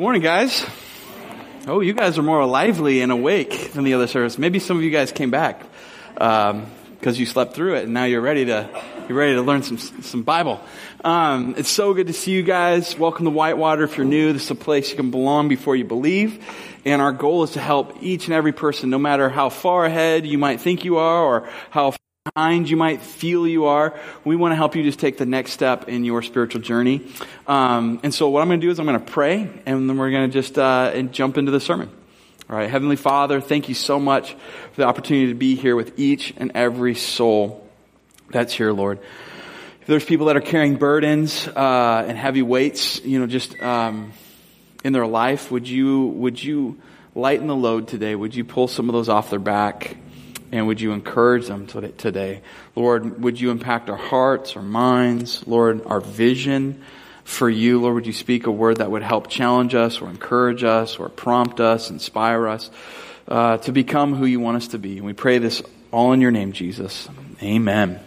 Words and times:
Morning, 0.00 0.22
guys. 0.22 0.64
Oh, 1.66 1.80
you 1.80 1.92
guys 1.92 2.16
are 2.16 2.22
more 2.22 2.42
lively 2.46 3.02
and 3.02 3.12
awake 3.12 3.72
than 3.74 3.84
the 3.84 3.92
other 3.92 4.06
service. 4.06 4.38
Maybe 4.38 4.58
some 4.58 4.78
of 4.78 4.82
you 4.82 4.90
guys 4.90 5.12
came 5.12 5.30
back 5.30 5.62
because 6.14 6.54
um, 6.54 6.66
you 7.04 7.26
slept 7.26 7.52
through 7.52 7.74
it, 7.74 7.84
and 7.84 7.92
now 7.92 8.04
you're 8.04 8.22
ready 8.22 8.46
to 8.46 8.82
you're 9.06 9.18
ready 9.18 9.34
to 9.34 9.42
learn 9.42 9.62
some 9.62 9.76
some 9.76 10.22
Bible. 10.22 10.58
Um, 11.04 11.54
it's 11.58 11.68
so 11.68 11.92
good 11.92 12.06
to 12.06 12.14
see 12.14 12.30
you 12.30 12.42
guys. 12.42 12.98
Welcome 12.98 13.26
to 13.26 13.30
Whitewater. 13.30 13.84
If 13.84 13.98
you're 13.98 14.06
new, 14.06 14.32
this 14.32 14.44
is 14.44 14.50
a 14.50 14.54
place 14.54 14.88
you 14.88 14.96
can 14.96 15.10
belong 15.10 15.50
before 15.50 15.76
you 15.76 15.84
believe. 15.84 16.42
And 16.86 17.02
our 17.02 17.12
goal 17.12 17.42
is 17.42 17.50
to 17.50 17.60
help 17.60 18.02
each 18.02 18.24
and 18.24 18.32
every 18.32 18.52
person, 18.52 18.88
no 18.88 18.98
matter 18.98 19.28
how 19.28 19.50
far 19.50 19.84
ahead 19.84 20.26
you 20.26 20.38
might 20.38 20.62
think 20.62 20.86
you 20.86 20.96
are, 20.96 21.22
or 21.22 21.50
how 21.68 21.92
behind 22.34 22.68
you 22.68 22.76
might 22.76 23.00
feel 23.00 23.48
you 23.48 23.64
are. 23.64 23.98
We 24.26 24.36
want 24.36 24.52
to 24.52 24.56
help 24.56 24.76
you 24.76 24.82
just 24.82 24.98
take 24.98 25.16
the 25.16 25.24
next 25.24 25.52
step 25.52 25.88
in 25.88 26.04
your 26.04 26.20
spiritual 26.20 26.60
journey. 26.60 27.10
Um, 27.46 27.98
and 28.02 28.12
so 28.12 28.28
what 28.28 28.42
I'm 28.42 28.48
going 28.48 28.60
to 28.60 28.66
do 28.66 28.70
is 28.70 28.78
I'm 28.78 28.84
going 28.84 29.00
to 29.00 29.10
pray, 29.10 29.48
and 29.64 29.88
then 29.88 29.96
we're 29.96 30.10
going 30.10 30.30
to 30.30 30.32
just 30.42 30.58
uh, 30.58 31.00
jump 31.04 31.38
into 31.38 31.50
the 31.50 31.60
sermon. 31.60 31.88
All 32.50 32.56
right, 32.56 32.68
Heavenly 32.68 32.96
Father, 32.96 33.40
thank 33.40 33.70
you 33.70 33.74
so 33.74 33.98
much 33.98 34.34
for 34.34 34.82
the 34.82 34.86
opportunity 34.86 35.28
to 35.28 35.34
be 35.34 35.54
here 35.54 35.74
with 35.74 35.98
each 35.98 36.34
and 36.36 36.52
every 36.54 36.94
soul 36.94 37.66
that's 38.28 38.52
here, 38.52 38.72
Lord. 38.72 38.98
If 39.80 39.86
there's 39.86 40.04
people 40.04 40.26
that 40.26 40.36
are 40.36 40.42
carrying 40.42 40.76
burdens 40.76 41.48
uh, 41.48 42.04
and 42.06 42.18
heavy 42.18 42.42
weights, 42.42 43.02
you 43.02 43.18
know, 43.18 43.28
just 43.28 43.58
um, 43.62 44.12
in 44.84 44.92
their 44.92 45.06
life, 45.06 45.50
would 45.50 45.66
you 45.66 46.08
would 46.08 46.44
you 46.44 46.82
lighten 47.14 47.46
the 47.46 47.56
load 47.56 47.88
today? 47.88 48.14
Would 48.14 48.34
you 48.34 48.44
pull 48.44 48.68
some 48.68 48.90
of 48.90 48.92
those 48.92 49.08
off 49.08 49.30
their 49.30 49.38
back? 49.38 49.96
And 50.52 50.66
would 50.66 50.80
you 50.80 50.92
encourage 50.92 51.46
them 51.46 51.66
today? 51.66 52.42
Lord, 52.74 53.22
would 53.22 53.40
you 53.40 53.50
impact 53.50 53.88
our 53.88 53.96
hearts, 53.96 54.56
our 54.56 54.62
minds, 54.62 55.46
Lord, 55.46 55.86
our 55.86 56.00
vision 56.00 56.82
for 57.24 57.48
you? 57.48 57.80
Lord, 57.80 57.94
would 57.94 58.06
you 58.06 58.12
speak 58.12 58.46
a 58.46 58.50
word 58.50 58.78
that 58.78 58.90
would 58.90 59.02
help 59.02 59.28
challenge 59.28 59.74
us 59.74 60.00
or 60.00 60.08
encourage 60.08 60.64
us 60.64 60.98
or 60.98 61.08
prompt 61.08 61.60
us, 61.60 61.90
inspire 61.90 62.48
us 62.48 62.70
uh, 63.28 63.58
to 63.58 63.72
become 63.72 64.14
who 64.14 64.26
you 64.26 64.40
want 64.40 64.56
us 64.56 64.68
to 64.68 64.78
be? 64.78 64.96
And 64.96 65.06
we 65.06 65.12
pray 65.12 65.38
this 65.38 65.62
all 65.92 66.12
in 66.12 66.20
your 66.20 66.32
name, 66.32 66.52
Jesus. 66.52 67.08
Amen. 67.42 68.00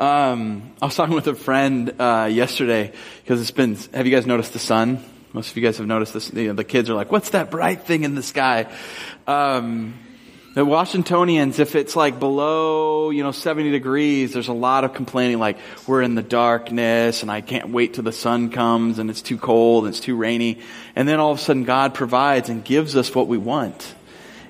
Um, 0.00 0.72
I 0.82 0.86
was 0.86 0.96
talking 0.96 1.14
with 1.14 1.28
a 1.28 1.34
friend 1.36 1.94
uh, 2.00 2.28
yesterday 2.30 2.92
because 3.22 3.40
it's 3.40 3.52
been. 3.52 3.76
Have 3.94 4.04
you 4.04 4.12
guys 4.12 4.26
noticed 4.26 4.52
the 4.52 4.58
sun? 4.58 5.04
Most 5.32 5.52
of 5.52 5.56
you 5.56 5.62
guys 5.62 5.78
have 5.78 5.86
noticed 5.86 6.12
this. 6.12 6.32
You 6.32 6.48
know, 6.48 6.54
the 6.54 6.64
kids 6.64 6.90
are 6.90 6.94
like, 6.94 7.12
"What's 7.12 7.30
that 7.30 7.52
bright 7.52 7.86
thing 7.86 8.02
in 8.02 8.16
the 8.16 8.22
sky?" 8.22 8.66
Um, 9.28 9.94
the 10.54 10.64
Washingtonians, 10.64 11.58
if 11.58 11.74
it's 11.74 11.96
like 11.96 12.18
below, 12.18 13.10
you 13.10 13.22
know, 13.22 13.32
70 13.32 13.70
degrees, 13.70 14.32
there's 14.32 14.48
a 14.48 14.52
lot 14.52 14.84
of 14.84 14.92
complaining 14.92 15.38
like, 15.38 15.56
we're 15.86 16.02
in 16.02 16.14
the 16.14 16.22
darkness 16.22 17.22
and 17.22 17.30
I 17.30 17.40
can't 17.40 17.70
wait 17.70 17.94
till 17.94 18.04
the 18.04 18.12
sun 18.12 18.50
comes 18.50 18.98
and 18.98 19.08
it's 19.08 19.22
too 19.22 19.38
cold 19.38 19.84
and 19.84 19.94
it's 19.94 20.00
too 20.00 20.16
rainy. 20.16 20.60
And 20.94 21.08
then 21.08 21.20
all 21.20 21.32
of 21.32 21.38
a 21.38 21.40
sudden 21.40 21.64
God 21.64 21.94
provides 21.94 22.50
and 22.50 22.62
gives 22.64 22.96
us 22.96 23.14
what 23.14 23.28
we 23.28 23.38
want. 23.38 23.94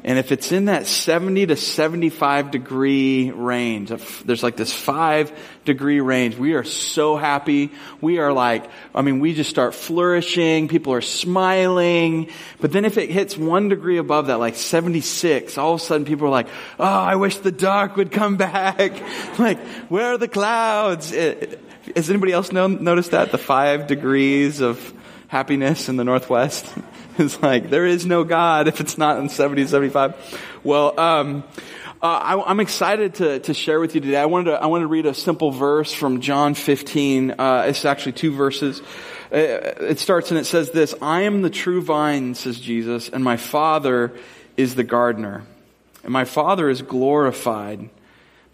And 0.05 0.19
if 0.19 0.33
it's 0.33 0.50
in 0.50 0.64
that 0.64 0.86
70 0.86 1.47
to 1.47 1.56
75 1.56 2.50
degree 2.50 3.31
range, 3.31 3.91
there's 4.25 4.42
like 4.42 4.56
this 4.56 4.72
five 4.72 5.33
degree 5.64 6.00
range, 6.00 6.36
we 6.36 6.55
are 6.55 6.64
so 6.64 7.17
happy. 7.17 7.70
We 8.00 8.19
are 8.19 8.33
like, 8.33 8.69
I 8.94 9.03
mean, 9.03 9.20
we 9.20 9.33
just 9.33 9.48
start 9.48 9.77
flourishing. 9.77 10.67
People 10.67 10.92
are 10.92 11.00
smiling. 11.00 12.31
But 12.61 12.72
then 12.72 12.84
if 12.84 12.98
it 12.98 13.11
hits 13.11 13.36
one 13.36 13.69
degree 13.69 13.98
above 13.98 14.27
that, 14.27 14.41
like 14.41 14.56
76, 14.56 15.56
all 15.56 15.75
of 15.75 15.81
a 15.81 15.84
sudden 15.84 16.05
people 16.05 16.27
are 16.27 16.31
like, 16.31 16.48
oh, 16.81 16.84
I 16.84 17.14
wish 17.14 17.37
the 17.37 17.53
dark 17.53 17.97
would 17.97 18.11
come 18.11 18.37
back. 18.37 18.78
like, 19.39 19.61
where 19.89 20.14
are 20.14 20.19
the 20.19 20.28
clouds? 20.28 21.12
It, 21.12 21.61
has 21.94 22.11
anybody 22.11 22.33
else 22.33 22.50
know, 22.50 22.66
noticed 22.66 23.12
that? 23.12 23.31
The 23.31 23.39
five 23.39 23.87
degrees 23.87 24.61
of 24.61 24.92
happiness 25.28 25.89
in 25.89 25.97
the 25.97 26.05
Northwest? 26.05 26.66
It's 27.19 27.43
like, 27.43 27.69
there 27.69 27.85
is 27.85 28.07
no 28.07 28.25
God 28.25 28.69
if 28.69 28.81
it's 28.81 28.97
not 28.97 29.19
in 29.19 29.29
70, 29.29 29.67
75. 29.67 30.41
Well, 30.65 30.99
um, 30.99 31.45
uh, 32.03 32.07
I, 32.07 32.51
am 32.51 32.59
excited 32.59 33.17
to, 33.17 33.39
to 33.41 33.53
share 33.53 33.81
with 33.81 33.95
you 33.95 34.00
today. 34.00 34.17
I 34.17 34.25
wanted 34.25 34.53
to, 34.53 34.62
I 34.62 34.67
wanted 34.67 34.84
to 34.84 34.89
read 34.89 35.05
a 35.05 35.12
simple 35.12 35.51
verse 35.51 35.93
from 35.93 36.22
John 36.22 36.55
15. 36.55 37.33
Uh, 37.33 37.65
it's 37.67 37.84
actually 37.84 38.12
two 38.12 38.33
verses. 38.33 38.81
Uh, 39.31 39.37
it 39.37 39.99
starts 39.99 40.31
and 40.31 40.41
it 40.41 40.47
says 40.47 40.71
this, 40.71 40.95
I 41.03 41.22
am 41.22 41.43
the 41.43 41.51
true 41.51 41.83
vine, 41.83 42.34
says 42.34 42.59
Jesus, 42.59 43.11
and 43.11 43.22
my 43.22 43.37
Father 43.37 44.17
is 44.56 44.75
the 44.75 44.84
gardener. 44.84 45.43
And 46.05 46.12
my 46.12 46.25
Father 46.25 46.71
is 46.71 46.81
glorified 46.81 47.91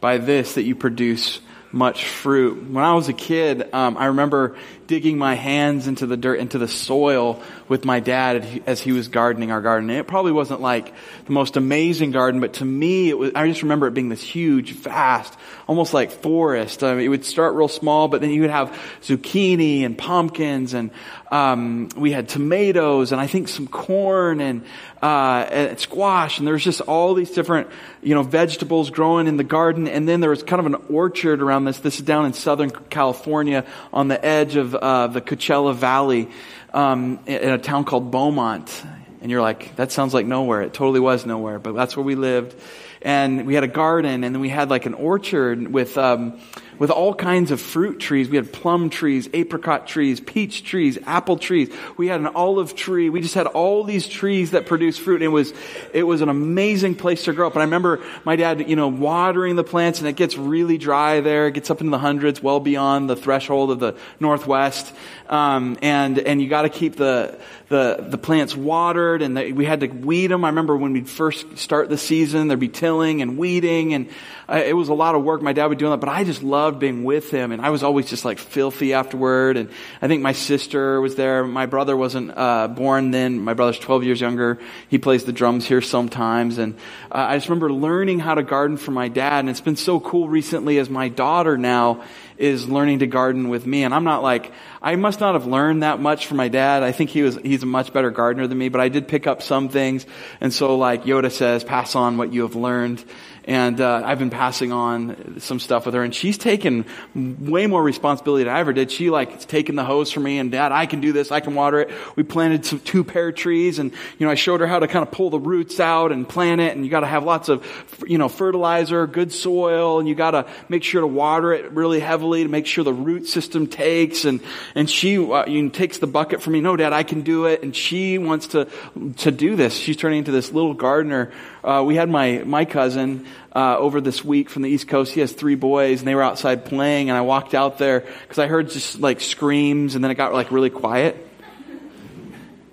by 0.01 0.19
this 0.19 0.55
that 0.55 0.65
you 0.65 0.75
produce 0.75 1.41
much 1.71 2.07
fruit. 2.07 2.71
When 2.71 2.83
I 2.83 2.95
was 2.95 3.09
a 3.09 3.13
kid, 3.13 3.73
um, 3.73 3.97
I 3.97 4.07
remember 4.07 4.57
digging 4.89 5.19
my 5.19 5.35
hands 5.35 5.87
into 5.87 6.07
the 6.07 6.17
dirt, 6.17 6.41
into 6.41 6.59
the 6.59 6.67
soil 6.67 7.41
with 7.69 7.85
my 7.85 8.01
dad 8.01 8.63
as 8.67 8.81
he 8.81 8.91
was 8.91 9.09
gardening 9.09 9.53
our 9.53 9.61
garden. 9.61 9.91
It 9.91 10.07
probably 10.07 10.33
wasn't 10.33 10.63
like 10.63 10.95
the 11.27 11.33
most 11.33 11.59
amazing 11.59 12.11
garden, 12.11 12.41
but 12.41 12.55
to 12.55 12.65
me, 12.65 13.11
it 13.11 13.19
was, 13.19 13.33
I 13.35 13.47
just 13.47 13.63
remember 13.63 13.87
it 13.87 13.95
being 13.95 14.09
this 14.09 14.23
huge, 14.23 14.73
vast, 14.73 15.37
almost 15.67 15.93
like 15.93 16.11
forest. 16.11 16.83
I 16.83 16.95
mean, 16.95 17.05
it 17.05 17.09
would 17.09 17.27
start 17.27 17.55
real 17.55 17.69
small, 17.69 18.09
but 18.09 18.23
then 18.23 18.31
you 18.31 18.41
would 18.41 18.51
have 18.51 18.71
zucchini 19.03 19.85
and 19.85 19.97
pumpkins 19.97 20.73
and, 20.73 20.91
um, 21.31 21.91
we 21.95 22.11
had 22.11 22.31
tomatoes 22.31 23.13
and 23.13 23.21
I 23.21 23.27
think 23.27 23.49
some 23.49 23.69
corn 23.69 24.41
and, 24.41 24.65
uh, 25.03 25.47
and 25.51 25.79
squash 25.79 26.39
and 26.39 26.47
there 26.47 26.55
was 26.55 26.65
just 26.65 26.81
all 26.81 27.13
these 27.13 27.31
different, 27.31 27.69
you 28.03 28.15
know, 28.15 28.23
vegetables 28.23 28.89
growing 28.89 29.27
in 29.27 29.37
the 29.37 29.45
garden. 29.45 29.87
And 29.87 30.09
then 30.09 30.21
there 30.21 30.31
was 30.31 30.43
kind 30.43 30.61
of 30.61 30.67
an 30.67 30.77
orchard 30.89 31.43
around 31.43 31.67
this. 31.67 31.79
This 31.81 31.97
is 31.97 32.07
down 32.07 32.25
in 32.25 32.33
Southern 32.33 32.71
California 32.71 33.67
on 33.93 34.09
the 34.09 34.25
edge 34.25 34.57
of 34.57 34.78
uh, 34.81 35.07
the 35.09 35.21
Coachella 35.21 35.75
Valley 35.75 36.29
um, 36.73 37.21
in 37.27 37.51
a 37.51 37.59
town 37.59 37.85
called 37.85 38.11
Beaumont. 38.11 38.85
And 39.21 39.31
you're 39.31 39.43
like, 39.43 39.75
that 39.77 39.91
sounds 39.91 40.15
like 40.15 40.27
nowhere. 40.27 40.63
It 40.63 40.75
totally 40.75 41.01
was 41.01 41.27
nowhere, 41.27 41.59
but 41.59 41.75
that's 41.75 41.97
where 41.97 42.05
we 42.05 42.15
lived. 42.15 42.55
And 43.03 43.47
we 43.47 43.55
had 43.55 43.65
a 43.65 43.69
garden, 43.69 44.25
and 44.25 44.35
then 44.35 44.41
we 44.41 44.49
had 44.49 44.71
like 44.71 44.87
an 44.87 44.95
orchard 44.95 45.73
with 45.73 45.97
um, 45.99 46.41
with 46.79 46.91
all 46.91 47.15
kinds 47.15 47.51
of 47.51 47.61
fruit 47.61 47.99
trees. 47.99 48.29
We 48.29 48.37
had 48.37 48.53
plum 48.53 48.91
trees, 48.91 49.29
apricot 49.33 49.87
trees, 49.87 50.21
peach 50.21 50.65
trees, 50.65 50.99
apple 51.07 51.37
trees. 51.37 51.75
We 51.97 52.09
had 52.09 52.21
an 52.21 52.29
olive 52.29 52.75
tree. 52.75 53.11
We 53.11 53.21
just 53.21 53.35
had 53.35 53.47
all 53.47 53.85
these 53.85 54.07
trees 54.07 54.53
that 54.53 54.67
produce 54.67 54.99
fruit. 54.99 55.23
It 55.23 55.29
was, 55.29 55.53
it 55.93 56.05
was 56.05 56.21
an 56.21 56.29
amazing 56.29 56.95
place 56.95 57.25
to 57.25 57.33
grow 57.33 57.47
up. 57.47 57.55
And 57.55 57.63
I 57.63 57.65
remember 57.65 58.03
my 58.25 58.37
dad, 58.37 58.69
you 58.69 58.77
know, 58.77 58.89
watering 58.89 59.57
the 59.57 59.65
plants 59.65 59.99
and 60.01 60.09
it 60.09 60.17
gets 60.17 60.37
really 60.37 60.79
dry 60.79 61.21
there. 61.21 61.49
It 61.49 61.55
gets 61.55 61.71
up 61.71 61.81
into 61.81 61.91
the 61.91 61.99
hundreds, 61.99 62.43
well 62.43 62.61
beyond 62.61 63.11
the 63.11 63.17
threshold 63.17 63.71
of 63.71 63.81
the 63.81 63.97
Northwest. 64.21 64.93
Um, 65.29 65.79
and, 65.83 66.19
and 66.19 66.41
you 66.41 66.49
gotta 66.49 66.71
keep 66.71 66.97
the, 66.97 67.39
the, 67.69 68.07
the 68.09 68.19
plants 68.19 68.57
watered 68.57 69.23
and 69.23 69.37
the, 69.37 69.53
we 69.53 69.65
had 69.65 69.81
to 69.81 69.89
weed 69.89 70.29
them. 70.29 70.45
I 70.45 70.49
remember 70.49 70.77
when 70.77 70.93
we'd 70.93 71.09
first 71.09 71.59
start 71.59 71.89
the 71.89 71.99
season, 71.99 72.49
there'd 72.49 72.61
be 72.61 72.69
tilling 72.69 73.23
and 73.23 73.37
weeding 73.37 73.95
and 73.95 74.09
uh, 74.51 74.63
it 74.65 74.73
was 74.73 74.89
a 74.89 74.95
lot 74.95 75.15
of 75.15 75.23
work. 75.23 75.43
My 75.43 75.53
dad 75.53 75.67
would 75.67 75.79
do 75.79 75.91
that, 75.91 76.01
but 76.01 76.09
I 76.09 76.25
just 76.25 76.43
loved 76.43 76.79
being 76.79 77.05
with 77.05 77.31
him 77.31 77.53
and 77.53 77.61
I 77.61 77.69
was 77.69 77.83
always 77.83 78.09
just 78.09 78.25
like 78.25 78.39
filthy 78.39 78.95
afterward. 78.95 79.59
And 79.59 79.69
I 80.01 80.09
think 80.09 80.23
my 80.23 80.33
sister 80.33 81.01
was 81.01 81.17
there. 81.17 81.45
My 81.45 81.67
brother 81.67 81.97
wasn't, 81.97 82.33
uh, 82.37 82.69
born 82.69 83.11
then. 83.11 83.41
My 83.41 83.53
brother's 83.53 83.79
12 83.79 84.05
years 84.05 84.21
younger. 84.21 84.59
He 84.89 84.97
plays 84.97 85.25
the 85.25 85.33
drums 85.33 85.67
here 85.67 85.83
sometimes. 85.83 86.57
And 86.57 86.77
uh, 87.13 87.27
I 87.29 87.37
just 87.37 87.49
remember 87.49 87.71
learning 87.71 88.21
how 88.21 88.35
to 88.35 88.43
garden 88.43 88.79
from 88.79 88.95
my 88.95 89.09
dad. 89.09 89.41
And 89.41 89.51
it's 89.51 89.61
been 89.61 89.77
so 89.77 90.01
cool 90.01 90.29
recently 90.29 90.79
as 90.79 90.89
my 90.89 91.09
daughter 91.09 91.59
now 91.59 92.05
is 92.39 92.69
learning 92.69 93.01
to 93.01 93.07
garden 93.07 93.49
with 93.49 93.67
me. 93.67 93.83
And 93.83 93.93
I'm 93.93 94.05
not 94.05 94.23
like, 94.23 94.53
I 94.81 94.97
must 94.97 95.21
not 95.21 95.35
have 95.35 95.47
learned 95.47 95.83
that 95.83 96.01
much 96.01 96.27
from 96.27 96.37
my 96.37 96.49
dad. 96.49 96.83
I 96.83 96.93
think 96.93 97.11
he 97.11 97.23
was, 97.23 97.37
he's 97.37 97.65
a 97.65 97.67
much 97.67 97.93
better 97.93 98.11
gardener 98.11 98.47
than 98.47 98.57
me, 98.57 98.69
but 98.69 98.81
I 98.81 98.89
did 98.89 99.09
pick 99.09 99.27
up 99.27 99.43
some 99.43 99.69
things. 99.69 100.07
And 100.41 100.55
so 100.55 100.77
like 100.77 101.05
Yoda 101.05 101.31
says, 101.33 101.65
pass 101.65 101.97
on 101.97 102.17
what 102.17 102.33
you 102.33 102.43
have 102.43 102.55
learned. 102.55 103.05
And 103.49 103.81
uh, 103.81 104.03
I've 104.05 104.19
been 104.19 104.29
passing 104.29 104.73
on 104.73 105.41
some 105.41 105.59
stuff 105.59 105.87
with 105.87 105.95
her, 105.95 106.03
and 106.03 106.15
she's 106.15 106.37
taken 106.37 106.85
way 107.15 107.67
more 107.67 107.83
responsibility 107.83 108.45
than 108.45 108.55
I 108.55 108.61
ever 108.61 108.75
did. 108.75 108.93
She 108.93 109.09
like 109.09 109.41
taken 109.49 109.75
the 109.75 109.85
hose 109.85 110.13
for 110.13 110.21
me, 110.21 110.39
and 110.39 110.53
Dad, 110.53 110.71
I 110.71 110.85
can 110.85 111.01
do 111.01 111.15
this. 111.15 111.33
I 111.33 111.41
can 111.41 111.55
water 111.55 111.81
it. 111.81 111.91
We 112.15 112.25
planted 112.25 112.67
some 112.67 112.81
two 112.81 113.05
pear 113.05 113.33
trees, 113.33 113.79
and 113.79 113.93
you 114.19 114.27
know 114.27 114.31
I 114.31 114.35
showed 114.35 114.61
her 114.61 114.67
how 114.67 114.81
to 114.81 114.87
kind 114.87 115.03
of 115.03 115.13
pull 115.13 115.31
the 115.31 115.39
roots 115.39 115.81
out 115.81 116.13
and 116.13 116.29
plant 116.29 116.61
it. 116.61 116.77
And 116.77 116.85
you 116.85 116.91
got 116.91 117.01
to 117.01 117.07
have 117.07 117.25
lots 117.25 117.49
of 117.49 117.67
you 118.07 118.19
know 118.19 118.29
fertilizer, 118.29 119.07
good 119.07 119.33
soil, 119.33 119.99
and 119.99 120.07
you 120.07 120.15
got 120.15 120.33
to 120.33 120.47
make 120.69 120.85
sure 120.85 121.01
to 121.01 121.07
water 121.07 121.55
it 121.55 121.73
really 121.73 122.01
heavily 122.01 122.43
to 122.43 122.51
make 122.51 122.67
sure 122.67 122.85
the 122.85 122.93
root 122.93 123.27
system 123.29 123.67
takes. 123.67 124.27
And 124.27 124.43
and 124.75 124.91
she 124.91 125.17
uh, 125.17 125.47
you 125.47 125.63
know, 125.63 125.69
takes 125.71 125.97
the 125.97 126.07
bucket 126.07 126.43
for 126.43 126.51
me. 126.51 126.61
No, 126.61 126.77
Dad, 126.77 126.93
I 126.93 127.03
can 127.03 127.23
do 127.23 127.47
it. 127.47 127.63
And 127.63 127.75
she 127.75 128.19
wants 128.19 128.49
to 128.49 128.69
to 129.17 129.31
do 129.31 129.57
this. 129.57 129.75
She's 129.75 129.97
turning 129.97 130.19
into 130.19 130.33
this 130.33 130.53
little 130.53 130.75
gardener 130.75 131.33
uh, 131.69 131.83
we 131.83 131.97
had 131.97 132.09
my, 132.09 132.43
my 132.47 132.65
cousin 132.65 133.27
uh, 133.55 133.79
over 133.79 134.01
this 134.01 134.25
week 134.25 134.51
from 134.51 134.63
the 134.63 134.71
East 134.71 134.89
Coast. 134.89 135.13
He 135.13 135.21
has 135.21 135.33
three 135.33 135.55
boys, 135.55 136.01
and 136.01 136.09
they 136.09 136.15
were 136.15 136.23
outside 136.23 136.65
playing, 136.65 137.11
and 137.11 137.17
I 137.17 137.23
walked 137.23 137.55
out 137.55 137.79
there 137.79 138.01
because 138.01 138.39
I 138.39 138.47
heard 138.47 138.71
just 138.71 139.01
like 139.01 139.21
screams, 139.21 139.95
and 139.95 140.05
then 140.05 140.11
it 140.11 140.15
got 140.15 140.33
like 140.33 140.51
really 140.51 140.71
quiet. 140.71 141.27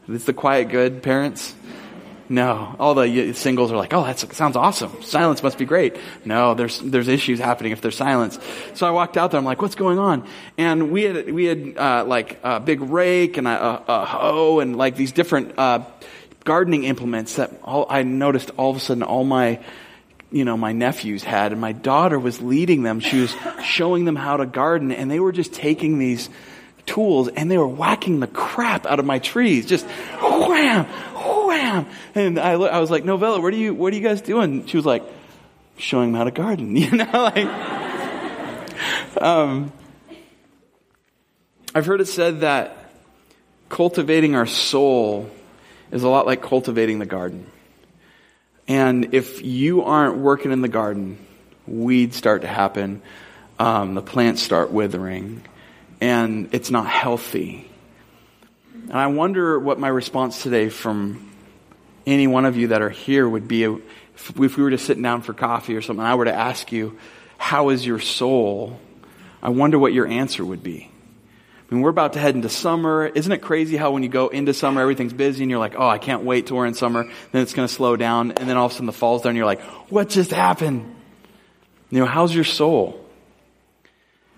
It's 0.08 0.26
the 0.26 0.34
quiet 0.34 0.70
good, 0.70 1.02
parents. 1.02 1.56
No. 2.28 2.76
All 2.80 2.96
the 2.96 3.34
singles 3.34 3.72
are 3.72 3.78
like, 3.78 3.94
oh, 3.94 4.04
that 4.04 4.18
sounds 4.20 4.56
awesome. 4.56 5.04
Silence 5.04 5.44
must 5.44 5.58
be 5.58 5.66
great. 5.66 5.96
No, 6.24 6.56
there's, 6.56 6.80
there's 6.80 7.08
issues 7.08 7.40
happening 7.40 7.72
if 7.72 7.82
there's 7.82 7.98
silence. 7.98 8.40
So 8.74 8.88
I 8.88 8.92
walked 8.92 9.16
out 9.16 9.32
there. 9.32 9.38
I'm 9.38 9.46
like, 9.46 9.62
what's 9.62 9.76
going 9.76 10.00
on? 10.00 10.28
And 10.58 10.92
we 10.92 11.04
had, 11.04 11.32
we 11.32 11.46
had, 11.46 11.78
uh, 11.78 12.06
like 12.06 12.40
a 12.44 12.60
big 12.60 12.82
rake 12.82 13.38
and 13.38 13.48
a, 13.48 13.84
a, 13.88 14.06
hoe 14.06 14.60
and 14.60 14.76
like 14.76 14.96
these 14.96 15.12
different, 15.12 15.58
uh, 15.58 15.86
gardening 16.44 16.84
implements 16.86 17.36
that 17.36 17.52
all, 17.64 17.86
I 17.90 18.04
noticed 18.04 18.52
all 18.58 18.72
of 18.72 18.78
a 18.78 18.80
sudden 18.80 19.04
all 19.04 19.24
my, 19.24 19.60
you 20.36 20.44
know, 20.44 20.58
my 20.58 20.74
nephews 20.74 21.24
had 21.24 21.54
and 21.54 21.62
my 21.62 21.72
daughter 21.72 22.20
was 22.20 22.42
leading 22.42 22.84
them. 22.84 23.00
She 23.00 23.22
was 23.22 23.34
showing 23.64 24.04
them 24.04 24.18
how 24.18 24.36
to 24.36 24.46
garden 24.46 24.92
and 24.92 25.10
they 25.10 25.22
were 25.22 25.32
just 25.32 25.54
taking 25.54 25.98
these 25.98 26.30
tools 26.86 27.30
and 27.30 27.50
they 27.50 27.58
were 27.58 27.66
whacking 27.66 28.20
the 28.20 28.28
crap 28.28 28.86
out 28.86 29.00
of 29.00 29.06
my 29.06 29.20
trees. 29.20 29.66
Just 29.66 29.86
wham, 30.20 30.84
wham. 30.84 31.88
And 32.16 32.38
I, 32.38 32.52
I 32.52 32.80
was 32.80 32.92
like, 32.92 33.06
Novella, 33.06 33.40
what 33.40 33.54
are 33.54 33.58
you, 33.58 33.74
what 33.74 33.94
are 33.94 33.96
you 33.96 34.02
guys 34.02 34.20
doing? 34.20 34.66
She 34.66 34.76
was 34.76 34.86
like, 34.86 35.04
showing 35.78 36.12
them 36.12 36.18
how 36.18 36.26
to 36.26 36.32
garden, 36.32 36.76
you 36.76 36.92
know, 36.92 37.10
like, 37.14 37.48
um, 39.22 39.72
I've 41.74 41.86
heard 41.86 42.02
it 42.02 42.10
said 42.10 42.42
that 42.42 42.92
cultivating 43.70 44.36
our 44.36 44.48
soul 44.48 45.30
is 45.92 46.04
a 46.04 46.10
lot 46.10 46.26
like 46.26 46.42
cultivating 46.42 47.00
the 47.00 47.06
garden. 47.06 47.50
And 48.68 49.14
if 49.14 49.44
you 49.44 49.84
aren't 49.84 50.18
working 50.18 50.52
in 50.52 50.62
the 50.62 50.68
garden, 50.68 51.18
weeds 51.68 52.16
start 52.16 52.42
to 52.42 52.48
happen, 52.48 53.02
um, 53.60 53.96
the 53.96 54.02
plants 54.02 54.42
start 54.42 54.72
withering, 54.72 55.44
and 56.02 56.50
it's 56.52 56.72
not 56.72 56.88
healthy. 56.88 57.70
And 58.74 58.94
I 58.94 59.08
wonder 59.08 59.60
what 59.60 59.80
my 59.80 59.88
response 59.88 60.42
today 60.44 60.70
from 60.70 61.32
any 62.06 62.28
one 62.28 62.46
of 62.46 62.58
you 62.58 62.68
that 62.68 62.82
are 62.82 62.90
here 62.90 63.28
would 63.28 63.48
be 63.48 63.64
if 63.64 64.38
we 64.38 64.64
were 64.64 64.72
to 64.72 64.78
sit 64.78 65.02
down 65.02 65.22
for 65.22 65.34
coffee 65.34 65.76
or 65.76 65.82
something, 65.82 66.06
I 66.06 66.16
were 66.16 66.26
to 66.26 66.34
ask 66.34 66.72
you, 66.72 66.98
How 67.38 67.70
is 67.70 67.86
your 67.86 68.00
soul? 68.00 68.80
I 69.42 69.50
wonder 69.50 69.78
what 69.78 69.94
your 69.94 70.08
answer 70.08 70.44
would 70.44 70.64
be. 70.64 70.90
I 71.70 71.74
mean, 71.74 71.82
we're 71.82 71.90
about 71.90 72.14
to 72.14 72.20
head 72.20 72.36
into 72.36 72.50
summer. 72.50 73.08
Isn't 73.08 73.32
it 73.32 73.40
crazy 73.40 73.76
how 73.76 73.92
when 73.92 74.04
you 74.04 74.10
go 74.10 74.28
into 74.28 74.54
summer, 74.54 74.82
everything's 74.82 75.14
busy 75.14 75.44
and 75.44 75.50
you're 75.50 75.60
like, 75.60 75.74
oh, 75.76 75.88
I 75.88 75.98
can't 75.98 76.24
wait 76.24 76.48
till 76.48 76.58
we're 76.58 76.68
in 76.68 76.76
summer. 76.76 77.10
Then 77.32 77.42
it's 77.42 77.54
going 77.54 77.68
to 77.68 77.74
slow 77.74 77.96
down. 77.96 78.34
And 78.34 78.48
then 78.48 78.56
all 78.56 78.68
of 78.68 78.72
a 78.72 78.76
sudden 78.76 78.86
the 78.86 78.94
fall's 78.94 79.24
done 79.24 79.32
and 79.32 79.38
you're 79.38 79.48
like, 79.48 79.62
what 79.90 80.10
just 80.10 80.32
happened? 80.32 80.96
You 81.90 82.00
know, 82.00 82.06
how's 82.06 82.36
your 82.36 82.44
soul? 82.44 83.04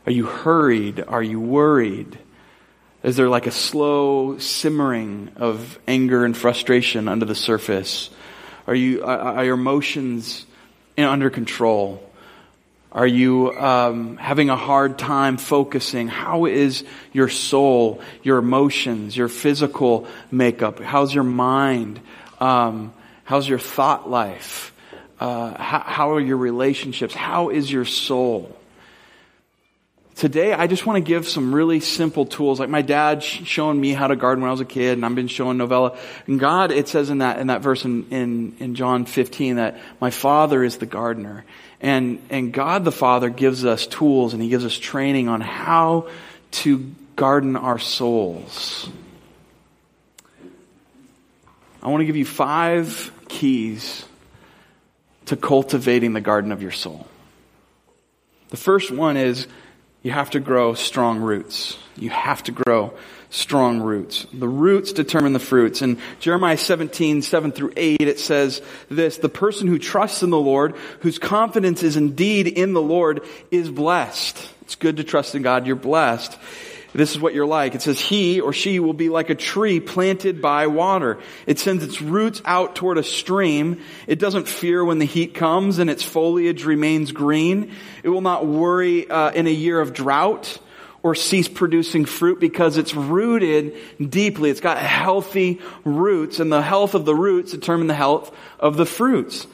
Are 0.06 0.12
you 0.12 0.26
hurried? 0.26 1.04
Are 1.06 1.22
you 1.22 1.42
worried? 1.42 2.18
Is 3.04 3.18
there 3.18 3.28
like 3.28 3.46
a 3.46 3.52
slow 3.52 4.38
simmering 4.38 5.32
of 5.36 5.80
anger 5.86 6.24
and 6.24 6.36
frustration 6.36 7.10
under 7.10 7.26
the 7.26 7.36
surface? 7.36 8.10
Are 8.68 8.76
you, 8.76 9.04
are 9.04 9.44
your 9.44 9.56
emotions 9.56 10.46
under 10.98 11.30
control? 11.30 12.07
Are 12.98 13.06
you 13.06 13.56
um, 13.56 14.18
having 14.18 14.50
a 14.50 14.56
hard 14.56 14.98
time 14.98 15.38
focusing? 15.38 16.08
How 16.08 16.48
is 16.48 16.84
your 17.14 17.30
soul, 17.30 18.02
your 18.24 18.40
emotions, 18.40 19.16
your 19.16 19.28
physical 19.28 20.08
makeup? 20.32 20.80
How's 20.80 21.14
your 21.14 21.24
mind? 21.24 22.00
Um, 22.40 22.92
how's 23.24 23.48
your 23.48 23.60
thought 23.60 24.10
life? 24.10 24.74
Uh, 25.20 25.56
how, 25.62 25.80
how 25.82 26.12
are 26.14 26.20
your 26.20 26.38
relationships? 26.38 27.14
How 27.14 27.50
is 27.50 27.72
your 27.72 27.86
soul? 27.86 28.58
Today, 30.18 30.52
I 30.52 30.66
just 30.66 30.84
want 30.88 30.98
to 30.98 31.08
give 31.08 31.28
some 31.28 31.54
really 31.54 31.80
simple 31.80 32.26
tools. 32.26 32.60
Like 32.60 32.70
my 32.70 32.82
dad 32.82 33.22
showing 33.22 33.80
me 33.80 33.94
how 33.94 34.08
to 34.08 34.16
garden 34.16 34.42
when 34.42 34.50
I 34.50 34.52
was 34.52 34.62
a 34.62 34.66
kid, 34.66 34.94
and 34.98 35.06
I've 35.06 35.14
been 35.14 35.28
showing 35.28 35.58
Novella. 35.58 35.96
And 36.26 36.40
God, 36.40 36.72
it 36.72 36.88
says 36.88 37.12
in 37.12 37.20
that 37.20 37.38
in 37.38 37.48
that 37.48 37.62
verse 37.62 37.86
in, 37.86 38.10
in, 38.10 38.56
in 38.58 38.74
John 38.74 39.06
15 39.06 39.58
that 39.58 39.80
my 40.02 40.10
Father 40.10 40.64
is 40.64 40.78
the 40.78 40.88
gardener. 40.88 41.46
And, 41.82 42.20
and 42.32 42.52
God 42.52 42.84
the 42.84 42.92
Father 42.92 43.30
gives 43.30 43.64
us 43.64 43.86
tools 43.86 44.34
and 44.34 44.42
He 44.42 44.50
gives 44.50 44.66
us 44.66 44.76
training 44.76 45.28
on 45.28 45.40
how 45.40 46.10
to 46.50 46.96
garden 47.16 47.56
our 47.56 47.78
souls. 47.78 48.90
I 51.84 51.90
want 51.90 52.02
to 52.02 52.06
give 52.06 52.16
you 52.18 52.26
five 52.26 53.12
keys 53.28 54.04
to 55.26 55.36
cultivating 55.36 56.14
the 56.14 56.22
garden 56.22 56.52
of 56.52 56.64
your 56.64 56.72
soul. 56.72 57.06
The 58.50 58.58
first 58.58 58.90
one 58.90 59.16
is 59.16 59.46
you 60.08 60.14
have 60.14 60.30
to 60.30 60.40
grow 60.40 60.74
strong 60.74 61.20
roots. 61.20 61.78
You 61.98 62.12
have 62.12 62.42
to 62.44 62.54
grow 62.54 62.94
strong 63.30 63.82
roots. 63.82 64.26
The 64.32 64.48
roots 64.48 64.94
determine 64.94 65.34
the 65.34 65.40
fruits. 65.40 65.82
In 65.82 66.00
Jeremiah 66.22 66.56
17, 66.56 67.22
7 67.22 67.52
through 67.52 67.74
8, 67.76 68.00
it 68.00 68.18
says 68.18 68.62
this, 68.88 69.18
the 69.18 69.28
person 69.28 69.68
who 69.68 69.78
trusts 69.78 70.24
in 70.24 70.30
the 70.30 70.40
Lord, 70.40 70.78
whose 71.02 71.20
confidence 71.20 71.84
is 71.84 71.98
indeed 71.98 72.48
in 72.48 72.72
the 72.72 72.82
Lord, 72.82 73.20
is 73.52 73.70
blessed. 73.70 74.50
It's 74.62 74.76
good 74.76 74.96
to 74.96 75.04
trust 75.04 75.36
in 75.36 75.42
God. 75.42 75.68
You're 75.68 75.76
blessed. 75.76 76.40
This 76.98 77.12
is 77.12 77.20
what 77.20 77.36
you're 77.36 77.46
like. 77.46 77.76
It 77.76 77.84
says, 77.84 78.00
he 78.00 78.42
or 78.42 78.52
she 78.54 78.80
will 78.80 78.92
be 78.92 79.10
like 79.10 79.30
a 79.30 79.36
tree 79.36 79.80
planted 79.80 80.42
by 80.42 80.66
water. 80.66 81.20
It 81.46 81.60
sends 81.60 81.84
its 81.84 82.02
roots 82.02 82.42
out 82.44 82.76
toward 82.76 82.98
a 82.98 83.04
stream. 83.04 83.82
It 84.08 84.18
doesn't 84.18 84.48
fear 84.48 84.84
when 84.84 84.98
the 84.98 85.06
heat 85.06 85.36
comes 85.36 85.78
and 85.78 85.92
its 85.92 86.02
foliage 86.02 86.66
remains 86.66 87.12
green. 87.12 87.72
It 88.02 88.10
will 88.10 88.22
not 88.22 88.48
worry 88.48 89.08
uh, 89.08 89.30
in 89.30 89.46
a 89.46 89.52
year 89.52 89.80
of 89.80 89.94
drought 89.94 90.58
or 91.04 91.14
cease 91.14 91.48
producing 91.48 92.06
fruit 92.06 92.40
because 92.40 92.78
it's 92.78 92.96
rooted 92.96 93.76
deeply. 94.00 94.50
It's 94.50 94.60
got 94.60 94.80
healthy 94.80 95.62
roots 95.86 96.40
and 96.40 96.52
the 96.52 96.64
health 96.64 96.96
of 96.96 97.06
the 97.06 97.14
roots 97.14 97.52
determine 97.52 97.86
the 97.86 97.94
health 97.94 98.36
of 98.60 98.76
the 98.76 98.88
fruits. 98.88 99.46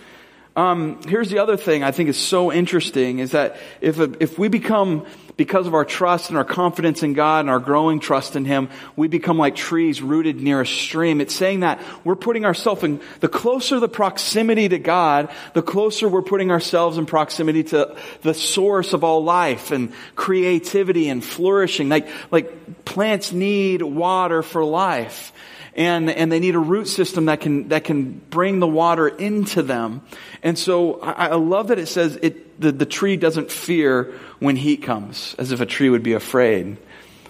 Um, 0.55 1.01
here's 1.07 1.31
the 1.31 1.39
other 1.39 1.57
thing 1.57 1.83
I 1.83 1.91
think 1.91 2.09
is 2.09 2.17
so 2.17 2.51
interesting 2.51 3.17
is 3.19 3.31
that 3.31 3.57
if, 3.81 4.00
if 4.21 4.38
we 4.38 4.50
become 4.50 5.05
because 5.35 5.65
of 5.65 5.73
our 5.73 5.83
trust 5.83 6.29
and 6.29 6.38
our 6.38 6.45
confidence 6.45 7.01
in 7.01 7.13
God 7.13 7.39
and 7.39 7.50
our 7.50 7.59
growing 7.59 8.00
trust 8.00 8.35
in 8.35 8.45
Him, 8.45 8.69
we 8.95 9.07
become 9.07 9.39
like 9.39 9.55
trees 9.55 10.00
rooted 10.00 10.39
near 10.39 10.61
a 10.61 10.67
stream. 10.67 11.21
It's 11.21 11.33
saying 11.33 11.61
that 11.61 11.81
we're 12.03 12.15
putting 12.15 12.45
ourselves 12.45 12.83
in, 12.83 13.01
the 13.19 13.27
closer 13.27 13.79
the 13.79 13.88
proximity 13.88 14.69
to 14.69 14.77
God, 14.77 15.31
the 15.55 15.63
closer 15.63 16.07
we're 16.07 16.21
putting 16.21 16.51
ourselves 16.51 17.00
in 17.00 17.07
proximity 17.07 17.63
to 17.63 17.95
the 18.21 18.35
source 18.35 18.94
of 18.94 19.03
all 19.03 19.23
life 19.23 19.71
and 19.71 19.91
creativity 20.15 21.09
and 21.09 21.23
flourishing. 21.23 21.89
Like, 21.89 22.07
like 22.29 22.85
plants 22.85 23.31
need 23.31 23.81
water 23.81 24.44
for 24.44 24.63
life 24.63 25.33
and, 25.75 26.09
and 26.09 26.31
they 26.31 26.39
need 26.39 26.55
a 26.55 26.59
root 26.59 26.87
system 26.87 27.25
that 27.25 27.41
can, 27.41 27.69
that 27.69 27.83
can 27.83 28.21
bring 28.29 28.59
the 28.59 28.67
water 28.67 29.07
into 29.07 29.61
them. 29.63 30.01
And 30.43 30.57
so 30.57 30.99
I, 31.01 31.27
I 31.27 31.35
love 31.35 31.69
that 31.69 31.79
it 31.79 31.87
says 31.87 32.17
it, 32.21 32.59
the, 32.59 32.71
the 32.71 32.85
tree 32.85 33.17
doesn't 33.17 33.51
fear 33.51 34.13
when 34.39 34.55
heat 34.55 34.83
comes, 34.83 35.35
as 35.37 35.51
if 35.51 35.61
a 35.61 35.65
tree 35.65 35.89
would 35.89 36.03
be 36.03 36.13
afraid. 36.13 36.77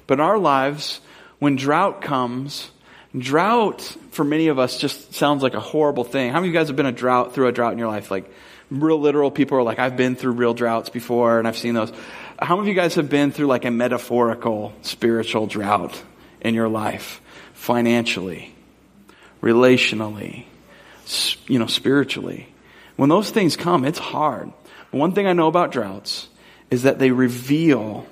But 0.07 0.15
in 0.15 0.19
our 0.19 0.37
lives, 0.37 0.99
when 1.39 1.55
drought 1.55 2.01
comes, 2.01 2.69
drought 3.17 3.81
for 4.11 4.23
many 4.23 4.47
of 4.47 4.59
us 4.59 4.77
just 4.77 5.13
sounds 5.13 5.41
like 5.41 5.53
a 5.53 5.59
horrible 5.59 6.03
thing. 6.03 6.31
How 6.31 6.39
many 6.39 6.49
of 6.49 6.53
you 6.53 6.59
guys 6.59 6.67
have 6.67 6.75
been 6.75 6.85
a 6.85 6.91
drought 6.91 7.33
through 7.33 7.47
a 7.47 7.51
drought 7.51 7.73
in 7.73 7.79
your 7.79 7.87
life? 7.87 8.11
Like 8.11 8.29
real 8.69 8.99
literal 8.99 9.31
people 9.31 9.57
are 9.57 9.63
like, 9.63 9.79
I've 9.79 9.95
been 9.95 10.15
through 10.15 10.33
real 10.33 10.53
droughts 10.53 10.89
before 10.89 11.39
and 11.39 11.47
I've 11.47 11.57
seen 11.57 11.75
those. 11.75 11.93
How 12.39 12.55
many 12.57 12.69
of 12.69 12.75
you 12.75 12.81
guys 12.81 12.95
have 12.95 13.09
been 13.09 13.31
through 13.31 13.47
like 13.47 13.63
a 13.63 13.71
metaphorical 13.71 14.73
spiritual 14.81 15.47
drought 15.47 16.01
in 16.41 16.53
your 16.55 16.67
life? 16.67 17.21
Financially, 17.63 18.53
relationally, 19.41 20.43
you 21.47 21.57
know, 21.57 21.65
spiritually. 21.65 22.53
When 22.97 23.07
those 23.07 23.31
things 23.31 23.55
come, 23.55 23.85
it's 23.85 23.99
hard. 23.99 24.51
But 24.91 24.97
one 24.97 25.13
thing 25.13 25.27
I 25.27 25.31
know 25.31 25.47
about 25.47 25.71
droughts 25.71 26.27
is 26.69 26.83
that 26.83 26.99
they 26.99 27.11
reveal 27.11 28.05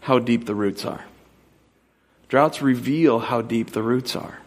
how 0.00 0.18
deep 0.18 0.46
the 0.46 0.54
roots 0.54 0.86
are. 0.86 1.04
Droughts 2.28 2.62
reveal 2.62 3.18
how 3.18 3.42
deep 3.42 3.72
the 3.72 3.82
roots 3.82 4.16
are. 4.16 4.38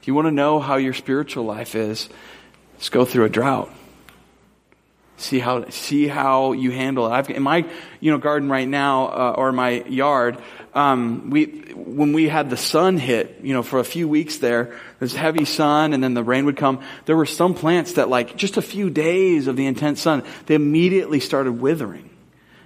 If 0.00 0.06
you 0.06 0.14
want 0.14 0.28
to 0.28 0.32
know 0.32 0.60
how 0.60 0.76
your 0.76 0.94
spiritual 0.94 1.44
life 1.44 1.74
is, 1.74 2.08
let's 2.74 2.88
go 2.88 3.04
through 3.04 3.24
a 3.24 3.28
drought. 3.28 3.74
See 5.20 5.38
how 5.38 5.68
see 5.68 6.08
how 6.08 6.52
you 6.52 6.70
handle 6.70 7.06
it. 7.06 7.10
I've 7.10 7.30
in 7.30 7.42
my 7.42 7.66
you 8.00 8.10
know 8.10 8.18
garden 8.18 8.48
right 8.48 8.66
now 8.66 9.06
uh, 9.08 9.34
or 9.36 9.52
my 9.52 9.82
yard 9.84 10.38
um, 10.74 11.30
we 11.30 11.46
when 11.74 12.12
we 12.12 12.28
had 12.28 12.50
the 12.50 12.56
sun 12.56 12.96
hit, 12.96 13.40
you 13.42 13.52
know, 13.52 13.62
for 13.62 13.80
a 13.80 13.84
few 13.84 14.08
weeks 14.08 14.38
there, 14.38 14.78
this 15.00 15.14
heavy 15.14 15.44
sun, 15.44 15.92
and 15.92 16.02
then 16.02 16.14
the 16.14 16.22
rain 16.22 16.44
would 16.44 16.56
come. 16.56 16.80
There 17.06 17.16
were 17.16 17.26
some 17.26 17.54
plants 17.54 17.94
that, 17.94 18.08
like, 18.08 18.36
just 18.36 18.56
a 18.56 18.62
few 18.62 18.90
days 18.90 19.48
of 19.48 19.56
the 19.56 19.66
intense 19.66 20.00
sun, 20.00 20.22
they 20.46 20.54
immediately 20.54 21.18
started 21.18 21.52
withering. 21.60 22.08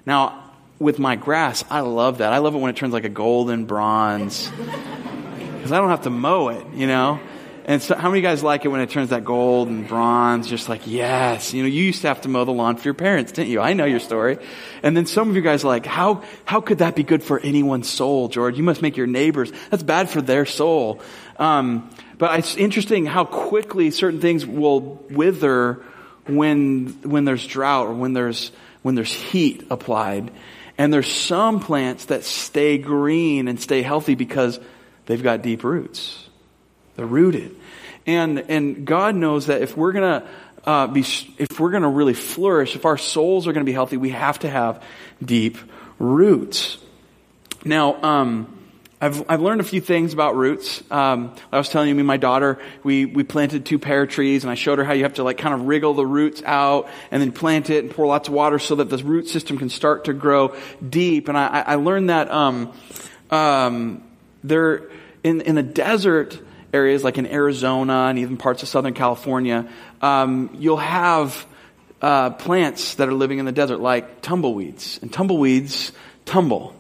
Now, 0.05 0.53
with 0.79 0.99
my 0.99 1.17
grass, 1.17 1.65
I 1.71 1.81
love 1.81 2.19
that. 2.19 2.33
I 2.33 2.39
love 2.39 2.55
it 2.55 2.59
when 2.59 2.71
it 2.71 2.77
turns 2.77 2.93
like 2.93 3.05
a 3.05 3.09
golden 3.09 3.65
bronze 3.65 4.51
because 4.51 5.73
I 5.73 5.79
don't 5.79 5.91
have 5.91 6.03
to 6.03 6.11
mow 6.11 6.49
it, 6.49 6.67
you 6.75 6.87
know. 6.87 7.21
And 7.67 7.83
so, 7.83 7.95
how 7.95 8.11
many 8.11 8.21
guys 8.21 8.43
like 8.43 8.67
it 8.67 8.69
when 8.69 8.83
it 8.83 8.91
turns 8.91 9.09
that 9.09 9.25
gold 9.25 9.69
and 9.69 9.89
bronze? 9.89 10.49
Just 10.49 10.69
like, 10.69 10.87
yes. 10.87 11.55
You 11.55 11.63
know, 11.63 11.69
you 11.69 11.83
used 11.83 12.03
to 12.03 12.09
have 12.09 12.21
to 12.23 12.29
mow 12.29 12.45
the 12.45 12.53
lawn 12.53 12.77
for 12.77 12.85
your 12.85 12.95
parents, 12.95 13.33
didn't 13.33 13.51
you? 13.51 13.61
I 13.61 13.73
know 13.73 13.87
your 13.87 14.01
story. 14.01 14.37
And 14.83 14.95
then 14.95 15.07
some 15.07 15.31
of 15.31 15.37
you 15.37 15.41
guys 15.41 15.65
are 15.65 15.69
like, 15.69 15.87
how, 15.87 16.25
how 16.45 16.61
could 16.61 16.79
that 16.79 16.95
be 16.95 17.05
good 17.05 17.23
for 17.23 17.41
anyone's 17.41 17.89
soul, 17.89 18.29
George? 18.29 18.59
You 18.59 18.65
must 18.65 18.83
make 18.83 18.99
your 18.99 19.07
neighbors. 19.07 19.51
That's 19.71 19.83
bad 19.83 20.11
for 20.11 20.21
their 20.21 20.45
soul. 20.45 21.01
Um, 21.39 21.89
but 22.19 22.39
it's 22.39 22.55
interesting 22.57 23.07
how 23.07 23.25
quickly 23.25 23.91
certain 23.91 24.21
things 24.21 24.45
will 24.45 24.81
wither 24.81 25.83
when, 26.27 26.89
when 27.03 27.25
there's 27.25 27.47
drought 27.47 27.87
or 27.87 27.95
when 27.95 28.13
there's, 28.13 28.53
when 28.83 28.95
there's 28.95 29.13
heat 29.13 29.67
applied. 29.71 30.31
And 30.77 30.93
there's 30.93 31.11
some 31.11 31.61
plants 31.61 32.07
that 32.07 32.25
stay 32.25 32.77
green 32.77 33.49
and 33.49 33.59
stay 33.59 33.81
healthy 33.81 34.17
because 34.17 34.61
they've 35.07 35.23
got 35.23 35.41
deep 35.41 35.65
roots. 35.65 36.24
They're 36.97 37.07
rooted. 37.07 37.57
And, 38.07 38.39
and 38.51 38.87
God 38.87 39.15
knows 39.15 39.47
that 39.47 39.63
if 39.63 39.77
we're 39.77 39.93
going 39.93 40.21
to 40.21 40.29
uh, 40.65 40.87
be, 40.87 41.05
if 41.39 41.59
we're 41.61 41.71
going 41.71 41.83
to 41.83 41.89
really 41.89 42.15
flourish, 42.15 42.77
if 42.77 42.85
our 42.85 42.99
souls 42.99 43.47
are 43.47 43.53
going 43.53 43.65
to 43.65 43.71
be 43.71 43.73
healthy, 43.73 43.97
we 43.97 44.11
have 44.11 44.39
to 44.41 44.51
have 44.51 44.83
deep 45.23 45.59
roots. 45.99 46.79
Now, 47.65 48.03
um, 48.03 48.55
I've, 49.01 49.29
I've 49.29 49.43
learned 49.43 49.61
a 49.61 49.65
few 49.65 49.83
things 49.83 50.15
about 50.15 50.37
roots. 50.37 50.83
Um, 50.91 51.35
I 51.53 51.59
was 51.59 51.69
telling 51.69 51.89
you, 51.89 51.95
me 51.95 52.01
and 52.01 52.07
my 52.07 52.17
daughter, 52.17 52.59
we, 52.83 53.05
we 53.05 53.23
planted 53.23 53.67
two 53.67 53.79
pear 53.79 54.07
trees 54.07 54.45
and 54.45 54.51
I 54.51 54.55
showed 54.55 54.79
her 54.79 54.85
how 54.85 54.95
you 54.95 55.03
have 55.03 55.15
to 55.15 55.25
like 55.25 55.37
kind 55.37 55.55
of 55.55 55.67
wriggle 55.67 55.93
the 55.95 56.07
roots 56.07 56.43
out 56.45 56.89
and 57.11 57.21
then 57.21 57.33
plant 57.33 57.69
it 57.69 57.85
and 57.85 57.93
pour 57.93 58.07
lots 58.07 58.29
of 58.29 58.35
water 58.35 58.59
so 58.59 58.77
that 58.77 58.89
the 58.89 58.97
root 58.99 59.29
system 59.29 59.59
can 59.59 59.69
start 59.69 60.05
to 60.07 60.15
grow 60.15 60.57
deep. 60.87 61.29
And 61.29 61.37
I, 61.37 61.65
I 61.67 61.75
learned 61.75 62.09
that, 62.09 62.31
um, 62.31 62.73
um, 63.31 64.03
there, 64.43 64.91
in, 65.23 65.41
in 65.43 65.55
the 65.55 65.63
desert, 65.63 66.39
areas 66.75 67.05
like 67.05 67.17
in 67.17 67.27
Arizona 67.27 68.07
and 68.09 68.19
even 68.19 68.37
parts 68.37 68.63
of 68.63 68.69
Southern 68.69 68.95
California, 68.95 69.69
um, 70.03 70.51
you'll 70.59 70.77
have 70.77 71.47
uh, 72.03 72.31
plants 72.31 72.97
that 72.97 73.09
are 73.09 73.15
living 73.15 73.39
in 73.39 73.47
the 73.47 73.53
desert 73.53 73.79
like 73.79 74.21
tumbleweeds. 74.21 74.99
And 75.01 75.13
tumbleweeds 75.13 75.93
tumble 76.27 76.75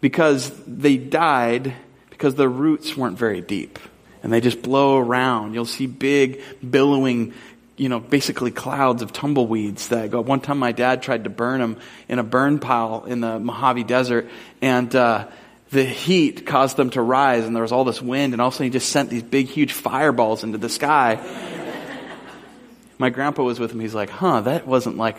because 0.00 0.50
they 0.66 0.96
died 0.96 1.74
because 2.10 2.36
their 2.36 2.48
roots 2.48 2.96
weren't 2.96 3.18
very 3.18 3.40
deep. 3.40 3.78
And 4.22 4.32
they 4.32 4.40
just 4.40 4.62
blow 4.62 4.96
around. 4.96 5.52
You'll 5.52 5.66
see 5.66 5.86
big, 5.86 6.40
billowing, 6.62 7.34
you 7.76 7.90
know, 7.90 8.00
basically 8.00 8.52
clouds 8.52 9.02
of 9.02 9.12
tumbleweeds 9.12 9.88
that 9.88 10.10
go. 10.10 10.22
One 10.22 10.40
time 10.40 10.58
my 10.58 10.72
dad 10.72 11.02
tried 11.02 11.24
to 11.24 11.30
burn 11.30 11.60
them 11.60 11.76
in 12.08 12.18
a 12.18 12.22
burn 12.22 12.58
pile 12.58 13.04
in 13.04 13.20
the 13.20 13.38
Mojave 13.38 13.84
Desert. 13.84 14.30
And, 14.62 14.94
uh, 14.94 15.26
the 15.74 15.84
heat 15.84 16.46
caused 16.46 16.76
them 16.76 16.90
to 16.90 17.02
rise 17.02 17.44
and 17.44 17.54
there 17.54 17.62
was 17.62 17.72
all 17.72 17.84
this 17.84 18.00
wind 18.00 18.32
and 18.32 18.40
all 18.40 18.48
of 18.48 18.54
a 18.54 18.56
sudden 18.56 18.66
he 18.66 18.70
just 18.70 18.88
sent 18.90 19.10
these 19.10 19.24
big 19.24 19.48
huge 19.48 19.72
fireballs 19.72 20.44
into 20.44 20.56
the 20.56 20.68
sky. 20.68 21.18
My 22.98 23.10
grandpa 23.10 23.42
was 23.42 23.58
with 23.58 23.72
him. 23.72 23.80
He's 23.80 23.94
like, 23.94 24.08
huh, 24.08 24.42
that 24.42 24.68
wasn't 24.68 24.96
like 24.96 25.18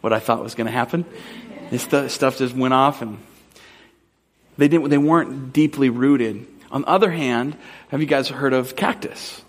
what 0.00 0.12
I 0.12 0.18
thought 0.18 0.42
was 0.42 0.56
going 0.56 0.66
to 0.66 0.72
happen. 0.72 1.04
This 1.70 1.84
stuff 2.12 2.38
just 2.38 2.56
went 2.56 2.74
off 2.74 3.02
and 3.02 3.18
they 4.58 4.66
didn't, 4.66 4.90
they 4.90 4.98
weren't 4.98 5.52
deeply 5.52 5.90
rooted. 5.90 6.44
On 6.72 6.82
the 6.82 6.88
other 6.88 7.12
hand, 7.12 7.56
have 7.88 8.00
you 8.00 8.06
guys 8.08 8.28
heard 8.28 8.52
of 8.52 8.74
cactus? 8.74 9.42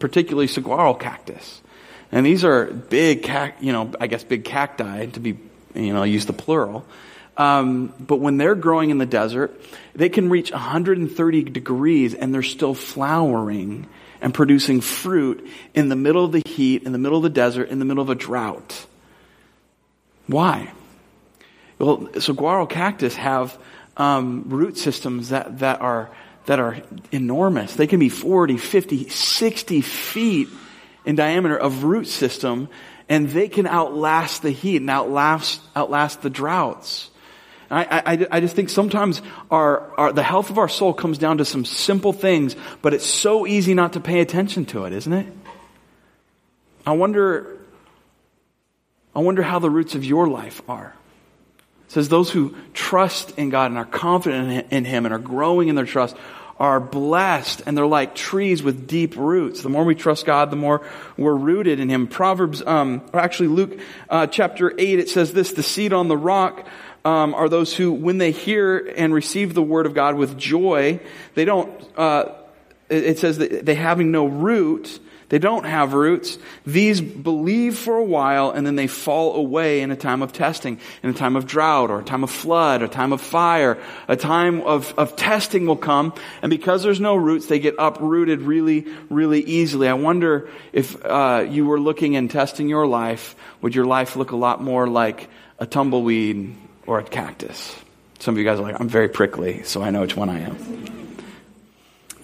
Particularly 0.00 0.48
saguaro 0.48 0.94
cactus. 0.94 1.62
And 2.10 2.26
these 2.26 2.44
are 2.44 2.66
big, 2.66 3.30
you 3.60 3.72
know, 3.72 3.92
I 4.00 4.08
guess 4.08 4.24
big 4.24 4.44
cacti 4.44 5.06
to 5.06 5.20
be, 5.20 5.38
you 5.76 5.92
know, 5.92 6.02
use 6.02 6.26
the 6.26 6.32
plural. 6.32 6.84
Um, 7.36 7.92
but 8.00 8.16
when 8.16 8.38
they're 8.38 8.54
growing 8.54 8.90
in 8.90 8.98
the 8.98 9.06
desert, 9.06 9.60
they 9.94 10.08
can 10.08 10.30
reach 10.30 10.50
130 10.50 11.42
degrees 11.44 12.14
and 12.14 12.32
they're 12.32 12.42
still 12.42 12.74
flowering 12.74 13.86
and 14.20 14.32
producing 14.32 14.80
fruit 14.80 15.46
in 15.74 15.88
the 15.88 15.96
middle 15.96 16.24
of 16.24 16.32
the 16.32 16.42
heat, 16.46 16.84
in 16.84 16.92
the 16.92 16.98
middle 16.98 17.18
of 17.18 17.22
the 17.22 17.30
desert, 17.30 17.68
in 17.68 17.78
the 17.78 17.84
middle 17.84 18.02
of 18.02 18.08
a 18.08 18.14
drought. 18.14 18.86
Why? 20.26 20.72
Well, 21.78 22.08
so 22.14 22.20
saguaro 22.20 22.66
cactus 22.66 23.14
have 23.16 23.58
um, 23.98 24.44
root 24.46 24.78
systems 24.78 25.28
that, 25.28 25.58
that 25.58 25.80
are 25.80 26.10
that 26.46 26.60
are 26.60 26.80
enormous. 27.12 27.74
They 27.74 27.86
can 27.86 28.00
be 28.00 28.08
40, 28.08 28.56
50, 28.56 29.08
60 29.08 29.80
feet 29.80 30.48
in 31.04 31.16
diameter 31.16 31.56
of 31.56 31.84
root 31.84 32.06
system, 32.06 32.68
and 33.08 33.28
they 33.28 33.48
can 33.48 33.66
outlast 33.66 34.42
the 34.42 34.50
heat 34.50 34.76
and 34.80 34.90
outlast, 34.90 35.60
outlast 35.74 36.22
the 36.22 36.30
droughts. 36.30 37.10
I, 37.70 37.84
I, 37.84 38.26
I, 38.30 38.40
just 38.40 38.54
think 38.54 38.68
sometimes 38.68 39.22
our, 39.50 39.90
our, 39.98 40.12
the 40.12 40.22
health 40.22 40.50
of 40.50 40.58
our 40.58 40.68
soul 40.68 40.94
comes 40.94 41.18
down 41.18 41.38
to 41.38 41.44
some 41.44 41.64
simple 41.64 42.12
things, 42.12 42.54
but 42.80 42.94
it's 42.94 43.06
so 43.06 43.46
easy 43.46 43.74
not 43.74 43.94
to 43.94 44.00
pay 44.00 44.20
attention 44.20 44.66
to 44.66 44.84
it, 44.84 44.92
isn't 44.92 45.12
it? 45.12 45.26
I 46.86 46.92
wonder, 46.92 47.58
I 49.14 49.20
wonder 49.20 49.42
how 49.42 49.58
the 49.58 49.70
roots 49.70 49.96
of 49.96 50.04
your 50.04 50.28
life 50.28 50.62
are. 50.68 50.94
It 51.86 51.92
says 51.92 52.08
those 52.08 52.30
who 52.30 52.54
trust 52.72 53.36
in 53.36 53.50
God 53.50 53.72
and 53.72 53.78
are 53.78 53.84
confident 53.84 54.72
in 54.72 54.84
Him 54.84 55.04
and 55.04 55.12
are 55.12 55.18
growing 55.18 55.68
in 55.68 55.74
their 55.74 55.86
trust 55.86 56.16
are 56.58 56.80
blessed 56.80 57.62
and 57.66 57.76
they're 57.76 57.86
like 57.86 58.14
trees 58.14 58.62
with 58.62 58.86
deep 58.86 59.16
roots. 59.16 59.62
The 59.62 59.68
more 59.68 59.84
we 59.84 59.94
trust 59.94 60.24
God, 60.24 60.50
the 60.50 60.56
more 60.56 60.86
we're 61.16 61.34
rooted 61.34 61.80
in 61.80 61.88
Him. 61.88 62.06
Proverbs, 62.06 62.62
um, 62.64 63.02
or 63.12 63.20
actually 63.20 63.48
Luke 63.48 63.78
uh, 64.08 64.26
chapter 64.26 64.72
8, 64.78 64.98
it 64.98 65.10
says 65.10 65.32
this, 65.32 65.52
the 65.52 65.62
seed 65.62 65.92
on 65.92 66.08
the 66.08 66.16
rock 66.16 66.66
um, 67.06 67.34
are 67.36 67.48
those 67.48 67.72
who, 67.72 67.92
when 67.92 68.18
they 68.18 68.32
hear 68.32 68.78
and 68.96 69.14
receive 69.14 69.54
the 69.54 69.62
word 69.62 69.86
of 69.86 69.94
God 69.94 70.16
with 70.16 70.36
joy, 70.36 70.98
they 71.34 71.44
don't, 71.44 71.70
uh, 71.96 72.32
it 72.88 73.20
says 73.20 73.38
that 73.38 73.64
they 73.64 73.76
having 73.76 74.10
no 74.10 74.26
root, 74.26 74.98
they 75.28 75.38
don't 75.38 75.66
have 75.66 75.92
roots. 75.92 76.36
These 76.66 77.00
believe 77.00 77.78
for 77.78 77.96
a 77.96 78.04
while 78.04 78.50
and 78.50 78.66
then 78.66 78.74
they 78.74 78.88
fall 78.88 79.36
away 79.36 79.82
in 79.82 79.92
a 79.92 79.96
time 79.96 80.20
of 80.20 80.32
testing, 80.32 80.80
in 81.04 81.10
a 81.10 81.12
time 81.12 81.36
of 81.36 81.46
drought 81.46 81.92
or 81.92 82.00
a 82.00 82.04
time 82.04 82.24
of 82.24 82.30
flood, 82.30 82.82
a 82.82 82.88
time 82.88 83.12
of 83.12 83.20
fire, 83.20 83.78
a 84.08 84.16
time 84.16 84.62
of, 84.62 84.92
of 84.98 85.14
testing 85.14 85.64
will 85.66 85.76
come. 85.76 86.12
And 86.42 86.50
because 86.50 86.82
there's 86.82 87.00
no 87.00 87.14
roots, 87.14 87.46
they 87.46 87.60
get 87.60 87.76
uprooted 87.78 88.40
really, 88.40 88.84
really 89.10 89.42
easily. 89.42 89.86
I 89.86 89.94
wonder 89.94 90.48
if 90.72 91.04
uh, 91.04 91.46
you 91.48 91.66
were 91.66 91.78
looking 91.78 92.16
and 92.16 92.28
testing 92.28 92.68
your 92.68 92.88
life, 92.88 93.36
would 93.62 93.76
your 93.76 93.86
life 93.86 94.16
look 94.16 94.32
a 94.32 94.36
lot 94.36 94.60
more 94.60 94.88
like 94.88 95.28
a 95.60 95.66
tumbleweed 95.66 96.65
or 96.86 96.98
a 96.98 97.04
cactus. 97.04 97.74
Some 98.18 98.34
of 98.34 98.38
you 98.38 98.44
guys 98.44 98.58
are 98.58 98.62
like, 98.62 98.80
I'm 98.80 98.88
very 98.88 99.08
prickly, 99.08 99.62
so 99.64 99.82
I 99.82 99.90
know 99.90 100.00
which 100.00 100.16
one 100.16 100.28
I 100.28 100.40
am. 100.40 100.56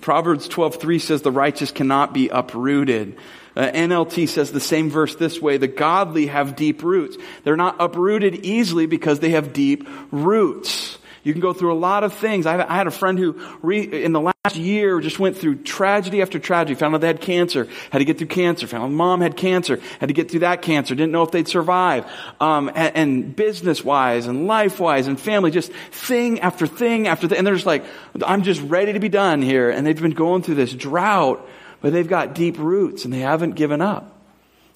Proverbs 0.01 0.49
12:3 0.49 1.01
says 1.01 1.23
the 1.23 1.31
righteous 1.31 1.71
cannot 1.71 2.13
be 2.13 2.29
uprooted. 2.29 3.17
Uh, 3.55 3.71
NLT 3.73 4.29
says 4.29 4.51
the 4.51 4.61
same 4.61 4.91
verse 4.91 5.15
this 5.15 5.41
way, 5.41 5.59
the 5.59 5.69
godly 5.69 6.27
have 6.27 6.57
deep 6.57 6.83
roots. 6.83 7.17
They're 7.45 7.57
not 7.57 7.77
uprooted 7.79 8.47
easily 8.47 8.87
because 8.87 9.21
they 9.21 9.31
have 9.31 9.53
deep 9.53 9.87
roots. 10.11 10.99
You 11.25 11.33
can 11.33 11.41
go 11.41 11.53
through 11.53 11.73
a 11.73 11.79
lot 11.79 12.03
of 12.03 12.15
things. 12.15 12.47
I 12.47 12.75
had 12.75 12.87
a 12.87 12.91
friend 12.91 13.17
who, 13.19 13.41
re, 13.63 13.81
in 13.81 14.13
the 14.13 14.21
last 14.21 14.57
year, 14.57 15.01
just 15.01 15.21
went 15.21 15.37
through 15.37 15.63
tragedy 15.63 16.21
after 16.21 16.41
tragedy. 16.41 16.75
Found 16.75 16.97
out 16.97 17.01
they 17.01 17.07
had 17.07 17.21
cancer. 17.21 17.69
Had 17.91 17.99
to 17.99 18.05
get 18.05 18.19
through 18.19 18.27
cancer. 18.27 18.67
Found 18.67 18.85
out 18.85 18.91
mom 18.91 19.21
had 19.21 19.37
cancer. 19.37 19.79
Had 20.01 20.09
to 20.09 20.15
get 20.15 20.31
through 20.31 20.41
that 20.41 20.63
cancer. 20.63 20.97
Didn't 20.97 21.13
know 21.13 21.23
if 21.23 21.31
they'd 21.31 21.47
survive. 21.47 22.11
Um, 22.41 22.69
and, 22.75 22.97
and 22.97 23.37
business-wise 23.37 24.27
and 24.27 24.49
life-wise 24.49 25.07
and 25.07 25.21
family, 25.21 25.53
just 25.53 25.73
thing 25.73 26.41
after 26.41 26.67
thing 26.67 27.07
after 27.07 27.29
thing. 27.29 27.39
And 27.39 27.47
they're 27.47 27.55
just 27.55 27.67
like, 27.67 27.85
I'm 28.27 28.43
just 28.43 28.61
ready 28.63 28.95
to 28.95 28.99
be 28.99 29.09
done 29.09 29.43
here. 29.43 29.71
And 29.71 29.87
they've 29.87 30.01
been 30.01 30.11
going 30.11 30.43
through 30.43 30.57
this 30.57 30.73
drought, 30.73 31.49
but 31.81 31.93
they've 31.93 32.09
got 32.09 32.35
deep 32.35 32.59
roots 32.59 33.05
and 33.05 33.15
they 33.15 33.21
haven't 33.21 33.53
given 33.53 33.81
up. 33.81 34.19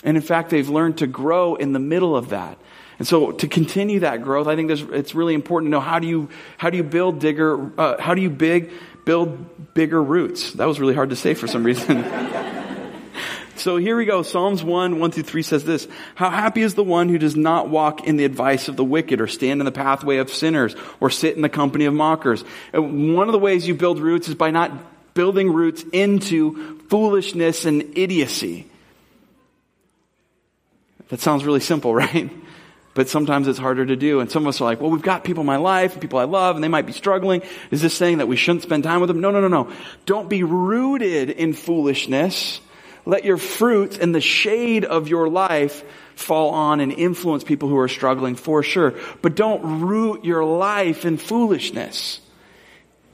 And 0.05 0.17
in 0.17 0.23
fact, 0.23 0.51
they've 0.51 0.69
learned 0.69 0.99
to 0.99 1.09
grow 1.09 1.57
in 1.57 1.73
the 1.73 1.81
middle 1.81 2.17
of 2.17 2.29
that. 2.29 2.57
And 2.99 3.07
so 3.07 3.33
to 3.33 3.49
continue 3.49 4.01
that 4.01 4.23
growth, 4.23 4.47
I 4.47 4.57
think 4.57 4.71
it's 4.71 5.15
really 5.15 5.35
important 5.35 5.69
to 5.69 5.71
know 5.71 5.81
how 5.81 5.99
do 5.99 6.07
you, 6.07 6.29
how 6.57 6.71
do 6.71 6.77
you 6.77 6.83
build 6.83 7.19
digger, 7.19 7.71
uh, 7.79 8.01
how 8.01 8.15
do 8.15 8.23
you 8.23 8.31
big, 8.31 8.73
build 9.05 9.75
bigger 9.75 10.03
roots? 10.03 10.53
That 10.53 10.67
was 10.67 10.81
really 10.81 10.95
hard 10.95 11.11
to 11.11 11.17
say 11.17 11.35
for 11.35 11.47
some 11.47 11.63
reason. 11.63 12.05
so 13.57 13.77
here 13.77 13.99
we 13.99 14.07
go. 14.07 14.23
Psalms 14.23 14.65
1, 14.65 14.99
1 14.99 15.11
through 15.11 15.23
3 15.25 15.43
says 15.43 15.65
this. 15.65 15.87
How 16.15 16.31
happy 16.31 16.63
is 16.63 16.75
the 16.75 16.85
one 16.85 17.11
who 17.11 17.19
does 17.19 17.37
not 17.37 17.69
walk 17.69 18.05
in 18.07 18.17
the 18.17 18.25
advice 18.25 18.69
of 18.69 18.77
the 18.77 18.85
wicked 18.85 19.21
or 19.21 19.27
stand 19.27 19.61
in 19.61 19.67
the 19.67 19.73
pathway 19.73 20.17
of 20.17 20.31
sinners 20.31 20.75
or 20.99 21.11
sit 21.11 21.37
in 21.37 21.43
the 21.43 21.51
company 21.51 21.85
of 21.85 21.93
mockers. 21.93 22.43
One 22.73 23.29
of 23.29 23.33
the 23.33 23.39
ways 23.39 23.69
you 23.69 23.75
build 23.75 23.99
roots 23.99 24.29
is 24.29 24.35
by 24.35 24.51
not 24.51 24.73
building 25.13 25.53
roots 25.53 25.85
into 25.93 26.79
foolishness 26.89 27.67
and 27.67 27.99
idiocy. 27.99 28.67
That 31.09 31.21
sounds 31.21 31.45
really 31.45 31.61
simple, 31.61 31.95
right? 31.95 32.31
But 32.97 33.11
sometimes 33.11 33.47
it's 33.47 33.59
harder 33.59 33.85
to 33.85 33.95
do. 33.95 34.21
And 34.21 34.31
some 34.31 34.45
of 34.45 34.49
us 34.49 34.61
are 34.63 34.65
like, 34.65 34.81
well, 34.81 34.91
we've 34.91 35.03
got 35.03 35.23
people 35.23 35.43
in 35.43 35.47
my 35.47 35.59
life 35.59 35.93
and 35.93 36.01
people 36.01 36.19
I 36.19 36.25
love 36.25 36.57
and 36.57 36.65
they 36.65 36.69
might 36.69 36.87
be 36.87 36.95
struggling. 36.95 37.43
Is 37.71 37.83
this 37.83 37.93
saying 37.93 38.19
that 38.19 38.27
we 38.27 38.37
shouldn't 38.37 38.63
spend 38.63 38.85
time 38.85 39.03
with 39.03 39.09
them? 39.09 39.21
No, 39.21 39.31
no, 39.31 39.43
no, 39.43 39.49
no. 39.49 39.71
Don't 40.07 40.31
be 40.31 40.43
rooted 40.43 41.29
in 41.29 41.53
foolishness. 41.53 42.59
Let 43.05 43.27
your 43.27 43.37
fruits 43.37 43.99
and 43.99 44.15
the 44.15 44.23
shade 44.23 44.87
of 44.87 45.09
your 45.09 45.29
life 45.29 45.85
fall 46.15 46.55
on 46.55 46.81
and 46.81 46.91
influence 46.91 47.45
people 47.45 47.69
who 47.69 47.77
are 47.77 47.87
struggling 47.87 48.35
for 48.35 48.63
sure. 48.63 48.95
But 49.21 49.37
don't 49.37 49.83
root 49.83 50.25
your 50.25 50.47
life 50.47 51.05
in 51.05 51.19
foolishness. 51.19 52.23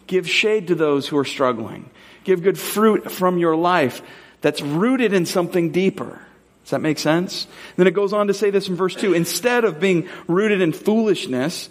Give 0.06 0.30
shade 0.30 0.68
to 0.68 0.76
those 0.76 1.08
who 1.08 1.18
are 1.18 1.24
struggling. 1.24 1.90
give 2.22 2.44
good 2.44 2.56
fruit 2.56 3.10
from 3.10 3.36
your 3.36 3.56
life 3.56 4.00
that's 4.42 4.62
rooted 4.62 5.12
in 5.12 5.26
something 5.26 5.72
deeper. 5.72 6.24
Does 6.62 6.70
that 6.70 6.80
make 6.80 6.98
sense? 6.98 7.44
And 7.44 7.76
then 7.76 7.86
it 7.86 7.94
goes 7.94 8.12
on 8.12 8.28
to 8.28 8.34
say 8.34 8.50
this 8.50 8.68
in 8.68 8.76
verse 8.76 8.94
2 8.94 9.14
instead 9.14 9.64
of 9.64 9.80
being 9.80 10.08
rooted 10.28 10.60
in 10.60 10.72
foolishness, 10.72 11.68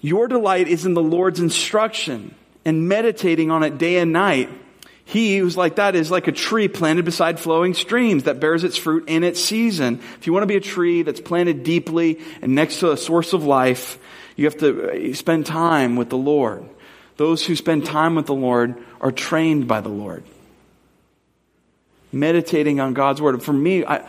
your 0.00 0.28
delight 0.28 0.68
is 0.68 0.86
in 0.86 0.94
the 0.94 1.02
Lord's 1.02 1.40
instruction 1.40 2.34
and 2.64 2.88
meditating 2.88 3.50
on 3.50 3.62
it 3.62 3.78
day 3.78 3.96
and 3.98 4.12
night. 4.12 4.50
He 5.04 5.38
who's 5.38 5.56
like 5.56 5.76
that 5.76 5.94
is 5.94 6.10
like 6.10 6.28
a 6.28 6.32
tree 6.32 6.68
planted 6.68 7.06
beside 7.06 7.40
flowing 7.40 7.72
streams 7.72 8.24
that 8.24 8.40
bears 8.40 8.62
its 8.62 8.76
fruit 8.76 9.08
in 9.08 9.24
its 9.24 9.42
season. 9.42 10.00
If 10.18 10.26
you 10.26 10.34
want 10.34 10.42
to 10.42 10.48
be 10.48 10.56
a 10.56 10.60
tree 10.60 11.00
that's 11.02 11.20
planted 11.20 11.62
deeply 11.64 12.20
and 12.42 12.54
next 12.54 12.80
to 12.80 12.92
a 12.92 12.96
source 12.98 13.32
of 13.32 13.42
life, 13.42 13.98
you 14.36 14.44
have 14.44 14.58
to 14.58 15.10
uh, 15.10 15.14
spend 15.14 15.46
time 15.46 15.96
with 15.96 16.10
the 16.10 16.18
Lord. 16.18 16.68
Those 17.16 17.44
who 17.44 17.56
spend 17.56 17.86
time 17.86 18.16
with 18.16 18.26
the 18.26 18.34
Lord 18.34 18.76
are 19.00 19.10
trained 19.10 19.66
by 19.66 19.80
the 19.80 19.88
Lord. 19.88 20.24
Meditating 22.12 22.80
on 22.80 22.94
God's 22.94 23.20
Word. 23.20 23.42
For 23.42 23.52
me, 23.52 23.84
I, 23.84 24.04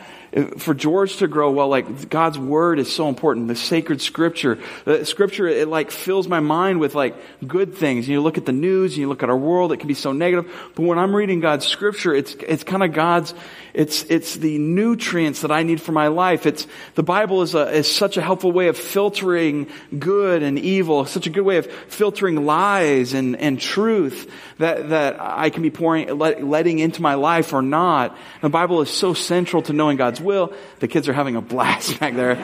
for 0.58 0.76
George 0.76 1.18
to 1.18 1.28
grow 1.28 1.50
well, 1.50 1.70
like 1.70 2.10
God's 2.10 2.38
word 2.38 2.78
is 2.78 2.94
so 2.94 3.10
important. 3.10 3.48
The 3.48 3.56
sacred 3.56 4.00
scripture, 4.00 4.60
the 4.86 5.04
scripture, 5.04 5.48
it 5.48 5.68
like 5.68 5.90
fills 5.90 6.28
my 6.28 6.40
mind 6.40 6.80
with 6.80 6.94
like 6.94 7.16
good 7.48 7.74
things. 7.74 8.08
You 8.08 8.22
look 8.22 8.38
at 8.38 8.46
the 8.46 8.52
news, 8.52 8.96
you 8.96 9.10
look 9.10 9.24
at 9.24 9.30
our 9.30 9.38
world, 9.38 9.72
it 9.72 9.78
can 9.78 9.88
be 9.88 9.96
so 9.96 10.12
negative. 10.12 10.72
But 10.76 10.84
when 10.84 11.00
I'm 11.00 11.16
reading 11.16 11.40
God's 11.40 11.66
scripture, 11.66 12.14
it's, 12.14 12.36
it's 12.36 12.64
kind 12.64 12.84
of 12.84 12.94
God's, 12.94 13.34
it's, 13.74 14.04
it's 14.04 14.36
the 14.36 14.60
nutrients 14.60 15.42
that 15.42 15.52
I 15.52 15.64
need 15.64 15.82
for 15.82 15.94
my 15.94 16.10
life. 16.10 16.46
It's, 16.46 16.68
the 16.94 17.04
Bible 17.04 17.42
is 17.42 17.56
a, 17.56 17.68
is 17.72 17.92
such 17.92 18.18
a 18.18 18.22
helpful 18.22 18.52
way 18.52 18.68
of 18.68 18.78
filtering 18.78 19.68
good 19.98 20.44
and 20.44 20.60
evil, 20.60 21.06
such 21.06 21.26
a 21.26 21.32
good 21.32 21.44
way 21.44 21.58
of 21.58 21.66
filtering 21.66 22.46
lies 22.46 23.14
and, 23.14 23.36
and 23.36 23.60
truth 23.60 24.32
that, 24.60 24.90
that 24.90 25.18
I 25.20 25.50
can 25.50 25.64
be 25.64 25.72
pouring, 25.72 26.18
let, 26.18 26.44
letting 26.44 26.80
into 26.80 27.02
my 27.02 27.16
life 27.16 27.54
or 27.54 27.62
not. 27.62 28.16
The 28.42 28.50
Bible 28.50 28.82
is 28.82 28.90
so 28.90 29.14
central 29.14 29.62
to 29.64 29.74
knowing 29.74 29.98
God's 29.98 30.22
will. 30.22 30.54
The 30.80 30.88
kids 30.88 31.10
are 31.10 31.14
having 31.14 31.36
a 31.36 31.42
blast 31.42 32.00
back 32.00 32.14
there. 32.14 32.38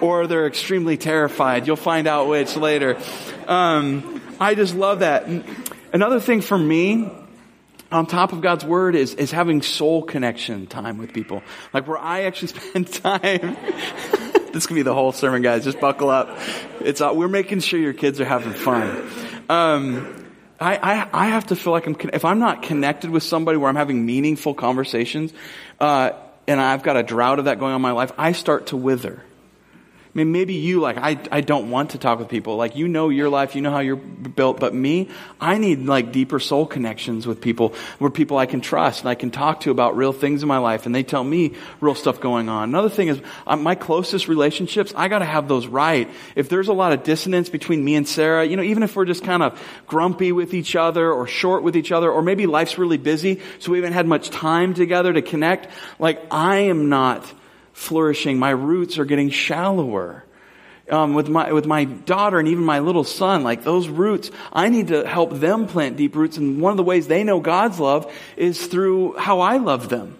or 0.00 0.26
they're 0.26 0.46
extremely 0.46 0.96
terrified. 0.96 1.66
You'll 1.66 1.76
find 1.76 2.06
out 2.06 2.28
which 2.28 2.56
later. 2.56 2.98
Um, 3.46 4.22
I 4.40 4.54
just 4.54 4.74
love 4.74 5.00
that. 5.00 5.28
Another 5.92 6.18
thing 6.18 6.40
for 6.40 6.56
me, 6.56 7.10
on 7.92 8.06
top 8.06 8.32
of 8.32 8.40
God's 8.40 8.64
word 8.64 8.94
is, 8.94 9.14
is 9.14 9.30
having 9.30 9.60
soul 9.60 10.02
connection 10.02 10.66
time 10.66 10.96
with 10.96 11.12
people. 11.12 11.42
Like 11.74 11.86
where 11.86 11.98
I 11.98 12.22
actually 12.22 12.48
spend 12.60 12.90
time. 12.90 13.56
this 14.52 14.66
could 14.66 14.74
be 14.74 14.82
the 14.82 14.94
whole 14.94 15.12
sermon, 15.12 15.42
guys. 15.42 15.64
Just 15.64 15.78
buckle 15.78 16.08
up. 16.08 16.38
It's, 16.80 17.02
uh, 17.02 17.12
we're 17.14 17.28
making 17.28 17.60
sure 17.60 17.78
your 17.78 17.92
kids 17.92 18.18
are 18.18 18.24
having 18.24 18.54
fun. 18.54 19.10
Um, 19.50 20.17
I, 20.60 20.76
I, 20.76 21.08
I 21.12 21.26
have 21.28 21.46
to 21.46 21.56
feel 21.56 21.72
like 21.72 21.86
I'm, 21.86 21.96
if 22.12 22.24
I'm 22.24 22.38
not 22.38 22.62
connected 22.62 23.10
with 23.10 23.22
somebody 23.22 23.58
where 23.58 23.68
I'm 23.68 23.76
having 23.76 24.04
meaningful 24.04 24.54
conversations, 24.54 25.32
uh, 25.78 26.12
and 26.46 26.60
I've 26.60 26.82
got 26.82 26.96
a 26.96 27.02
drought 27.02 27.38
of 27.38 27.44
that 27.44 27.58
going 27.58 27.72
on 27.72 27.76
in 27.76 27.82
my 27.82 27.92
life, 27.92 28.12
I 28.18 28.32
start 28.32 28.68
to 28.68 28.76
wither. 28.76 29.22
Mean, 30.18 30.32
maybe 30.32 30.54
you, 30.54 30.80
like, 30.80 30.96
I, 30.96 31.16
I 31.30 31.42
don't 31.42 31.70
want 31.70 31.90
to 31.90 31.98
talk 31.98 32.18
with 32.18 32.28
people. 32.28 32.56
Like, 32.56 32.74
you 32.74 32.88
know 32.88 33.08
your 33.08 33.28
life, 33.28 33.54
you 33.54 33.62
know 33.62 33.70
how 33.70 33.78
you're 33.78 33.94
built, 33.94 34.58
but 34.58 34.74
me, 34.74 35.10
I 35.40 35.58
need, 35.58 35.86
like, 35.86 36.10
deeper 36.10 36.40
soul 36.40 36.66
connections 36.66 37.24
with 37.24 37.40
people, 37.40 37.72
where 38.00 38.10
people 38.10 38.36
I 38.36 38.46
can 38.46 38.60
trust 38.60 39.02
and 39.02 39.08
I 39.08 39.14
can 39.14 39.30
talk 39.30 39.60
to 39.60 39.70
about 39.70 39.96
real 39.96 40.12
things 40.12 40.42
in 40.42 40.48
my 40.48 40.58
life, 40.58 40.86
and 40.86 40.94
they 40.94 41.04
tell 41.04 41.22
me 41.22 41.54
real 41.80 41.94
stuff 41.94 42.20
going 42.20 42.48
on. 42.48 42.68
Another 42.68 42.88
thing 42.88 43.06
is, 43.06 43.22
uh, 43.46 43.54
my 43.54 43.76
closest 43.76 44.26
relationships, 44.26 44.92
I 44.96 45.06
gotta 45.06 45.24
have 45.24 45.46
those 45.46 45.68
right. 45.68 46.10
If 46.34 46.48
there's 46.48 46.66
a 46.66 46.72
lot 46.72 46.92
of 46.92 47.04
dissonance 47.04 47.48
between 47.48 47.84
me 47.84 47.94
and 47.94 48.08
Sarah, 48.08 48.44
you 48.44 48.56
know, 48.56 48.64
even 48.64 48.82
if 48.82 48.96
we're 48.96 49.04
just 49.04 49.22
kind 49.22 49.44
of 49.44 49.62
grumpy 49.86 50.32
with 50.32 50.52
each 50.52 50.74
other, 50.74 51.12
or 51.12 51.28
short 51.28 51.62
with 51.62 51.76
each 51.76 51.92
other, 51.92 52.10
or 52.10 52.22
maybe 52.22 52.46
life's 52.46 52.76
really 52.76 52.98
busy, 52.98 53.40
so 53.60 53.70
we 53.70 53.78
haven't 53.78 53.92
had 53.92 54.08
much 54.08 54.30
time 54.30 54.74
together 54.74 55.12
to 55.12 55.22
connect, 55.22 55.68
like, 56.00 56.20
I 56.32 56.56
am 56.62 56.88
not 56.88 57.24
flourishing. 57.78 58.38
My 58.38 58.50
roots 58.50 58.98
are 58.98 59.04
getting 59.04 59.30
shallower. 59.30 60.24
Um, 60.90 61.12
with 61.12 61.28
my 61.28 61.52
with 61.52 61.66
my 61.66 61.84
daughter 61.84 62.38
and 62.38 62.48
even 62.48 62.64
my 62.64 62.78
little 62.78 63.04
son, 63.04 63.42
like 63.42 63.62
those 63.62 63.88
roots, 63.88 64.30
I 64.50 64.70
need 64.70 64.88
to 64.88 65.06
help 65.06 65.34
them 65.34 65.66
plant 65.66 65.98
deep 65.98 66.16
roots. 66.16 66.38
And 66.38 66.62
one 66.62 66.70
of 66.70 66.78
the 66.78 66.82
ways 66.82 67.06
they 67.06 67.24
know 67.24 67.40
God's 67.40 67.78
love 67.78 68.10
is 68.38 68.66
through 68.66 69.16
how 69.18 69.40
I 69.40 69.58
love 69.58 69.90
them. 69.90 70.16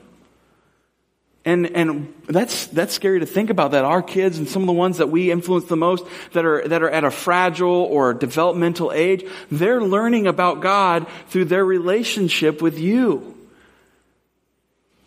And 1.46 1.74
and 1.74 2.14
that's 2.26 2.66
that's 2.66 2.92
scary 2.92 3.20
to 3.20 3.26
think 3.26 3.48
about 3.48 3.70
that 3.70 3.86
our 3.86 4.02
kids 4.02 4.36
and 4.36 4.46
some 4.46 4.60
of 4.60 4.66
the 4.66 4.74
ones 4.74 4.98
that 4.98 5.08
we 5.08 5.30
influence 5.30 5.64
the 5.64 5.76
most 5.76 6.04
that 6.32 6.44
are 6.44 6.68
that 6.68 6.82
are 6.82 6.90
at 6.90 7.04
a 7.04 7.10
fragile 7.10 7.84
or 7.84 8.12
developmental 8.12 8.92
age, 8.92 9.24
they're 9.50 9.80
learning 9.80 10.26
about 10.26 10.60
God 10.60 11.06
through 11.28 11.46
their 11.46 11.64
relationship 11.64 12.60
with 12.60 12.78
you 12.78 13.37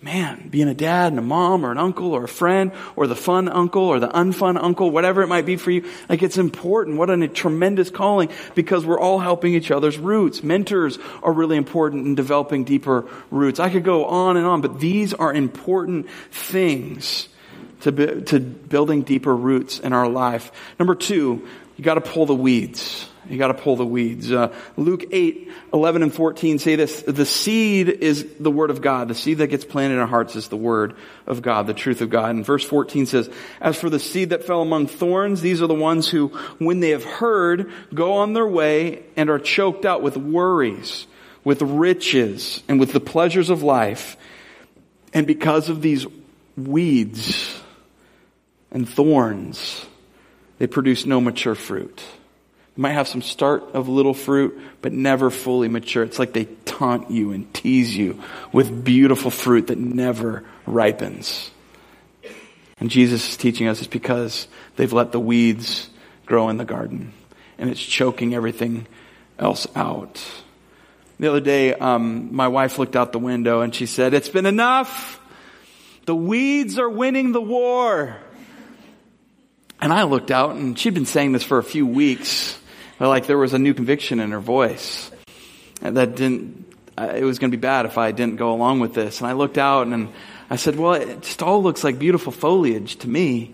man, 0.01 0.47
being 0.49 0.67
a 0.67 0.73
dad 0.73 1.11
and 1.11 1.19
a 1.19 1.21
mom 1.21 1.63
or 1.63 1.71
an 1.71 1.77
uncle 1.77 2.13
or 2.13 2.23
a 2.23 2.27
friend 2.27 2.71
or 2.95 3.05
the 3.05 3.15
fun 3.15 3.47
uncle 3.47 3.83
or 3.83 3.99
the 3.99 4.07
unfun 4.07 4.61
uncle, 4.61 4.89
whatever 4.89 5.21
it 5.21 5.27
might 5.27 5.45
be 5.45 5.57
for 5.57 5.69
you, 5.69 5.87
like 6.09 6.23
it's 6.23 6.39
important. 6.39 6.97
What 6.97 7.11
a 7.11 7.27
tremendous 7.27 7.91
calling 7.91 8.29
because 8.55 8.83
we're 8.83 8.99
all 8.99 9.19
helping 9.19 9.53
each 9.53 9.69
other's 9.69 9.99
roots. 9.99 10.41
Mentors 10.43 10.97
are 11.21 11.31
really 11.31 11.55
important 11.55 12.07
in 12.07 12.15
developing 12.15 12.63
deeper 12.63 13.07
roots. 13.29 13.59
I 13.59 13.69
could 13.69 13.83
go 13.83 14.05
on 14.05 14.37
and 14.37 14.45
on, 14.45 14.61
but 14.61 14.79
these 14.79 15.13
are 15.13 15.31
important 15.31 16.09
things 16.31 17.29
to, 17.81 17.91
be, 17.91 18.21
to 18.23 18.39
building 18.39 19.03
deeper 19.03 19.35
roots 19.35 19.79
in 19.79 19.93
our 19.93 20.09
life. 20.09 20.51
Number 20.79 20.95
two, 20.95 21.47
you 21.77 21.83
gotta 21.83 22.01
pull 22.01 22.25
the 22.25 22.35
weeds. 22.35 23.07
You 23.31 23.37
got 23.37 23.47
to 23.47 23.53
pull 23.53 23.77
the 23.77 23.85
weeds. 23.85 24.29
Uh, 24.29 24.53
Luke 24.75 25.05
8, 25.09 25.49
11 25.73 26.03
and 26.03 26.13
14 26.13 26.59
say 26.59 26.75
this, 26.75 27.01
the 27.03 27.25
seed 27.25 27.87
is 27.87 28.25
the 28.39 28.51
word 28.51 28.69
of 28.69 28.81
God. 28.81 29.07
The 29.07 29.15
seed 29.15 29.37
that 29.37 29.47
gets 29.47 29.63
planted 29.63 29.95
in 29.95 30.01
our 30.01 30.07
hearts 30.07 30.35
is 30.35 30.49
the 30.49 30.57
word 30.57 30.95
of 31.25 31.41
God, 31.41 31.65
the 31.65 31.73
truth 31.73 32.01
of 32.01 32.09
God. 32.09 32.35
And 32.35 32.45
verse 32.45 32.65
14 32.65 33.05
says, 33.05 33.29
as 33.61 33.79
for 33.79 33.89
the 33.89 33.99
seed 33.99 34.31
that 34.31 34.43
fell 34.43 34.61
among 34.61 34.87
thorns, 34.87 35.39
these 35.39 35.61
are 35.61 35.67
the 35.67 35.73
ones 35.73 36.09
who, 36.09 36.27
when 36.57 36.81
they 36.81 36.89
have 36.89 37.05
heard, 37.05 37.71
go 37.93 38.15
on 38.15 38.33
their 38.33 38.47
way 38.47 39.03
and 39.15 39.29
are 39.29 39.39
choked 39.39 39.85
out 39.85 40.01
with 40.01 40.17
worries, 40.17 41.07
with 41.45 41.61
riches, 41.61 42.61
and 42.67 42.81
with 42.81 42.91
the 42.91 42.99
pleasures 42.99 43.49
of 43.49 43.63
life. 43.63 44.17
And 45.13 45.25
because 45.25 45.69
of 45.69 45.81
these 45.81 46.05
weeds 46.57 47.61
and 48.71 48.87
thorns, 48.87 49.85
they 50.57 50.67
produce 50.67 51.05
no 51.05 51.21
mature 51.21 51.55
fruit. 51.55 52.03
You 52.75 52.81
might 52.81 52.93
have 52.93 53.07
some 53.07 53.21
start 53.21 53.63
of 53.73 53.89
little 53.89 54.13
fruit, 54.13 54.59
but 54.81 54.93
never 54.93 55.29
fully 55.29 55.67
mature. 55.67 56.03
It's 56.03 56.19
like 56.19 56.31
they 56.31 56.45
taunt 56.65 57.11
you 57.11 57.33
and 57.33 57.53
tease 57.53 57.95
you 57.95 58.21
with 58.53 58.83
beautiful 58.83 59.29
fruit 59.29 59.67
that 59.67 59.77
never 59.77 60.45
ripens. 60.65 61.51
And 62.79 62.89
Jesus 62.89 63.29
is 63.29 63.37
teaching 63.37 63.67
us 63.67 63.79
it's 63.79 63.87
because 63.87 64.47
they've 64.77 64.91
let 64.91 65.11
the 65.11 65.19
weeds 65.19 65.89
grow 66.25 66.49
in 66.49 66.57
the 66.57 66.65
garden 66.65 67.13
and 67.57 67.69
it's 67.69 67.81
choking 67.81 68.33
everything 68.33 68.87
else 69.37 69.67
out. 69.75 70.23
The 71.19 71.29
other 71.29 71.39
day, 71.41 71.73
um, 71.75 72.33
my 72.33 72.47
wife 72.47 72.79
looked 72.79 72.95
out 72.95 73.11
the 73.11 73.19
window 73.19 73.61
and 73.61 73.75
she 73.75 73.85
said, 73.85 74.15
It's 74.15 74.29
been 74.29 74.47
enough. 74.47 75.19
The 76.05 76.15
weeds 76.15 76.79
are 76.79 76.89
winning 76.89 77.33
the 77.33 77.41
war. 77.41 78.15
And 79.79 79.93
I 79.93 80.03
looked 80.03 80.31
out 80.31 80.55
and 80.55 80.77
she'd 80.77 80.95
been 80.95 81.05
saying 81.05 81.33
this 81.33 81.43
for 81.43 81.59
a 81.59 81.63
few 81.63 81.85
weeks 81.85 82.57
like 83.07 83.27
there 83.27 83.37
was 83.37 83.53
a 83.53 83.59
new 83.59 83.73
conviction 83.73 84.19
in 84.19 84.31
her 84.31 84.39
voice. 84.39 85.11
That 85.81 86.15
didn't, 86.15 86.71
it 86.97 87.23
was 87.23 87.39
going 87.39 87.51
to 87.51 87.57
be 87.57 87.61
bad 87.61 87.85
if 87.85 87.97
I 87.97 88.11
didn't 88.11 88.35
go 88.35 88.53
along 88.53 88.79
with 88.79 88.93
this. 88.93 89.19
And 89.19 89.27
I 89.27 89.33
looked 89.33 89.57
out 89.57 89.87
and 89.87 90.09
I 90.49 90.55
said, 90.55 90.75
well, 90.75 90.93
it 90.93 91.21
just 91.21 91.41
all 91.41 91.63
looks 91.63 91.83
like 91.83 91.97
beautiful 91.97 92.31
foliage 92.31 92.97
to 92.97 93.09
me. 93.09 93.53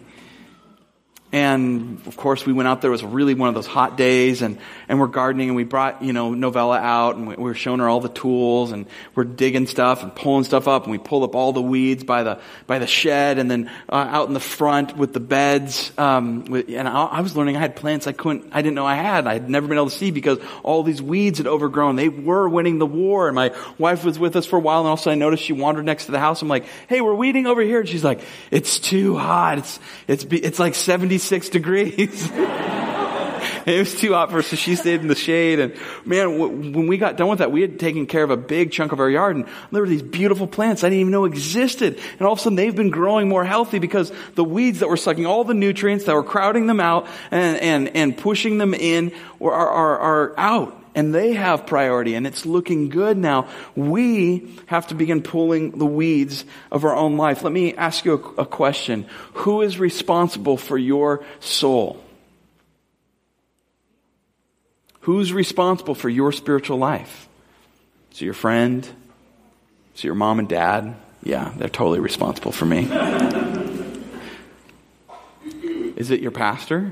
And 1.33 1.99
of 2.07 2.15
course, 2.15 2.45
we 2.45 2.53
went 2.53 2.69
out 2.69 2.81
there. 2.81 2.89
It 2.89 2.91
was 2.91 3.03
really 3.03 3.33
one 3.33 3.49
of 3.49 3.55
those 3.55 3.67
hot 3.67 3.97
days, 3.97 4.41
and, 4.41 4.57
and 4.87 4.97
we're 4.97 5.07
gardening, 5.07 5.49
and 5.49 5.57
we 5.57 5.65
brought, 5.65 6.01
you 6.01 6.13
know, 6.13 6.33
Novella 6.33 6.79
out, 6.79 7.17
and 7.17 7.27
we, 7.27 7.35
we 7.35 7.43
were 7.43 7.53
showing 7.53 7.79
her 7.81 7.89
all 7.89 7.99
the 7.99 8.07
tools, 8.07 8.71
and 8.71 8.85
we're 9.13 9.25
digging 9.25 9.67
stuff 9.67 10.03
and 10.03 10.15
pulling 10.15 10.45
stuff 10.45 10.69
up, 10.69 10.83
and 10.83 10.91
we 10.93 10.97
pulled 10.97 11.23
up 11.23 11.35
all 11.35 11.51
the 11.51 11.61
weeds 11.61 12.05
by 12.05 12.23
the, 12.23 12.39
by 12.65 12.79
the 12.79 12.87
shed, 12.87 13.39
and 13.39 13.51
then 13.51 13.69
uh, 13.89 14.07
out 14.09 14.29
in 14.29 14.33
the 14.33 14.39
front 14.39 14.95
with 14.95 15.11
the 15.11 15.19
beds. 15.19 15.91
Um, 15.97 16.45
with, 16.45 16.69
and 16.69 16.87
I, 16.87 17.03
I 17.03 17.19
was 17.19 17.35
learning 17.35 17.57
I 17.57 17.59
had 17.59 17.75
plants 17.75 18.07
I 18.07 18.13
couldn't, 18.13 18.47
I 18.53 18.61
didn't 18.61 18.75
know 18.75 18.85
I 18.85 18.95
had. 18.95 19.27
I 19.27 19.33
had 19.33 19.49
never 19.49 19.67
been 19.67 19.77
able 19.77 19.89
to 19.89 19.95
see 19.95 20.11
because 20.11 20.39
all 20.63 20.83
these 20.83 21.01
weeds 21.01 21.39
had 21.39 21.47
overgrown. 21.47 21.97
They 21.97 22.07
were 22.07 22.47
winning 22.47 22.79
the 22.79 22.85
war, 22.85 23.27
and 23.27 23.35
my 23.35 23.53
wife 23.77 24.05
was 24.05 24.17
with 24.17 24.37
us 24.37 24.45
for 24.45 24.55
a 24.55 24.61
while, 24.61 24.79
and 24.79 24.87
also 24.87 25.11
I 25.11 25.15
noticed 25.15 25.43
she 25.43 25.51
wandered 25.51 25.83
next 25.83 26.05
to 26.05 26.13
the 26.13 26.19
house. 26.19 26.41
I'm 26.41 26.47
like, 26.47 26.63
hey, 26.87 27.01
we're 27.01 27.15
weeding 27.15 27.47
over 27.47 27.61
here, 27.61 27.81
and 27.81 27.89
she's 27.89 28.05
like, 28.05 28.21
it's 28.49 28.79
too 28.79 29.17
hot. 29.17 29.57
It's, 29.57 29.79
it's, 30.07 30.23
it's 30.23 30.59
like 30.59 30.73
70 30.73 31.17
96 31.31 31.49
degrees. 31.49 32.31
it 33.65 33.79
was 33.79 33.99
too 33.99 34.13
hot 34.13 34.29
for 34.29 34.37
her, 34.37 34.41
so 34.41 34.55
she 34.55 34.75
stayed 34.75 35.01
in 35.01 35.07
the 35.07 35.15
shade. 35.15 35.59
And 35.59 35.75
man, 36.05 36.71
when 36.73 36.87
we 36.87 36.97
got 36.97 37.17
done 37.17 37.27
with 37.27 37.39
that, 37.39 37.51
we 37.51 37.61
had 37.61 37.79
taken 37.79 38.05
care 38.05 38.23
of 38.23 38.29
a 38.29 38.37
big 38.37 38.71
chunk 38.71 38.93
of 38.93 39.01
our 39.01 39.09
yard, 39.09 39.35
and 39.35 39.45
there 39.71 39.81
were 39.81 39.89
these 39.89 40.01
beautiful 40.01 40.47
plants 40.47 40.83
I 40.83 40.89
didn't 40.89 41.01
even 41.01 41.11
know 41.11 41.25
existed. 41.25 41.99
And 42.17 42.21
all 42.21 42.33
of 42.33 42.39
a 42.39 42.41
sudden, 42.41 42.55
they've 42.55 42.75
been 42.75 42.91
growing 42.91 43.27
more 43.27 43.43
healthy 43.43 43.79
because 43.79 44.11
the 44.35 44.43
weeds 44.43 44.79
that 44.79 44.87
were 44.87 44.97
sucking 44.97 45.25
all 45.25 45.43
the 45.43 45.53
nutrients 45.53 46.05
that 46.05 46.15
were 46.15 46.23
crowding 46.23 46.67
them 46.67 46.79
out 46.79 47.07
and 47.29 47.57
and 47.57 47.95
and 47.95 48.17
pushing 48.17 48.57
them 48.57 48.73
in 48.73 49.11
are 49.41 49.51
are, 49.51 49.99
are 49.99 50.39
out 50.39 50.86
and 50.97 51.13
they 51.13 51.33
have 51.33 51.67
priority 51.67 52.15
and 52.15 52.25
it's 52.25 52.43
looking 52.43 52.89
good 52.89 53.19
now. 53.19 53.47
We 53.75 54.51
have 54.65 54.87
to 54.87 54.95
begin 54.95 55.21
pulling 55.21 55.77
the 55.77 55.85
weeds 55.85 56.43
of 56.71 56.85
our 56.85 56.95
own 56.95 57.17
life. 57.17 57.43
Let 57.43 57.53
me 57.53 57.75
ask 57.75 58.03
you 58.03 58.13
a, 58.13 58.41
a 58.41 58.45
question. 58.47 59.05
Who 59.33 59.61
is 59.61 59.77
responsible 59.77 60.57
for 60.57 60.75
your 60.75 61.23
soul? 61.39 62.03
Who's 65.01 65.31
responsible 65.31 65.93
for 65.93 66.09
your 66.09 66.31
spiritual 66.31 66.79
life? 66.79 67.29
Is 68.11 68.23
it 68.23 68.25
your 68.25 68.33
friend? 68.33 68.83
Is 68.83 69.99
it 69.99 70.05
your 70.05 70.15
mom 70.15 70.39
and 70.39 70.49
dad? 70.49 70.95
Yeah, 71.21 71.53
they're 71.57 71.69
totally 71.69 71.99
responsible 71.99 72.51
for 72.51 72.65
me. 72.65 72.85
Is 75.95 76.09
it 76.09 76.21
your 76.21 76.31
pastor? 76.31 76.91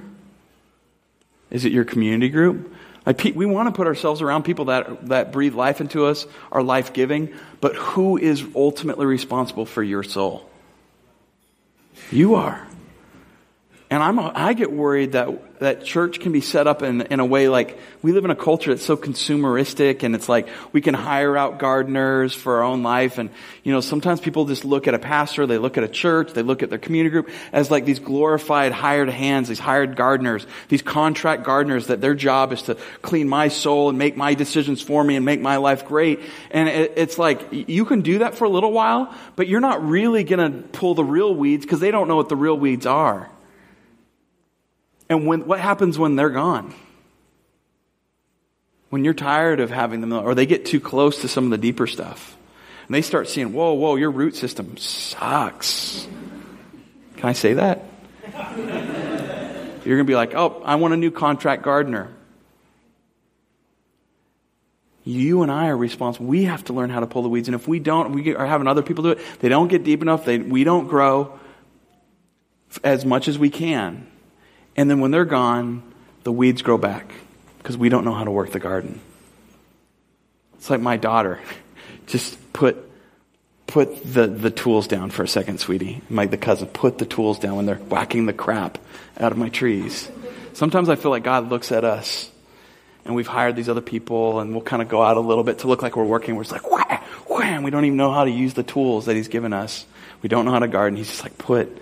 Is 1.49 1.65
it 1.65 1.71
your 1.71 1.85
community 1.85 2.29
group? 2.29 2.71
Like, 3.05 3.23
we 3.35 3.45
want 3.45 3.67
to 3.67 3.71
put 3.71 3.85
ourselves 3.85 4.21
around 4.21 4.43
people 4.43 4.65
that, 4.65 5.07
that 5.07 5.31
breathe 5.31 5.53
life 5.53 5.79
into 5.79 6.05
us, 6.05 6.25
are 6.51 6.63
life 6.63 6.91
giving, 6.93 7.33
but 7.61 7.75
who 7.75 8.17
is 8.17 8.43
ultimately 8.55 9.05
responsible 9.05 9.65
for 9.65 9.83
your 9.83 10.03
soul? 10.03 10.49
You 12.11 12.35
are. 12.35 12.65
And 13.91 14.01
I'm, 14.01 14.19
I 14.19 14.53
get 14.53 14.71
worried 14.71 15.11
that, 15.11 15.29
that 15.65 15.83
church 15.83 16.19
can 16.19 16.31
be 16.31 16.41
set 16.41 16.67
up 16.67 16.81
in, 16.81 17.01
in 17.01 17.19
a 17.19 17.25
way 17.25 17.49
like 17.49 17.77
we 18.01 18.11
live 18.11 18.23
in 18.23 18.31
a 18.31 18.35
culture 18.35 18.73
that's 18.73 18.85
so 18.85 18.95
consumeristic 18.95 20.03
and 20.03 20.13
it's 20.13 20.29
like 20.29 20.47
we 20.71 20.79
can 20.79 20.93
hire 20.93 21.35
out 21.35 21.57
gardeners 21.59 22.33
for 22.33 22.57
our 22.57 22.63
own 22.63 22.83
life. 22.83 23.17
And, 23.17 23.31
you 23.63 23.73
know, 23.73 23.81
sometimes 23.81 24.19
people 24.19 24.45
just 24.45 24.63
look 24.63 24.87
at 24.87 24.93
a 24.93 24.99
pastor, 24.99 25.47
they 25.47 25.57
look 25.57 25.77
at 25.77 25.83
a 25.83 25.87
church, 25.87 26.33
they 26.33 26.43
look 26.43 26.61
at 26.61 26.69
their 26.69 26.79
community 26.79 27.11
group 27.11 27.29
as 27.51 27.71
like 27.71 27.85
these 27.85 27.99
glorified 27.99 28.71
hired 28.71 29.09
hands, 29.09 29.49
these 29.49 29.59
hired 29.59 29.95
gardeners, 29.95 30.45
these 30.69 30.81
contract 30.81 31.43
gardeners 31.43 31.87
that 31.87 31.99
their 31.99 32.13
job 32.13 32.53
is 32.53 32.61
to 32.63 32.75
clean 33.01 33.27
my 33.27 33.47
soul 33.47 33.89
and 33.89 33.97
make 33.97 34.15
my 34.15 34.35
decisions 34.35 34.81
for 34.81 35.03
me 35.03 35.15
and 35.15 35.25
make 35.25 35.41
my 35.41 35.57
life 35.57 35.85
great. 35.85 36.19
And 36.51 36.69
it, 36.69 36.93
it's 36.95 37.17
like 37.17 37.41
you 37.51 37.85
can 37.85 38.01
do 38.01 38.19
that 38.19 38.35
for 38.35 38.45
a 38.45 38.49
little 38.49 38.71
while, 38.71 39.13
but 39.35 39.47
you're 39.47 39.61
not 39.61 39.83
really 39.83 40.23
going 40.23 40.51
to 40.51 40.67
pull 40.69 40.93
the 40.93 41.03
real 41.03 41.33
weeds 41.33 41.65
because 41.65 41.79
they 41.79 41.91
don't 41.91 42.07
know 42.07 42.17
what 42.17 42.29
the 42.29 42.35
real 42.35 42.57
weeds 42.57 42.85
are. 42.85 43.29
And 45.09 45.27
when, 45.27 45.45
what 45.45 45.59
happens 45.59 45.99
when 45.99 46.15
they're 46.15 46.29
gone? 46.29 46.73
When 48.89 49.03
you're 49.03 49.13
tired 49.13 49.59
of 49.59 49.69
having 49.69 50.01
them, 50.01 50.13
or 50.13 50.35
they 50.35 50.45
get 50.45 50.65
too 50.65 50.79
close 50.79 51.21
to 51.21 51.27
some 51.27 51.45
of 51.45 51.51
the 51.51 51.57
deeper 51.57 51.87
stuff, 51.87 52.37
and 52.87 52.95
they 52.95 53.01
start 53.01 53.27
seeing, 53.27 53.53
whoa, 53.53 53.73
whoa, 53.73 53.95
your 53.95 54.11
root 54.11 54.35
system 54.35 54.77
sucks. 54.77 56.07
Can 57.17 57.29
I 57.29 57.33
say 57.33 57.53
that? 57.53 57.83
You're 59.85 59.97
going 59.97 60.05
to 60.05 60.11
be 60.11 60.15
like, 60.15 60.33
oh, 60.33 60.61
I 60.65 60.75
want 60.75 60.93
a 60.93 60.97
new 60.97 61.11
contract 61.11 61.61
gardener. 61.63 62.09
You 65.03 65.43
and 65.43 65.51
I 65.51 65.67
are 65.67 65.77
responsible. 65.77 66.25
We 66.25 66.45
have 66.45 66.63
to 66.65 66.73
learn 66.73 66.89
how 66.89 66.99
to 66.99 67.07
pull 67.07 67.21
the 67.21 67.29
weeds. 67.29 67.47
And 67.47 67.53
if 67.53 67.67
we 67.67 67.79
don't, 67.79 68.11
we 68.13 68.35
are 68.35 68.47
having 68.47 68.65
other 68.65 68.81
people 68.81 69.03
do 69.03 69.11
it. 69.11 69.19
They 69.39 69.49
don't 69.49 69.67
get 69.67 69.83
deep 69.83 70.01
enough. 70.01 70.25
They, 70.25 70.39
we 70.39 70.63
don't 70.63 70.87
grow 70.87 71.39
as 72.83 73.05
much 73.05 73.27
as 73.27 73.37
we 73.37 73.51
can. 73.51 74.07
And 74.75 74.89
then 74.89 74.99
when 74.99 75.11
they're 75.11 75.25
gone, 75.25 75.83
the 76.23 76.31
weeds 76.31 76.61
grow 76.61 76.77
back 76.77 77.11
because 77.59 77.77
we 77.77 77.89
don't 77.89 78.05
know 78.05 78.13
how 78.13 78.23
to 78.23 78.31
work 78.31 78.51
the 78.51 78.59
garden. 78.59 78.99
It's 80.55 80.69
like 80.69 80.81
my 80.81 80.97
daughter. 80.97 81.39
Just 82.07 82.53
put 82.53 82.77
put 83.67 84.03
the, 84.03 84.27
the 84.27 84.51
tools 84.51 84.87
down 84.87 85.09
for 85.09 85.23
a 85.23 85.27
second, 85.27 85.59
sweetie. 85.59 86.01
My 86.09 86.27
the 86.27 86.37
cousin, 86.37 86.67
put 86.67 86.97
the 86.97 87.05
tools 87.05 87.39
down 87.39 87.55
when 87.55 87.65
they're 87.65 87.75
whacking 87.75 88.25
the 88.25 88.33
crap 88.33 88.77
out 89.19 89.31
of 89.31 89.37
my 89.37 89.49
trees. 89.49 90.09
Sometimes 90.53 90.87
I 90.87 90.95
feel 90.95 91.11
like 91.11 91.23
God 91.23 91.49
looks 91.49 91.71
at 91.71 91.83
us 91.83 92.31
and 93.03 93.15
we've 93.15 93.27
hired 93.27 93.55
these 93.55 93.69
other 93.69 93.81
people 93.81 94.39
and 94.39 94.51
we'll 94.51 94.61
kind 94.61 94.81
of 94.81 94.87
go 94.87 95.01
out 95.01 95.17
a 95.17 95.19
little 95.19 95.43
bit 95.43 95.59
to 95.59 95.67
look 95.67 95.81
like 95.81 95.95
we're 95.95 96.05
working. 96.05 96.35
We're 96.35 96.43
just 96.43 96.53
like, 96.53 96.71
wham, 96.71 97.01
wham. 97.27 97.63
We 97.63 97.71
don't 97.71 97.85
even 97.85 97.97
know 97.97 98.11
how 98.11 98.25
to 98.25 98.31
use 98.31 98.53
the 98.53 98.63
tools 98.63 99.05
that 99.05 99.15
He's 99.15 99.27
given 99.27 99.51
us. 99.51 99.85
We 100.21 100.29
don't 100.29 100.45
know 100.45 100.51
how 100.51 100.59
to 100.59 100.67
garden. 100.67 100.97
He's 100.97 101.09
just 101.09 101.23
like, 101.23 101.37
put 101.37 101.77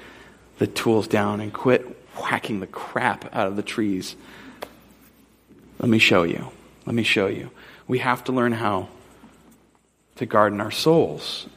the 0.58 0.68
tools 0.68 1.08
down 1.08 1.42
and 1.42 1.54
quit 1.54 1.93
whacking 2.16 2.60
the 2.60 2.68
crap 2.68 3.34
out 3.36 3.48
of 3.48 3.56
the 3.56 3.64
trees. 3.64 4.16
Let 5.80 5.90
me 5.90 6.00
show 6.00 6.24
you. 6.24 6.50
Let 6.86 6.96
me 6.96 7.04
show 7.04 7.28
you. 7.28 7.52
We 7.88 8.00
have 8.00 8.24
to 8.26 8.32
learn 8.32 8.52
how 8.52 8.90
to 10.16 10.26
garden 10.26 10.62
our 10.62 10.72
souls. 10.72 11.48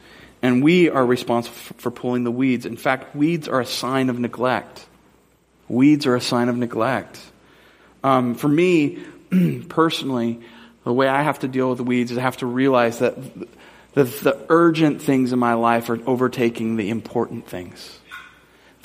And 0.41 0.63
we 0.63 0.89
are 0.89 1.05
responsible 1.05 1.55
for 1.55 1.91
pulling 1.91 2.23
the 2.23 2.31
weeds. 2.31 2.65
In 2.65 2.77
fact, 2.77 3.15
weeds 3.15 3.47
are 3.47 3.59
a 3.59 3.65
sign 3.65 4.09
of 4.09 4.19
neglect. 4.19 4.85
Weeds 5.67 6.05
are 6.05 6.15
a 6.15 6.21
sign 6.21 6.49
of 6.49 6.57
neglect. 6.57 7.19
Um, 8.03 8.35
for 8.35 8.47
me, 8.47 9.03
personally, 9.69 10.41
the 10.83 10.93
way 10.93 11.07
I 11.07 11.23
have 11.23 11.39
to 11.39 11.47
deal 11.47 11.69
with 11.69 11.79
the 11.79 11.83
weeds 11.83 12.11
is 12.11 12.17
I 12.17 12.21
have 12.21 12.37
to 12.37 12.45
realize 12.45 12.99
that 12.99 13.15
the, 13.93 14.03
the 14.03 14.45
urgent 14.49 15.01
things 15.01 15.33
in 15.33 15.39
my 15.39 15.55
life 15.55 15.89
are 15.89 15.99
overtaking 16.05 16.77
the 16.77 16.89
important 16.89 17.47
things. 17.47 17.99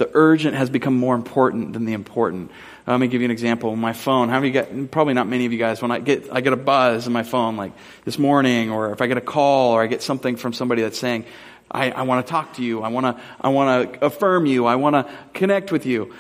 The 0.02 0.10
urgent 0.14 0.56
has 0.56 0.68
become 0.68 0.98
more 0.98 1.14
important 1.14 1.74
than 1.74 1.84
the 1.84 1.92
important. 1.92 2.50
Uh, 2.88 2.90
let 2.90 2.98
me 2.98 3.06
give 3.06 3.20
you 3.20 3.26
an 3.26 3.30
example. 3.30 3.76
My 3.76 3.92
phone. 3.92 4.30
How 4.30 4.40
many 4.40 4.50
get? 4.50 4.90
Probably 4.90 5.14
not 5.14 5.28
many 5.28 5.46
of 5.46 5.52
you 5.52 5.60
guys. 5.60 5.80
When 5.80 5.92
I 5.92 6.00
get, 6.00 6.28
I 6.32 6.40
get 6.40 6.52
a 6.52 6.56
buzz 6.56 7.06
in 7.06 7.12
my 7.12 7.22
phone, 7.22 7.56
like 7.56 7.70
this 8.04 8.18
morning, 8.18 8.72
or 8.72 8.90
if 8.90 9.00
I 9.00 9.06
get 9.06 9.16
a 9.16 9.20
call, 9.20 9.74
or 9.74 9.80
I 9.80 9.86
get 9.86 10.02
something 10.02 10.34
from 10.34 10.54
somebody 10.54 10.82
that's 10.82 10.98
saying, 10.98 11.24
"I, 11.70 11.92
I 11.92 12.02
want 12.02 12.26
to 12.26 12.28
talk 12.28 12.54
to 12.54 12.64
you. 12.64 12.82
I 12.82 12.88
want 12.88 13.16
to, 13.16 13.22
I 13.40 13.50
want 13.50 13.92
to 13.92 14.04
affirm 14.04 14.44
you. 14.46 14.66
I 14.66 14.74
want 14.74 14.94
to 14.94 15.08
connect 15.34 15.70
with 15.70 15.86
you." 15.86 16.12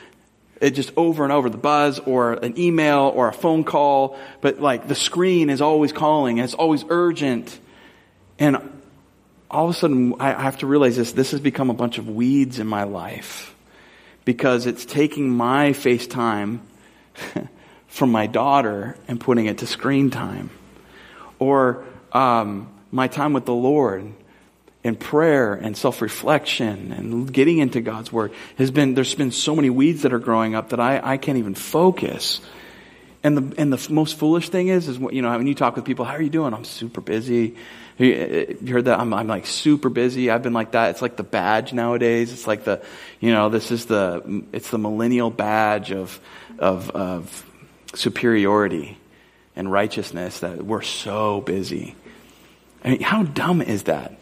It 0.60 0.76
just 0.76 0.92
over 0.96 1.24
and 1.24 1.32
over 1.32 1.50
the 1.50 1.58
buzz, 1.58 1.98
or 1.98 2.34
an 2.34 2.56
email, 2.60 3.10
or 3.12 3.26
a 3.26 3.32
phone 3.32 3.64
call. 3.64 4.16
But 4.42 4.60
like 4.60 4.86
the 4.86 4.94
screen 4.94 5.50
is 5.50 5.60
always 5.60 5.90
calling, 5.90 6.38
and 6.38 6.44
it's 6.44 6.54
always 6.54 6.84
urgent. 6.88 7.58
And 8.38 8.58
all 9.50 9.64
of 9.64 9.74
a 9.74 9.76
sudden, 9.76 10.14
I 10.20 10.40
have 10.40 10.58
to 10.58 10.68
realize 10.68 10.96
this. 10.96 11.10
This 11.10 11.32
has 11.32 11.40
become 11.40 11.68
a 11.68 11.74
bunch 11.74 11.98
of 11.98 12.08
weeds 12.08 12.60
in 12.60 12.68
my 12.68 12.84
life 12.84 13.51
because 14.24 14.66
it's 14.66 14.84
taking 14.84 15.30
my 15.30 15.70
FaceTime 15.70 16.60
from 17.88 18.12
my 18.12 18.26
daughter 18.26 18.96
and 19.08 19.20
putting 19.20 19.46
it 19.46 19.58
to 19.58 19.66
screen 19.66 20.10
time. 20.10 20.50
Or 21.38 21.84
um, 22.12 22.68
my 22.90 23.08
time 23.08 23.32
with 23.32 23.44
the 23.44 23.54
Lord 23.54 24.12
and 24.84 24.98
prayer 24.98 25.54
and 25.54 25.76
self-reflection 25.76 26.92
and 26.92 27.32
getting 27.32 27.58
into 27.58 27.80
God's 27.80 28.12
Word 28.12 28.32
has 28.58 28.70
been, 28.70 28.94
there's 28.94 29.14
been 29.14 29.30
so 29.30 29.54
many 29.54 29.70
weeds 29.70 30.02
that 30.02 30.12
are 30.12 30.18
growing 30.18 30.54
up 30.54 30.70
that 30.70 30.80
I, 30.80 31.00
I 31.02 31.16
can't 31.16 31.38
even 31.38 31.54
focus. 31.54 32.40
And 33.24 33.36
the, 33.36 33.60
and 33.60 33.72
the 33.72 33.92
most 33.92 34.18
foolish 34.18 34.48
thing 34.48 34.68
is, 34.68 34.88
is, 34.88 34.98
you 34.98 35.22
know, 35.22 35.30
when 35.36 35.46
you 35.46 35.54
talk 35.54 35.76
with 35.76 35.84
people, 35.84 36.04
how 36.04 36.14
are 36.14 36.22
you 36.22 36.30
doing? 36.30 36.52
I'm 36.52 36.64
super 36.64 37.00
busy. 37.00 37.54
You 37.96 38.14
uh, 38.14 38.66
heard 38.68 38.86
that? 38.86 38.98
I'm, 38.98 39.14
I'm 39.14 39.28
like 39.28 39.46
super 39.46 39.88
busy. 39.88 40.28
I've 40.28 40.42
been 40.42 40.52
like 40.52 40.72
that. 40.72 40.90
It's 40.90 41.02
like 41.02 41.16
the 41.16 41.22
badge 41.22 41.72
nowadays. 41.72 42.32
It's 42.32 42.48
like 42.48 42.64
the, 42.64 42.82
you 43.20 43.30
know, 43.30 43.48
this 43.48 43.70
is 43.70 43.86
the, 43.86 44.42
it's 44.52 44.70
the 44.70 44.78
millennial 44.78 45.30
badge 45.30 45.92
of, 45.92 46.18
of, 46.58 46.90
of 46.90 47.46
superiority 47.94 48.98
and 49.54 49.70
righteousness 49.70 50.40
that 50.40 50.64
we're 50.64 50.82
so 50.82 51.42
busy. 51.42 51.94
I 52.84 52.90
mean, 52.90 53.02
how 53.02 53.22
dumb 53.22 53.62
is 53.62 53.84
that? 53.84 54.18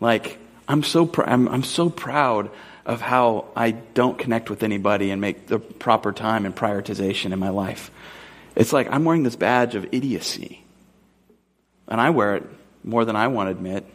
Like, 0.00 0.38
I'm 0.66 0.82
so, 0.82 1.06
pr- 1.06 1.24
I'm, 1.24 1.48
I'm 1.48 1.62
so 1.62 1.88
proud 1.88 2.50
of 2.84 3.00
how 3.00 3.46
I 3.56 3.70
don't 3.70 4.18
connect 4.18 4.50
with 4.50 4.62
anybody 4.62 5.10
and 5.10 5.20
make 5.20 5.46
the 5.46 5.58
proper 5.58 6.12
time 6.12 6.44
and 6.44 6.54
prioritization 6.54 7.32
in 7.32 7.38
my 7.38 7.50
life. 7.50 7.90
It's 8.58 8.72
like 8.72 8.88
I'm 8.90 9.04
wearing 9.04 9.22
this 9.22 9.36
badge 9.36 9.76
of 9.76 9.86
idiocy. 9.92 10.64
And 11.86 12.00
I 12.00 12.10
wear 12.10 12.36
it 12.36 12.42
more 12.82 13.04
than 13.04 13.14
I 13.14 13.28
want 13.28 13.46
to 13.46 13.50
admit. 13.52 13.86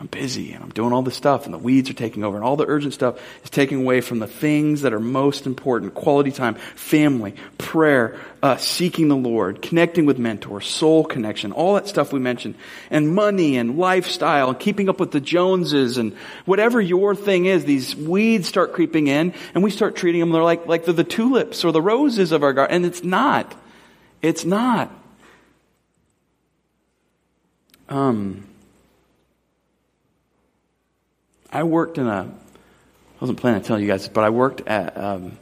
I'm 0.00 0.08
busy 0.08 0.52
and 0.52 0.64
I'm 0.64 0.70
doing 0.70 0.92
all 0.92 1.02
this 1.02 1.14
stuff 1.14 1.44
and 1.44 1.54
the 1.54 1.58
weeds 1.58 1.88
are 1.88 1.94
taking 1.94 2.24
over 2.24 2.36
and 2.36 2.44
all 2.44 2.56
the 2.56 2.66
urgent 2.66 2.92
stuff 2.92 3.20
is 3.44 3.50
taking 3.50 3.78
away 3.78 4.00
from 4.00 4.18
the 4.18 4.26
things 4.26 4.82
that 4.82 4.92
are 4.92 4.98
most 4.98 5.46
important. 5.46 5.94
Quality 5.94 6.32
time, 6.32 6.56
family, 6.56 7.36
prayer, 7.58 8.18
uh, 8.42 8.56
seeking 8.56 9.06
the 9.06 9.14
Lord, 9.14 9.62
connecting 9.62 10.04
with 10.04 10.18
mentors, 10.18 10.66
soul 10.66 11.04
connection, 11.04 11.52
all 11.52 11.74
that 11.74 11.86
stuff 11.86 12.12
we 12.12 12.18
mentioned. 12.18 12.56
And 12.90 13.14
money 13.14 13.56
and 13.56 13.78
lifestyle 13.78 14.48
and 14.48 14.58
keeping 14.58 14.88
up 14.88 14.98
with 14.98 15.12
the 15.12 15.20
Joneses 15.20 15.96
and 15.96 16.16
whatever 16.44 16.80
your 16.80 17.14
thing 17.14 17.44
is, 17.44 17.64
these 17.64 17.94
weeds 17.94 18.48
start 18.48 18.72
creeping 18.72 19.06
in 19.06 19.32
and 19.54 19.62
we 19.62 19.70
start 19.70 19.94
treating 19.94 20.18
them 20.18 20.32
they're 20.32 20.42
like, 20.42 20.66
like 20.66 20.84
they're 20.84 20.92
the 20.92 21.04
tulips 21.04 21.64
or 21.64 21.70
the 21.70 21.80
roses 21.80 22.32
of 22.32 22.42
our 22.42 22.52
garden. 22.52 22.74
And 22.74 22.84
it's 22.84 23.04
not. 23.04 23.54
It's 24.22 24.44
not. 24.44 24.90
Um, 27.88 28.44
I 31.50 31.64
worked 31.64 31.98
in 31.98 32.06
a, 32.06 32.22
I 32.22 33.20
wasn't 33.20 33.40
planning 33.40 33.60
to 33.60 33.66
tell 33.66 33.78
you 33.78 33.88
guys, 33.88 34.08
but 34.08 34.24
I 34.24 34.30
worked 34.30 34.66
at, 34.66 34.96
um, 34.96 35.36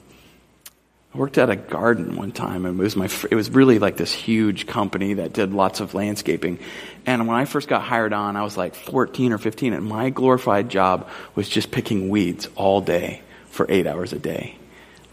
I 1.15 1.19
worked 1.19 1.39
at 1.39 1.51
a 1.51 1.57
garden 1.57 2.17
one 2.17 2.33
time, 2.33 2.65
and 2.65 2.81
it 2.81 2.83
was 2.83 2.97
my, 2.97 3.09
it 3.31 3.35
was 3.35 3.51
really 3.51 3.79
like 3.79 3.97
this 3.97 4.13
huge 4.13 4.67
company 4.67 5.15
that 5.15 5.33
did 5.33 5.53
lots 5.53 5.81
of 5.81 5.95
landscaping. 5.95 6.59
And 7.05 7.29
when 7.29 7.37
I 7.37 7.45
first 7.45 7.69
got 7.69 7.83
hired 7.83 8.13
on, 8.13 8.37
I 8.37 8.43
was 8.43 8.57
like 8.57 8.75
14 8.75 9.33
or 9.33 9.39
15, 9.39 9.73
and 9.75 9.85
my 9.85 10.11
glorified 10.11 10.69
job 10.71 11.09
was 11.35 11.49
just 11.49 11.71
picking 11.71 12.09
weeds 12.09 12.49
all 12.57 12.81
day 12.81 13.23
for 13.51 13.67
eight 13.69 13.87
hours 13.87 14.13
a 14.13 14.19
day. 14.19 14.57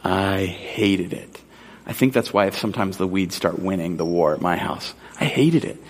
I 0.03 0.45
hated 0.45 1.13
it. 1.13 1.41
I 1.87 1.93
think 1.93 2.11
that's 2.11 2.33
why 2.33 2.49
sometimes 2.49 2.97
the 2.97 3.07
weeds 3.07 3.33
start 3.33 3.57
winning 3.57 3.95
the 3.95 4.05
war 4.05 4.33
at 4.33 4.41
my 4.41 4.57
house. 4.57 4.93
I 5.19 5.25
hated 5.25 5.63
it 5.63 5.81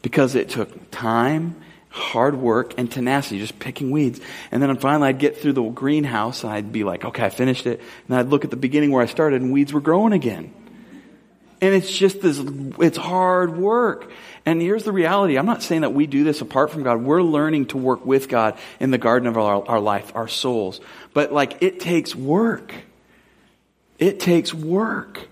because 0.00 0.34
it 0.34 0.48
took 0.48 0.90
time, 0.90 1.54
hard 1.90 2.34
work, 2.34 2.72
and 2.78 2.90
tenacity, 2.90 3.38
just 3.38 3.58
picking 3.58 3.90
weeds. 3.90 4.20
And 4.50 4.62
then 4.62 4.74
finally 4.78 5.08
I'd 5.08 5.18
get 5.18 5.36
through 5.36 5.52
the 5.52 5.64
greenhouse 5.68 6.44
and 6.44 6.52
I'd 6.52 6.72
be 6.72 6.82
like, 6.82 7.04
okay, 7.04 7.26
I 7.26 7.28
finished 7.28 7.66
it. 7.66 7.82
And 8.08 8.16
I'd 8.16 8.28
look 8.28 8.44
at 8.44 8.50
the 8.50 8.56
beginning 8.56 8.90
where 8.90 9.02
I 9.02 9.06
started 9.06 9.42
and 9.42 9.52
weeds 9.52 9.70
were 9.70 9.82
growing 9.82 10.14
again. 10.14 10.54
And 11.60 11.74
it's 11.74 11.94
just 11.94 12.22
this, 12.22 12.38
it's 12.78 12.96
hard 12.96 13.58
work. 13.58 14.10
And 14.46 14.62
here's 14.62 14.84
the 14.84 14.92
reality. 14.92 15.36
I'm 15.36 15.46
not 15.46 15.62
saying 15.62 15.82
that 15.82 15.92
we 15.92 16.06
do 16.06 16.24
this 16.24 16.40
apart 16.40 16.70
from 16.70 16.84
God. 16.84 17.02
We're 17.02 17.22
learning 17.22 17.66
to 17.66 17.78
work 17.78 18.06
with 18.06 18.30
God 18.30 18.58
in 18.80 18.90
the 18.90 18.98
garden 18.98 19.28
of 19.28 19.36
our, 19.36 19.66
our 19.66 19.80
life, 19.80 20.12
our 20.14 20.28
souls. 20.28 20.80
But 21.12 21.32
like, 21.32 21.62
it 21.62 21.80
takes 21.80 22.14
work. 22.14 22.72
It 23.98 24.20
takes 24.20 24.52
work. 24.52 25.28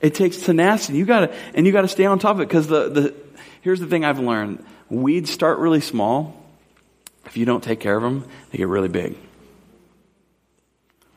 It 0.00 0.14
takes 0.14 0.38
tenacity. 0.38 0.98
You 0.98 1.04
gotta, 1.04 1.34
and 1.54 1.66
you 1.66 1.72
gotta 1.72 1.88
stay 1.88 2.04
on 2.04 2.18
top 2.18 2.36
of 2.36 2.40
it 2.40 2.48
because 2.48 2.66
the, 2.66 2.88
the, 2.88 3.14
here's 3.62 3.80
the 3.80 3.86
thing 3.86 4.04
I've 4.04 4.18
learned. 4.18 4.64
Weeds 4.88 5.30
start 5.30 5.58
really 5.58 5.80
small. 5.80 6.34
If 7.26 7.36
you 7.36 7.44
don't 7.44 7.62
take 7.62 7.80
care 7.80 7.96
of 7.96 8.02
them, 8.02 8.24
they 8.50 8.58
get 8.58 8.68
really 8.68 8.88
big. 8.88 9.16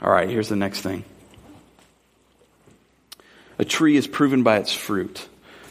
All 0.02 0.12
right, 0.12 0.30
here's 0.30 0.50
the 0.50 0.56
next 0.56 0.82
thing. 0.82 1.04
A 3.60 3.66
tree 3.66 3.96
is 3.96 4.08
proven 4.08 4.44
by 4.44 4.58
its 4.58 4.74
fruit. 4.74 5.28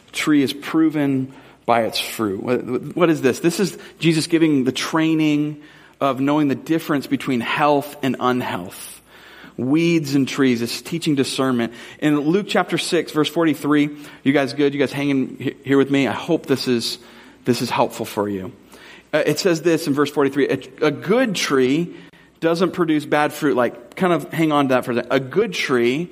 A 0.09 0.13
tree 0.13 0.43
is 0.43 0.53
proven 0.53 1.35
by 1.67 1.83
its 1.83 1.99
fruit. 1.99 2.43
What, 2.43 2.97
what 2.97 3.11
is 3.11 3.21
this? 3.21 3.41
This 3.41 3.59
is 3.59 3.77
Jesus 3.99 4.29
giving 4.29 4.65
the 4.65 4.73
training 4.73 5.63
of 6.01 6.21
knowing 6.21 6.49
the 6.49 6.55
difference 6.55 7.07
between 7.07 7.41
health 7.41 7.97
and 8.03 8.17
unhealth 8.21 9.00
weeds 9.61 10.15
and 10.15 10.27
trees. 10.27 10.63
It's 10.63 10.81
teaching 10.81 11.15
discernment. 11.15 11.75
In 11.99 12.19
Luke 12.19 12.47
chapter 12.49 12.79
6, 12.79 13.13
verse 13.13 13.29
43, 13.29 13.97
you 14.25 14.33
guys 14.33 14.55
good? 14.55 14.73
You 14.75 14.81
guys 14.81 14.93
hanging 14.93 15.55
here 15.65 15.79
with 15.79 15.91
me? 15.91 16.09
I 16.09 16.13
hope 16.13 16.47
this 16.47 16.67
is, 16.67 16.99
this 17.45 17.63
is 17.63 17.71
helpful 17.71 18.07
for 18.07 18.29
you. 18.29 18.53
Uh, 19.13 19.23
it 19.27 19.39
says 19.39 19.63
this 19.63 19.87
in 19.87 19.95
verse 19.95 20.11
43, 20.11 20.49
a, 20.49 20.87
a 20.87 20.91
good 20.91 21.35
tree 21.35 21.95
doesn't 22.41 22.73
produce 22.73 23.05
bad 23.05 23.33
fruit. 23.33 23.55
Like, 23.55 23.97
kind 23.97 24.13
of 24.13 24.33
hang 24.33 24.51
on 24.53 24.69
to 24.69 24.75
that 24.75 24.85
for 24.85 24.93
a 24.93 24.95
second. 24.97 25.13
A 25.13 25.21
good 25.21 25.53
tree 25.53 26.11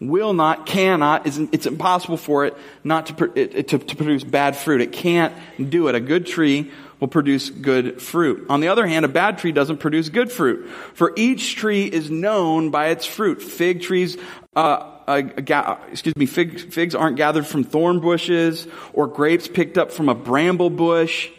will 0.00 0.32
not, 0.32 0.66
cannot, 0.66 1.26
it's 1.26 1.66
impossible 1.66 2.16
for 2.16 2.46
it 2.46 2.56
not 2.82 3.06
to, 3.06 3.32
it, 3.34 3.68
to, 3.68 3.78
to 3.78 3.96
produce 3.96 4.24
bad 4.24 4.56
fruit. 4.56 4.80
It 4.80 4.92
can't 4.92 5.34
do 5.70 5.88
it. 5.88 5.94
A 5.94 6.00
good 6.00 6.26
tree 6.26 6.70
will 7.00 7.08
produce 7.08 7.50
good 7.50 8.00
fruit. 8.00 8.46
On 8.48 8.60
the 8.60 8.68
other 8.68 8.86
hand, 8.86 9.04
a 9.04 9.08
bad 9.08 9.38
tree 9.38 9.52
doesn't 9.52 9.78
produce 9.78 10.10
good 10.10 10.30
fruit. 10.30 10.68
For 10.94 11.12
each 11.16 11.56
tree 11.56 11.86
is 11.86 12.10
known 12.10 12.70
by 12.70 12.88
its 12.88 13.06
fruit. 13.06 13.42
Fig 13.42 13.80
trees, 13.80 14.18
uh, 14.54 14.98
uh, 15.06 15.20
ga- 15.22 15.78
excuse 15.90 16.14
me, 16.16 16.26
fig, 16.26 16.72
figs 16.72 16.94
aren't 16.94 17.16
gathered 17.16 17.46
from 17.46 17.64
thorn 17.64 18.00
bushes 18.00 18.66
or 18.92 19.06
grapes 19.06 19.48
picked 19.48 19.78
up 19.78 19.90
from 19.90 20.08
a 20.08 20.14
bramble 20.14 20.70
bush. 20.70 21.30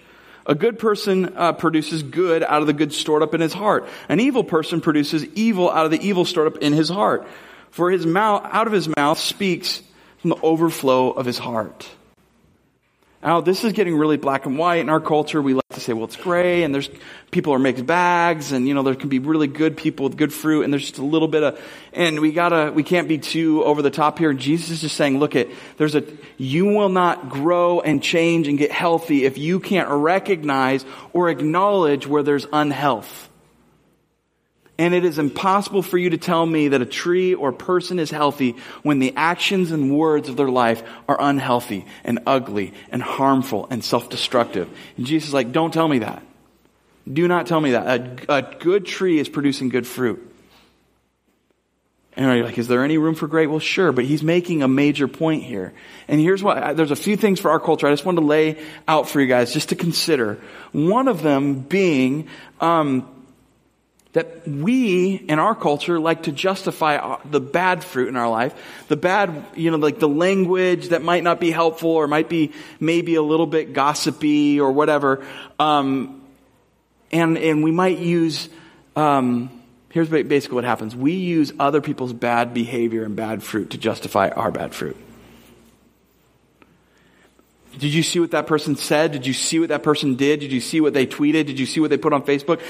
A 0.47 0.55
good 0.55 0.79
person 0.79 1.33
uh, 1.37 1.53
produces 1.53 2.01
good 2.01 2.41
out 2.43 2.61
of 2.61 2.67
the 2.67 2.73
good 2.73 2.91
stored 2.91 3.21
up 3.21 3.35
in 3.35 3.41
his 3.41 3.53
heart. 3.53 3.87
An 4.09 4.19
evil 4.19 4.43
person 4.43 4.81
produces 4.81 5.23
evil 5.35 5.69
out 5.69 5.85
of 5.85 5.91
the 5.91 6.01
evil 6.05 6.25
stored 6.25 6.55
up 6.55 6.61
in 6.61 6.73
his 6.73 6.89
heart. 6.89 7.27
For 7.69 7.91
his 7.91 8.05
mouth, 8.05 8.45
out 8.51 8.67
of 8.67 8.73
his 8.73 8.89
mouth 8.97 9.19
speaks 9.19 9.81
from 10.17 10.31
the 10.31 10.41
overflow 10.41 11.11
of 11.11 11.25
his 11.25 11.37
heart. 11.37 11.87
Now, 13.23 13.39
this 13.39 13.63
is 13.63 13.73
getting 13.73 13.95
really 13.95 14.17
black 14.17 14.47
and 14.47 14.57
white 14.57 14.79
in 14.79 14.89
our 14.89 14.99
culture. 14.99 15.41
We 15.41 15.53
like 15.53 15.67
to 15.69 15.79
say, 15.79 15.93
well, 15.93 16.05
it's 16.05 16.15
gray, 16.15 16.63
and 16.63 16.73
there's 16.73 16.89
people 17.29 17.53
are 17.53 17.59
mixed 17.59 17.85
bags, 17.85 18.51
and 18.51 18.67
you 18.67 18.73
know, 18.73 18.81
there 18.81 18.95
can 18.95 19.09
be 19.09 19.19
really 19.19 19.47
good 19.47 19.77
people 19.77 20.05
with 20.05 20.17
good 20.17 20.33
fruit, 20.33 20.63
and 20.63 20.73
there's 20.73 20.81
just 20.81 20.97
a 20.97 21.05
little 21.05 21.27
bit 21.27 21.43
of, 21.43 21.61
and 21.93 22.19
we 22.19 22.31
gotta, 22.31 22.71
we 22.71 22.81
can't 22.81 23.07
be 23.07 23.19
too 23.19 23.63
over 23.63 23.83
the 23.83 23.91
top 23.91 24.17
here. 24.17 24.33
Jesus 24.33 24.71
is 24.71 24.81
just 24.81 24.97
saying, 24.97 25.19
look 25.19 25.35
at, 25.35 25.49
there's 25.77 25.93
a, 25.93 26.03
you 26.37 26.65
will 26.65 26.89
not 26.89 27.29
grow 27.29 27.79
and 27.79 28.01
change 28.01 28.47
and 28.47 28.57
get 28.57 28.71
healthy 28.71 29.25
if 29.25 29.37
you 29.37 29.59
can't 29.59 29.89
recognize 29.89 30.83
or 31.13 31.29
acknowledge 31.29 32.07
where 32.07 32.23
there's 32.23 32.47
unhealth. 32.51 33.30
And 34.81 34.95
it 34.95 35.05
is 35.05 35.19
impossible 35.19 35.83
for 35.83 35.99
you 35.99 36.09
to 36.09 36.17
tell 36.17 36.43
me 36.43 36.69
that 36.69 36.81
a 36.81 36.87
tree 36.87 37.35
or 37.35 37.51
person 37.51 37.99
is 37.99 38.09
healthy 38.09 38.55
when 38.81 38.97
the 38.97 39.13
actions 39.15 39.69
and 39.69 39.95
words 39.95 40.27
of 40.27 40.37
their 40.37 40.49
life 40.49 40.81
are 41.07 41.17
unhealthy 41.19 41.85
and 42.03 42.17
ugly 42.25 42.73
and 42.89 42.99
harmful 43.03 43.67
and 43.69 43.83
self-destructive. 43.83 44.67
And 44.97 45.05
Jesus 45.05 45.27
is 45.27 45.33
like, 45.35 45.51
don't 45.51 45.71
tell 45.71 45.87
me 45.87 45.99
that. 45.99 46.23
Do 47.07 47.27
not 47.27 47.45
tell 47.45 47.61
me 47.61 47.73
that. 47.73 48.27
A, 48.27 48.37
a 48.37 48.55
good 48.57 48.87
tree 48.87 49.19
is 49.19 49.29
producing 49.29 49.69
good 49.69 49.85
fruit. 49.85 50.33
And 52.17 52.25
you're 52.25 52.43
like, 52.43 52.57
is 52.57 52.67
there 52.67 52.83
any 52.83 52.97
room 52.97 53.13
for 53.13 53.27
great? 53.27 53.51
Well, 53.51 53.59
sure, 53.59 53.91
but 53.91 54.05
he's 54.05 54.23
making 54.23 54.63
a 54.63 54.67
major 54.67 55.07
point 55.07 55.43
here. 55.43 55.73
And 56.07 56.19
here's 56.19 56.41
what, 56.41 56.75
there's 56.75 56.89
a 56.89 56.95
few 56.95 57.17
things 57.17 57.39
for 57.39 57.51
our 57.51 57.59
culture 57.59 57.85
I 57.85 57.91
just 57.91 58.03
wanted 58.03 58.21
to 58.21 58.27
lay 58.27 58.57
out 58.87 59.07
for 59.07 59.21
you 59.21 59.27
guys 59.27 59.53
just 59.53 59.69
to 59.69 59.75
consider. 59.75 60.39
One 60.71 61.07
of 61.07 61.21
them 61.21 61.59
being, 61.59 62.29
um, 62.59 63.07
that 64.13 64.47
we 64.47 65.15
in 65.15 65.39
our 65.39 65.55
culture 65.55 65.99
like 65.99 66.23
to 66.23 66.31
justify 66.31 67.17
the 67.25 67.39
bad 67.39 67.83
fruit 67.83 68.09
in 68.09 68.15
our 68.15 68.29
life 68.29 68.53
the 68.87 68.97
bad 68.97 69.45
you 69.55 69.71
know 69.71 69.77
like 69.77 69.99
the 69.99 70.09
language 70.09 70.89
that 70.89 71.01
might 71.01 71.23
not 71.23 71.39
be 71.39 71.51
helpful 71.51 71.91
or 71.91 72.07
might 72.07 72.29
be 72.29 72.51
maybe 72.79 73.15
a 73.15 73.21
little 73.21 73.47
bit 73.47 73.73
gossipy 73.73 74.59
or 74.59 74.71
whatever 74.71 75.25
um, 75.59 76.21
and 77.11 77.37
and 77.37 77.63
we 77.63 77.71
might 77.71 77.99
use 77.99 78.49
um, 78.95 79.61
here's 79.91 80.09
basically 80.09 80.55
what 80.55 80.63
happens. 80.63 80.95
We 80.95 81.13
use 81.13 81.53
other 81.59 81.81
people's 81.81 82.13
bad 82.13 82.53
behavior 82.53 83.03
and 83.03 83.15
bad 83.15 83.43
fruit 83.43 83.71
to 83.71 83.77
justify 83.77 84.29
our 84.29 84.51
bad 84.51 84.73
fruit 84.73 84.97
did 87.77 87.93
you 87.93 88.03
see 88.03 88.19
what 88.19 88.31
that 88.31 88.47
person 88.47 88.75
said? 88.75 89.11
Did 89.11 89.25
you 89.25 89.33
see 89.33 89.59
what 89.59 89.69
that 89.69 89.83
person 89.83 90.15
did? 90.15 90.41
Did 90.41 90.51
you 90.51 90.61
see 90.61 90.81
what 90.81 90.93
they 90.93 91.05
tweeted? 91.05 91.45
Did 91.45 91.59
you 91.59 91.65
see 91.65 91.79
what 91.79 91.89
they 91.89 91.97
put 91.97 92.13
on 92.13 92.23
Facebook? 92.23 92.61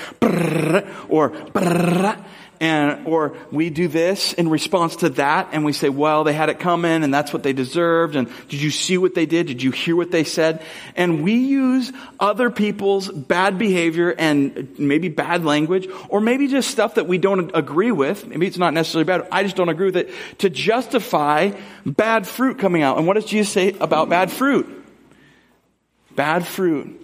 or 1.09 1.33
and 2.61 3.07
or 3.07 3.35
we 3.51 3.71
do 3.71 3.87
this 3.87 4.33
in 4.33 4.47
response 4.47 4.97
to 4.97 5.09
that 5.09 5.49
and 5.51 5.65
we 5.65 5.73
say, 5.73 5.89
well, 5.89 6.23
they 6.23 6.33
had 6.33 6.49
it 6.49 6.59
coming 6.59 7.03
and 7.03 7.11
that's 7.11 7.33
what 7.33 7.41
they 7.41 7.53
deserved 7.53 8.15
and 8.15 8.29
did 8.49 8.61
you 8.61 8.69
see 8.69 8.99
what 8.99 9.15
they 9.15 9.25
did? 9.25 9.47
Did 9.47 9.63
you 9.63 9.71
hear 9.71 9.95
what 9.95 10.11
they 10.11 10.23
said? 10.23 10.61
And 10.95 11.23
we 11.23 11.33
use 11.33 11.91
other 12.19 12.51
people's 12.51 13.09
bad 13.09 13.57
behavior 13.57 14.13
and 14.15 14.77
maybe 14.77 15.09
bad 15.09 15.43
language 15.43 15.87
or 16.09 16.21
maybe 16.21 16.47
just 16.47 16.69
stuff 16.69 16.95
that 16.95 17.07
we 17.07 17.17
don't 17.17 17.49
agree 17.55 17.91
with. 17.91 18.27
Maybe 18.27 18.45
it's 18.45 18.59
not 18.59 18.75
necessarily 18.75 19.05
bad. 19.05 19.27
I 19.31 19.41
just 19.41 19.55
don't 19.55 19.69
agree 19.69 19.87
with 19.87 19.97
it 19.97 20.11
to 20.37 20.49
justify 20.51 21.53
bad 21.83 22.27
fruit 22.27 22.59
coming 22.59 22.83
out. 22.83 22.99
And 22.99 23.07
what 23.07 23.15
does 23.15 23.25
Jesus 23.25 23.51
say 23.51 23.73
about 23.79 24.07
bad 24.07 24.31
fruit? 24.31 24.80
Bad 26.15 26.45
fruit 26.45 26.99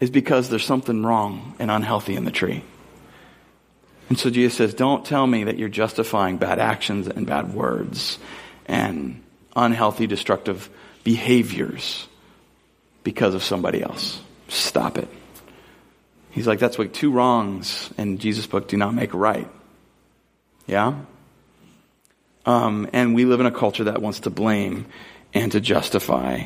is 0.00 0.10
because 0.10 0.48
there's 0.48 0.64
something 0.64 1.02
wrong 1.02 1.54
and 1.58 1.70
unhealthy 1.70 2.14
in 2.14 2.24
the 2.24 2.30
tree. 2.30 2.62
And 4.08 4.18
so 4.18 4.30
Jesus 4.30 4.56
says, 4.56 4.74
Don't 4.74 5.04
tell 5.04 5.26
me 5.26 5.44
that 5.44 5.58
you're 5.58 5.68
justifying 5.68 6.36
bad 6.36 6.58
actions 6.58 7.08
and 7.08 7.26
bad 7.26 7.54
words 7.54 8.18
and 8.66 9.22
unhealthy, 9.56 10.06
destructive 10.06 10.68
behaviors 11.04 12.06
because 13.02 13.34
of 13.34 13.42
somebody 13.42 13.82
else. 13.82 14.20
Stop 14.48 14.98
it. 14.98 15.08
He's 16.30 16.46
like, 16.46 16.58
That's 16.58 16.76
what 16.76 16.92
two 16.92 17.10
wrongs 17.10 17.90
in 17.96 18.18
Jesus' 18.18 18.46
book 18.46 18.68
do 18.68 18.76
not 18.76 18.94
make 18.94 19.14
right. 19.14 19.48
Yeah? 20.66 21.00
Um, 22.46 22.90
and 22.92 23.14
we 23.14 23.24
live 23.24 23.40
in 23.40 23.46
a 23.46 23.50
culture 23.50 23.84
that 23.84 24.02
wants 24.02 24.20
to 24.20 24.30
blame 24.30 24.86
and 25.32 25.50
to 25.52 25.60
justify 25.60 26.44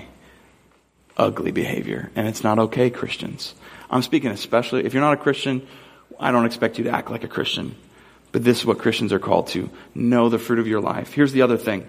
ugly 1.18 1.50
behavior. 1.50 2.10
And 2.14 2.28
it's 2.28 2.44
not 2.44 2.58
okay, 2.58 2.90
Christians. 2.90 3.54
I'm 3.90 4.02
speaking 4.02 4.30
especially, 4.30 4.84
if 4.84 4.94
you're 4.94 5.02
not 5.02 5.14
a 5.14 5.18
Christian, 5.18 5.66
I 6.20 6.30
don't 6.30 6.46
expect 6.46 6.78
you 6.78 6.84
to 6.84 6.90
act 6.90 7.10
like 7.10 7.24
a 7.24 7.28
Christian. 7.28 7.74
But 8.32 8.44
this 8.44 8.58
is 8.60 8.66
what 8.66 8.78
Christians 8.78 9.12
are 9.12 9.18
called 9.18 9.48
to. 9.48 9.70
Know 9.94 10.28
the 10.28 10.38
fruit 10.38 10.58
of 10.58 10.66
your 10.66 10.80
life. 10.80 11.12
Here's 11.12 11.32
the 11.32 11.42
other 11.42 11.56
thing. 11.56 11.86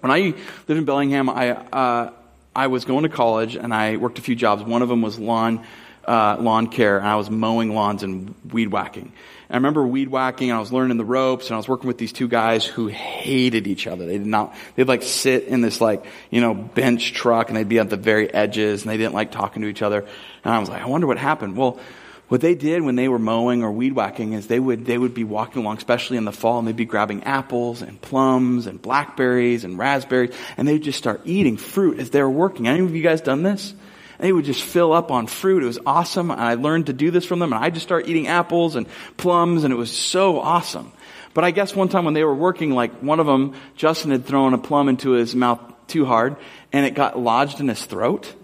When 0.00 0.12
I 0.12 0.20
lived 0.20 0.78
in 0.78 0.84
Bellingham, 0.84 1.28
I, 1.28 1.50
uh, 1.50 2.12
I 2.54 2.68
was 2.68 2.84
going 2.84 3.02
to 3.02 3.08
college 3.08 3.56
and 3.56 3.74
I 3.74 3.96
worked 3.96 4.18
a 4.18 4.22
few 4.22 4.36
jobs. 4.36 4.62
One 4.62 4.82
of 4.82 4.88
them 4.88 5.02
was 5.02 5.18
lawn, 5.18 5.64
uh, 6.06 6.36
lawn 6.38 6.68
care 6.68 6.98
and 6.98 7.06
I 7.06 7.16
was 7.16 7.30
mowing 7.30 7.74
lawns 7.74 8.02
and 8.02 8.34
weed 8.50 8.68
whacking. 8.68 9.12
I 9.50 9.54
remember 9.56 9.86
weed 9.86 10.08
whacking 10.08 10.50
and 10.50 10.56
I 10.56 10.60
was 10.60 10.72
learning 10.72 10.98
the 10.98 11.04
ropes 11.04 11.46
and 11.46 11.54
I 11.54 11.56
was 11.56 11.68
working 11.68 11.88
with 11.88 11.96
these 11.96 12.12
two 12.12 12.28
guys 12.28 12.66
who 12.66 12.86
hated 12.88 13.66
each 13.66 13.86
other. 13.86 14.04
They 14.04 14.18
did 14.18 14.26
not, 14.26 14.54
they'd 14.74 14.88
like 14.88 15.02
sit 15.02 15.44
in 15.44 15.62
this 15.62 15.80
like, 15.80 16.04
you 16.30 16.42
know, 16.42 16.52
bench 16.52 17.14
truck 17.14 17.48
and 17.48 17.56
they'd 17.56 17.68
be 17.68 17.78
at 17.78 17.88
the 17.88 17.96
very 17.96 18.32
edges 18.32 18.82
and 18.82 18.90
they 18.90 18.98
didn't 18.98 19.14
like 19.14 19.32
talking 19.32 19.62
to 19.62 19.68
each 19.68 19.80
other. 19.80 20.00
And 20.44 20.54
I 20.54 20.58
was 20.58 20.68
like, 20.68 20.82
I 20.82 20.86
wonder 20.86 21.06
what 21.06 21.16
happened. 21.16 21.56
Well, 21.56 21.80
what 22.28 22.42
they 22.42 22.54
did 22.54 22.82
when 22.82 22.94
they 22.94 23.08
were 23.08 23.18
mowing 23.18 23.62
or 23.62 23.72
weed 23.72 23.94
whacking 23.94 24.34
is 24.34 24.48
they 24.48 24.60
would, 24.60 24.84
they 24.84 24.98
would 24.98 25.14
be 25.14 25.24
walking 25.24 25.62
along, 25.62 25.78
especially 25.78 26.18
in 26.18 26.26
the 26.26 26.32
fall, 26.32 26.58
and 26.58 26.68
they'd 26.68 26.76
be 26.76 26.84
grabbing 26.84 27.24
apples 27.24 27.80
and 27.80 27.98
plums 28.02 28.66
and 28.66 28.82
blackberries 28.82 29.64
and 29.64 29.78
raspberries, 29.78 30.34
and 30.58 30.68
they'd 30.68 30.82
just 30.82 30.98
start 30.98 31.22
eating 31.24 31.56
fruit 31.56 31.98
as 31.98 32.10
they 32.10 32.22
were 32.22 32.28
working. 32.28 32.68
Any 32.68 32.80
of 32.80 32.94
you 32.94 33.02
guys 33.02 33.22
done 33.22 33.42
this? 33.42 33.72
They 34.18 34.32
would 34.32 34.44
just 34.44 34.62
fill 34.62 34.92
up 34.92 35.10
on 35.10 35.26
fruit. 35.26 35.62
It 35.62 35.66
was 35.66 35.78
awesome. 35.86 36.30
And 36.30 36.40
I 36.40 36.54
learned 36.54 36.86
to 36.86 36.92
do 36.92 37.10
this 37.10 37.24
from 37.24 37.38
them. 37.38 37.52
And 37.52 37.64
I 37.64 37.70
just 37.70 37.86
started 37.86 38.08
eating 38.08 38.26
apples 38.26 38.76
and 38.76 38.86
plums 39.16 39.64
and 39.64 39.72
it 39.72 39.76
was 39.76 39.96
so 39.96 40.40
awesome. 40.40 40.92
But 41.34 41.44
I 41.44 41.52
guess 41.52 41.74
one 41.74 41.88
time 41.88 42.04
when 42.04 42.14
they 42.14 42.24
were 42.24 42.34
working, 42.34 42.72
like 42.72 43.00
one 43.00 43.20
of 43.20 43.26
them, 43.26 43.54
Justin 43.76 44.10
had 44.10 44.26
thrown 44.26 44.54
a 44.54 44.58
plum 44.58 44.88
into 44.88 45.10
his 45.10 45.36
mouth 45.36 45.60
too 45.86 46.04
hard, 46.04 46.36
and 46.72 46.84
it 46.84 46.94
got 46.94 47.18
lodged 47.18 47.60
in 47.60 47.68
his 47.68 47.84
throat. 47.84 48.34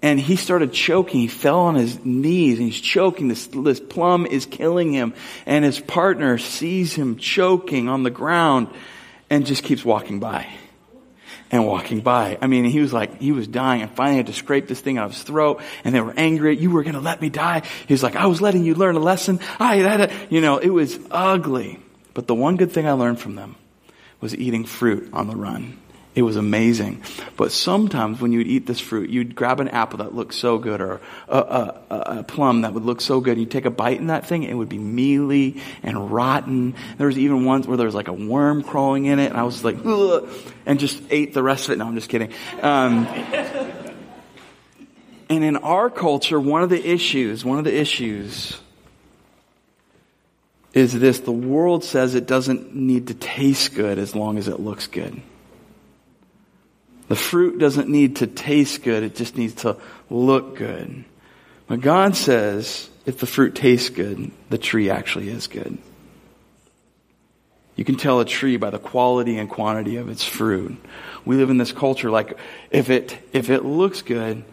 And 0.00 0.18
he 0.18 0.36
started 0.36 0.72
choking. 0.72 1.20
He 1.20 1.28
fell 1.28 1.60
on 1.60 1.74
his 1.74 2.04
knees 2.04 2.58
and 2.58 2.70
he's 2.70 2.80
choking. 2.80 3.28
This, 3.28 3.46
this 3.48 3.80
plum 3.80 4.26
is 4.26 4.44
killing 4.44 4.92
him. 4.92 5.14
And 5.46 5.64
his 5.64 5.80
partner 5.80 6.36
sees 6.36 6.94
him 6.94 7.16
choking 7.16 7.88
on 7.88 8.02
the 8.02 8.10
ground 8.10 8.68
and 9.30 9.46
just 9.46 9.62
keeps 9.62 9.84
walking 9.84 10.20
by 10.20 10.46
and 11.54 11.64
walking 11.64 12.00
by. 12.00 12.36
I 12.42 12.48
mean, 12.48 12.64
he 12.64 12.80
was 12.80 12.92
like, 12.92 13.20
he 13.20 13.30
was 13.30 13.46
dying 13.46 13.80
and 13.80 13.90
finally 13.92 14.16
had 14.16 14.26
to 14.26 14.32
scrape 14.32 14.66
this 14.66 14.80
thing 14.80 14.98
out 14.98 15.04
of 15.04 15.12
his 15.12 15.22
throat 15.22 15.62
and 15.84 15.94
they 15.94 16.00
were 16.00 16.12
angry. 16.16 16.56
You 16.56 16.72
were 16.72 16.82
going 16.82 16.96
to 16.96 17.00
let 17.00 17.20
me 17.20 17.30
die. 17.30 17.62
He 17.86 17.94
was 17.94 18.02
like, 18.02 18.16
I 18.16 18.26
was 18.26 18.40
letting 18.40 18.64
you 18.64 18.74
learn 18.74 18.96
a 18.96 18.98
lesson. 18.98 19.38
I, 19.60 19.80
that, 19.82 20.32
you 20.32 20.40
know, 20.40 20.58
it 20.58 20.70
was 20.70 20.98
ugly. 21.12 21.78
But 22.12 22.26
the 22.26 22.34
one 22.34 22.56
good 22.56 22.72
thing 22.72 22.88
I 22.88 22.92
learned 22.92 23.20
from 23.20 23.36
them 23.36 23.54
was 24.20 24.34
eating 24.34 24.64
fruit 24.64 25.10
on 25.12 25.28
the 25.28 25.36
run. 25.36 25.78
It 26.14 26.22
was 26.22 26.36
amazing. 26.36 27.02
But 27.36 27.50
sometimes 27.50 28.20
when 28.20 28.30
you'd 28.30 28.46
eat 28.46 28.66
this 28.66 28.78
fruit, 28.78 29.10
you'd 29.10 29.34
grab 29.34 29.58
an 29.58 29.68
apple 29.68 29.98
that 29.98 30.14
looked 30.14 30.34
so 30.34 30.58
good 30.58 30.80
or 30.80 31.00
a, 31.28 31.38
a, 31.38 31.82
a, 31.90 32.22
plum 32.22 32.60
that 32.60 32.72
would 32.72 32.84
look 32.84 33.00
so 33.00 33.20
good. 33.20 33.36
You'd 33.36 33.50
take 33.50 33.64
a 33.64 33.70
bite 33.70 33.98
in 33.98 34.06
that 34.06 34.24
thing, 34.24 34.44
it 34.44 34.54
would 34.54 34.68
be 34.68 34.78
mealy 34.78 35.60
and 35.82 36.12
rotten. 36.12 36.76
There 36.98 37.08
was 37.08 37.18
even 37.18 37.44
ones 37.44 37.66
where 37.66 37.76
there 37.76 37.86
was 37.86 37.96
like 37.96 38.06
a 38.06 38.12
worm 38.12 38.62
crawling 38.62 39.06
in 39.06 39.18
it, 39.18 39.30
and 39.30 39.36
I 39.36 39.42
was 39.42 39.64
like, 39.64 39.76
Ugh, 39.84 40.28
and 40.66 40.78
just 40.78 41.02
ate 41.10 41.34
the 41.34 41.42
rest 41.42 41.64
of 41.64 41.72
it. 41.72 41.78
No, 41.78 41.86
I'm 41.86 41.96
just 41.96 42.08
kidding. 42.08 42.32
Um, 42.62 43.06
and 45.28 45.42
in 45.42 45.56
our 45.56 45.90
culture, 45.90 46.38
one 46.38 46.62
of 46.62 46.70
the 46.70 46.88
issues, 46.88 47.44
one 47.44 47.58
of 47.58 47.64
the 47.64 47.76
issues 47.76 48.60
is 50.74 50.92
this 50.92 51.20
the 51.20 51.32
world 51.32 51.82
says 51.82 52.14
it 52.14 52.26
doesn't 52.26 52.74
need 52.74 53.08
to 53.08 53.14
taste 53.14 53.74
good 53.74 53.98
as 53.98 54.14
long 54.14 54.38
as 54.38 54.46
it 54.46 54.60
looks 54.60 54.86
good. 54.86 55.20
The 57.08 57.16
fruit 57.16 57.58
doesn't 57.58 57.88
need 57.88 58.16
to 58.16 58.26
taste 58.26 58.82
good, 58.82 59.02
it 59.02 59.14
just 59.14 59.36
needs 59.36 59.54
to 59.62 59.76
look 60.10 60.56
good. 60.56 61.04
But 61.66 61.80
God 61.80 62.16
says 62.16 62.88
if 63.06 63.18
the 63.18 63.26
fruit 63.26 63.54
tastes 63.54 63.90
good, 63.90 64.30
the 64.50 64.58
tree 64.58 64.90
actually 64.90 65.28
is 65.28 65.46
good. 65.46 65.78
You 67.76 67.84
can 67.84 67.96
tell 67.96 68.20
a 68.20 68.24
tree 68.24 68.56
by 68.56 68.70
the 68.70 68.78
quality 68.78 69.36
and 69.36 69.50
quantity 69.50 69.96
of 69.96 70.08
its 70.08 70.24
fruit. 70.24 70.76
We 71.24 71.36
live 71.36 71.50
in 71.50 71.58
this 71.58 71.72
culture 71.72 72.10
like 72.10 72.38
if 72.70 72.88
it 72.88 73.18
if 73.32 73.50
it 73.50 73.64
looks 73.64 74.02
good, 74.02 74.44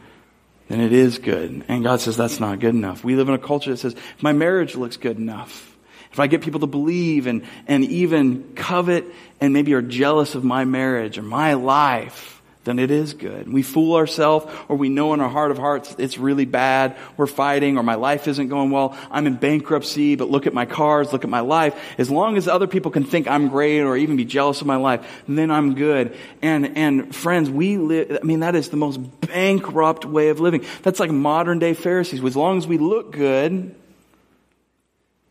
then 0.67 0.81
it 0.81 0.91
is 0.91 1.19
good. 1.19 1.63
And 1.67 1.83
God 1.83 2.01
says 2.01 2.17
that's 2.17 2.39
not 2.39 2.59
good 2.59 2.73
enough. 2.73 3.03
We 3.03 3.15
live 3.15 3.29
in 3.29 3.35
a 3.35 3.39
culture 3.39 3.71
that 3.71 3.77
says 3.77 3.93
if 3.93 4.23
my 4.23 4.33
marriage 4.33 4.75
looks 4.75 4.97
good 4.97 5.17
enough, 5.17 5.77
if 6.11 6.19
I 6.19 6.27
get 6.27 6.41
people 6.41 6.61
to 6.61 6.67
believe 6.67 7.27
and, 7.27 7.43
and 7.67 7.85
even 7.85 8.53
covet 8.55 9.05
and 9.39 9.53
maybe 9.53 9.73
are 9.73 9.81
jealous 9.81 10.35
of 10.35 10.43
my 10.43 10.65
marriage 10.65 11.17
or 11.17 11.23
my 11.23 11.53
life, 11.53 12.40
then 12.63 12.77
it 12.77 12.91
is 12.91 13.13
good. 13.13 13.51
We 13.51 13.63
fool 13.63 13.95
ourselves 13.95 14.45
or 14.67 14.75
we 14.75 14.89
know 14.89 15.13
in 15.13 15.19
our 15.19 15.29
heart 15.29 15.49
of 15.49 15.57
hearts 15.57 15.95
it's 15.97 16.19
really 16.19 16.45
bad. 16.45 16.95
We're 17.17 17.25
fighting 17.25 17.77
or 17.77 17.83
my 17.83 17.95
life 17.95 18.27
isn't 18.27 18.49
going 18.49 18.69
well. 18.69 18.95
I'm 19.09 19.25
in 19.25 19.35
bankruptcy, 19.35 20.15
but 20.15 20.29
look 20.29 20.45
at 20.45 20.53
my 20.53 20.65
cars, 20.65 21.11
look 21.11 21.23
at 21.23 21.29
my 21.29 21.39
life. 21.39 21.75
As 21.97 22.11
long 22.11 22.37
as 22.37 22.47
other 22.47 22.67
people 22.67 22.91
can 22.91 23.03
think 23.03 23.27
I'm 23.27 23.47
great 23.47 23.79
or 23.81 23.97
even 23.97 24.15
be 24.15 24.25
jealous 24.25 24.61
of 24.61 24.67
my 24.67 24.75
life, 24.75 25.23
then 25.27 25.49
I'm 25.49 25.73
good. 25.73 26.15
And, 26.43 26.77
and 26.77 27.15
friends, 27.15 27.49
we 27.49 27.77
live, 27.77 28.19
I 28.21 28.25
mean, 28.25 28.41
that 28.41 28.53
is 28.53 28.69
the 28.69 28.77
most 28.77 28.97
bankrupt 29.21 30.05
way 30.05 30.29
of 30.29 30.39
living. 30.39 30.63
That's 30.83 30.99
like 30.99 31.09
modern 31.09 31.57
day 31.57 31.73
Pharisees. 31.73 32.23
As 32.23 32.35
long 32.35 32.59
as 32.59 32.67
we 32.67 32.77
look 32.77 33.11
good, 33.11 33.73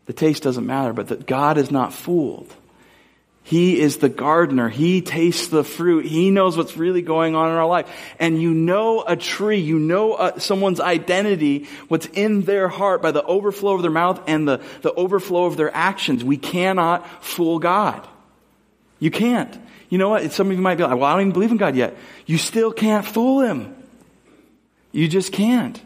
the 0.05 0.13
taste 0.13 0.43
doesn't 0.43 0.65
matter, 0.65 0.91
but 0.91 1.07
that 1.07 1.25
God 1.25 1.57
is 1.57 1.71
not 1.71 1.93
fooled. 1.93 2.53
He 3.43 3.79
is 3.79 3.97
the 3.97 4.09
gardener. 4.09 4.69
He 4.69 5.01
tastes 5.01 5.47
the 5.47 5.63
fruit. 5.63 6.05
He 6.05 6.29
knows 6.29 6.55
what's 6.55 6.77
really 6.77 7.01
going 7.01 7.35
on 7.35 7.49
in 7.49 7.55
our 7.55 7.65
life. 7.65 7.89
And 8.19 8.41
you 8.41 8.53
know 8.53 9.03
a 9.05 9.15
tree, 9.15 9.59
you 9.59 9.79
know 9.79 10.13
uh, 10.13 10.39
someone's 10.39 10.79
identity, 10.79 11.67
what's 11.87 12.05
in 12.05 12.43
their 12.43 12.67
heart 12.67 13.01
by 13.01 13.11
the 13.11 13.23
overflow 13.23 13.73
of 13.73 13.81
their 13.81 13.91
mouth 13.91 14.21
and 14.27 14.47
the, 14.47 14.61
the 14.83 14.93
overflow 14.93 15.45
of 15.45 15.57
their 15.57 15.75
actions. 15.75 16.23
We 16.23 16.37
cannot 16.37 17.23
fool 17.23 17.59
God. 17.59 18.07
You 18.99 19.09
can't. 19.09 19.59
You 19.89 19.97
know 19.97 20.09
what? 20.09 20.31
Some 20.31 20.51
of 20.51 20.55
you 20.55 20.61
might 20.61 20.75
be 20.75 20.83
like, 20.83 20.93
well, 20.93 21.03
I 21.03 21.13
don't 21.13 21.21
even 21.21 21.33
believe 21.33 21.51
in 21.51 21.57
God 21.57 21.75
yet. 21.75 21.97
You 22.25 22.37
still 22.37 22.71
can't 22.71 23.05
fool 23.05 23.41
him. 23.41 23.75
You 24.91 25.07
just 25.07 25.33
can't. 25.33 25.81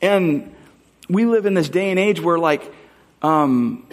And 0.00 0.54
we 1.08 1.26
live 1.26 1.46
in 1.46 1.54
this 1.54 1.68
day 1.68 1.90
and 1.90 1.98
age 1.98 2.20
where 2.20 2.38
like, 2.38 2.62
um, 3.22 3.86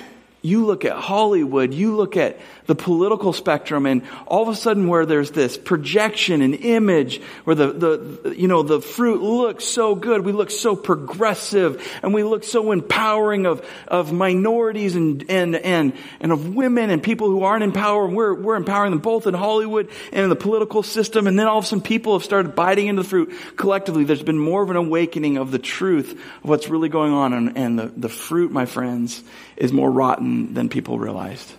you 0.43 0.65
look 0.65 0.83
at 0.83 0.91
Hollywood, 0.91 1.73
you 1.73 1.95
look 1.95 2.17
at 2.17 2.37
the 2.65 2.75
political 2.75 3.31
spectrum 3.31 3.85
and 3.85 4.03
all 4.27 4.43
of 4.43 4.49
a 4.49 4.55
sudden 4.55 4.89
where 4.89 5.05
there's 5.05 5.31
this 5.31 5.57
projection 5.57 6.41
and 6.41 6.53
image 6.53 7.21
where 7.45 7.55
the, 7.55 7.71
the, 7.71 8.35
you 8.37 8.49
know, 8.49 8.61
the 8.61 8.81
fruit 8.81 9.21
looks 9.21 9.63
so 9.63 9.95
good, 9.95 10.25
we 10.25 10.33
look 10.33 10.51
so 10.51 10.75
progressive 10.75 11.81
and 12.03 12.13
we 12.13 12.23
look 12.23 12.43
so 12.43 12.73
empowering 12.73 13.45
of, 13.45 13.65
of 13.87 14.11
minorities 14.11 14.97
and, 14.97 15.29
and, 15.29 15.55
and, 15.55 15.93
and 16.19 16.31
of 16.33 16.53
women 16.53 16.89
and 16.89 17.01
people 17.01 17.27
who 17.27 17.43
aren't 17.43 17.63
in 17.63 17.71
power 17.71 18.05
we're, 18.05 18.33
we're 18.33 18.55
empowering 18.55 18.91
them 18.91 18.99
both 18.99 19.27
in 19.27 19.33
Hollywood 19.33 19.89
and 20.11 20.23
in 20.23 20.29
the 20.29 20.35
political 20.35 20.83
system 20.83 21.25
and 21.25 21.39
then 21.39 21.47
all 21.47 21.59
of 21.59 21.63
a 21.63 21.67
sudden 21.67 21.81
people 21.81 22.13
have 22.13 22.23
started 22.25 22.53
biting 22.53 22.87
into 22.87 23.01
the 23.01 23.07
fruit 23.07 23.33
collectively. 23.55 24.03
There's 24.03 24.21
been 24.21 24.37
more 24.37 24.61
of 24.61 24.69
an 24.69 24.75
awakening 24.75 25.37
of 25.37 25.51
the 25.51 25.59
truth 25.59 26.11
of 26.11 26.49
what's 26.49 26.67
really 26.67 26.89
going 26.89 27.13
on 27.13 27.31
and, 27.31 27.57
and 27.57 27.79
the, 27.79 27.87
the 27.95 28.09
fruit, 28.09 28.51
my 28.51 28.65
friends, 28.65 29.23
is 29.57 29.71
more 29.71 29.91
rotten 29.91 30.53
than 30.53 30.69
people 30.69 30.99
realized. 30.99 31.51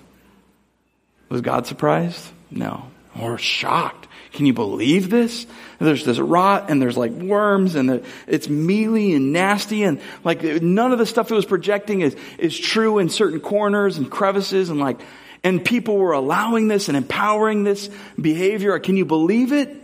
Was 1.28 1.40
God 1.40 1.66
surprised? 1.66 2.24
No. 2.50 2.90
Or 3.20 3.38
shocked. 3.38 4.08
Can 4.32 4.46
you 4.46 4.52
believe 4.52 5.10
this? 5.10 5.46
There's 5.78 6.04
this 6.04 6.18
rot 6.18 6.68
and 6.68 6.82
there's 6.82 6.96
like 6.96 7.12
worms 7.12 7.76
and 7.76 7.88
the, 7.88 8.04
it's 8.26 8.48
mealy 8.48 9.14
and 9.14 9.32
nasty 9.32 9.84
and 9.84 10.00
like 10.24 10.42
none 10.42 10.90
of 10.90 10.98
the 10.98 11.06
stuff 11.06 11.30
it 11.30 11.34
was 11.34 11.46
projecting 11.46 12.00
is, 12.00 12.16
is 12.38 12.58
true 12.58 12.98
in 12.98 13.08
certain 13.08 13.38
corners 13.38 13.96
and 13.96 14.10
crevices 14.10 14.70
and 14.70 14.80
like, 14.80 15.00
and 15.44 15.64
people 15.64 15.98
were 15.98 16.12
allowing 16.12 16.68
this 16.68 16.88
and 16.88 16.96
empowering 16.96 17.62
this 17.62 17.88
behavior. 18.20 18.76
Can 18.80 18.96
you 18.96 19.04
believe 19.04 19.52
it? 19.52 19.76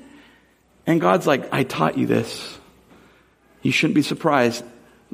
And 0.86 1.00
God's 1.00 1.26
like, 1.26 1.52
I 1.52 1.62
taught 1.62 1.98
you 1.98 2.06
this. 2.06 2.58
You 3.62 3.70
shouldn't 3.70 3.94
be 3.94 4.02
surprised. 4.02 4.64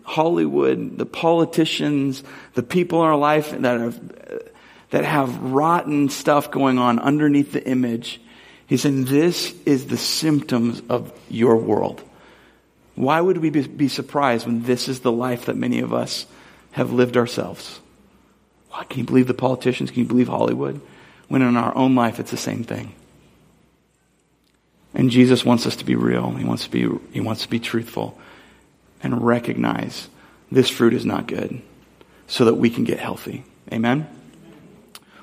Hollywood, 0.05 0.99
the 0.99 1.07
politicians, 1.07 2.23
the 2.55 2.63
people 2.63 3.01
in 3.03 3.09
our 3.09 3.17
life 3.17 3.51
that 3.51 3.81
have, 3.81 4.51
that 4.91 5.05
have 5.05 5.43
rotten 5.43 6.09
stuff 6.09 6.51
going 6.51 6.79
on 6.79 6.99
underneath 6.99 7.53
the 7.53 7.67
image. 7.67 8.21
He's 8.67 8.83
saying 8.83 9.07
this 9.07 9.55
is 9.65 9.87
the 9.87 9.97
symptoms 9.97 10.83
of 10.89 11.13
your 11.29 11.57
world. 11.57 12.03
Why 12.95 13.21
would 13.21 13.39
we 13.39 13.51
be 13.51 13.89
surprised 13.89 14.47
when 14.47 14.63
this 14.63 14.89
is 14.89 15.01
the 15.01 15.13
life 15.13 15.47
that 15.47 15.57
many 15.57 15.81
of 15.81 15.93
us 15.93 16.27
have 16.73 16.93
lived 16.93 17.17
ourselves? 17.17 17.81
Why 18.71 18.85
can 18.85 19.01
you 19.01 19.05
believe 19.05 19.27
the 19.27 19.35
politicians? 19.35 19.91
Can 19.91 20.03
you 20.03 20.09
believe 20.09 20.29
Hollywood? 20.29 20.81
When 21.29 21.43
in 21.43 21.57
our 21.57 21.77
own 21.77 21.95
life 21.95 22.21
it's 22.21 22.31
the 22.31 22.37
same 22.37 22.65
thing. 22.65 22.95
And 24.95 25.11
Jesus 25.11 25.45
wants 25.45 25.67
us 25.67 25.77
to 25.77 25.85
be 25.85 25.95
real. 25.95 26.31
He 26.31 26.45
wants 26.45 26.65
to 26.65 26.71
be, 26.71 26.89
he 27.13 27.21
wants 27.21 27.43
to 27.43 27.49
be 27.49 27.61
truthful 27.61 28.19
and 29.03 29.25
recognize 29.25 30.09
this 30.51 30.69
fruit 30.69 30.95
is 30.95 31.05
not 31.05 31.27
good 31.27 31.61
so 32.27 32.45
that 32.45 32.55
we 32.55 32.71
can 32.71 32.85
get 32.85 32.99
healthy. 32.99 33.45
Amen? 33.73 34.09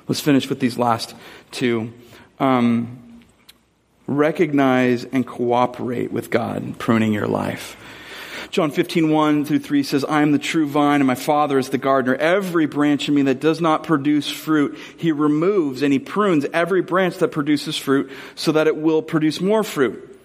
Let's 0.06 0.20
finish 0.20 0.48
with 0.48 0.60
these 0.60 0.78
last 0.78 1.14
two. 1.50 1.92
Um, 2.38 3.22
recognize 4.06 5.04
and 5.04 5.26
cooperate 5.26 6.12
with 6.12 6.30
God 6.30 6.62
in 6.62 6.74
pruning 6.74 7.12
your 7.12 7.26
life. 7.26 7.76
John 8.50 8.70
15, 8.70 9.10
1 9.10 9.44
through 9.46 9.58
3 9.60 9.82
says, 9.82 10.04
I 10.04 10.22
am 10.22 10.30
the 10.30 10.38
true 10.38 10.66
vine 10.66 11.00
and 11.00 11.06
my 11.06 11.14
Father 11.14 11.58
is 11.58 11.70
the 11.70 11.78
gardener. 11.78 12.14
Every 12.14 12.66
branch 12.66 13.08
in 13.08 13.14
me 13.14 13.22
that 13.22 13.40
does 13.40 13.60
not 13.60 13.82
produce 13.82 14.28
fruit, 14.30 14.78
he 14.96 15.10
removes 15.10 15.82
and 15.82 15.92
he 15.92 15.98
prunes 15.98 16.46
every 16.52 16.82
branch 16.82 17.18
that 17.18 17.28
produces 17.28 17.76
fruit 17.76 18.12
so 18.36 18.52
that 18.52 18.66
it 18.66 18.76
will 18.76 19.02
produce 19.02 19.40
more 19.40 19.64
fruit. 19.64 20.18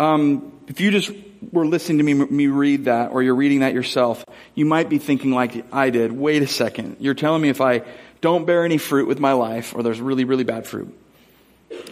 Um, 0.00 0.52
if 0.66 0.80
you 0.80 0.90
just 0.90 1.12
were 1.52 1.66
listening 1.66 1.98
to 1.98 2.04
me, 2.04 2.14
me 2.14 2.46
read 2.46 2.86
that 2.86 3.10
or 3.10 3.22
you're 3.22 3.34
reading 3.34 3.60
that 3.60 3.74
yourself, 3.74 4.24
you 4.54 4.64
might 4.64 4.88
be 4.88 4.98
thinking 4.98 5.32
like 5.32 5.64
I 5.72 5.90
did, 5.90 6.12
wait 6.12 6.42
a 6.42 6.46
second. 6.46 6.96
You're 7.00 7.14
telling 7.14 7.42
me 7.42 7.48
if 7.48 7.60
I 7.60 7.82
don't 8.20 8.46
bear 8.46 8.64
any 8.64 8.78
fruit 8.78 9.08
with 9.08 9.20
my 9.20 9.32
life 9.32 9.74
or 9.74 9.82
there's 9.82 10.00
really, 10.00 10.24
really 10.24 10.44
bad 10.44 10.66
fruit, 10.66 10.92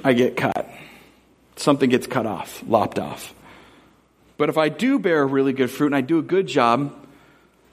I 0.04 0.12
get 0.12 0.36
cut. 0.36 0.68
Something 1.56 1.90
gets 1.90 2.06
cut 2.06 2.26
off, 2.26 2.62
lopped 2.66 2.98
off. 2.98 3.34
But 4.36 4.48
if 4.48 4.58
I 4.58 4.68
do 4.68 4.98
bear 4.98 5.26
really 5.26 5.52
good 5.52 5.70
fruit 5.70 5.86
and 5.86 5.96
I 5.96 6.02
do 6.02 6.18
a 6.18 6.22
good 6.22 6.46
job, 6.46 6.94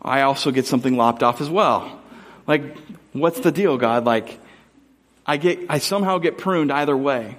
I 0.02 0.22
also 0.22 0.52
get 0.52 0.66
something 0.66 0.96
lopped 0.96 1.24
off 1.24 1.42
as 1.42 1.50
well. 1.50 2.00
Like, 2.48 2.78
what's 3.12 3.40
the 3.40 3.52
deal, 3.52 3.78
God? 3.78 4.06
Like, 4.06 4.40
I 5.26 5.38
get, 5.38 5.60
I 5.70 5.80
somehow 5.80 6.18
get 6.18 6.38
pruned 6.38 6.72
either 6.72 6.96
way. 6.96 7.38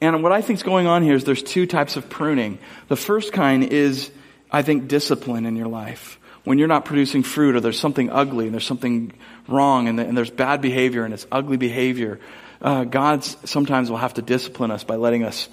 And 0.00 0.22
what 0.22 0.32
I 0.32 0.42
think 0.42 0.58
is 0.58 0.62
going 0.62 0.86
on 0.86 1.02
here 1.02 1.14
is 1.14 1.24
there's 1.24 1.42
two 1.42 1.66
types 1.66 1.96
of 1.96 2.08
pruning. 2.08 2.58
The 2.88 2.96
first 2.96 3.32
kind 3.32 3.64
is, 3.64 4.10
I 4.50 4.62
think, 4.62 4.88
discipline 4.88 5.44
in 5.44 5.56
your 5.56 5.66
life. 5.66 6.20
When 6.44 6.58
you're 6.58 6.68
not 6.68 6.84
producing 6.84 7.24
fruit 7.24 7.56
or 7.56 7.60
there's 7.60 7.78
something 7.78 8.10
ugly 8.10 8.46
and 8.46 8.54
there's 8.54 8.66
something 8.66 9.12
wrong 9.48 9.88
and, 9.88 10.16
there's 10.16 10.30
bad 10.30 10.60
behavior 10.60 11.04
and 11.04 11.12
it's 11.12 11.26
ugly 11.32 11.56
behavior, 11.56 12.20
uh, 12.62 12.84
God 12.84 13.24
sometimes 13.24 13.90
will 13.90 13.98
have 13.98 14.14
to 14.14 14.22
discipline 14.22 14.70
us 14.70 14.84
by 14.84 14.96
letting 14.96 15.24
us 15.24 15.48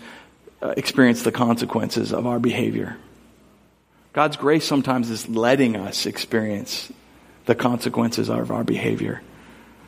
uh, 0.61 0.73
experience 0.77 1.23
the 1.23 1.31
consequences 1.31 2.13
of 2.13 2.25
our 2.27 2.39
behavior. 2.39 2.97
God's 4.13 4.37
grace 4.37 4.63
sometimes 4.63 5.09
is 5.09 5.27
letting 5.27 5.75
us 5.75 6.05
experience 6.05 6.91
the 7.45 7.55
consequences 7.55 8.29
of 8.29 8.51
our 8.51 8.63
behavior. 8.63 9.21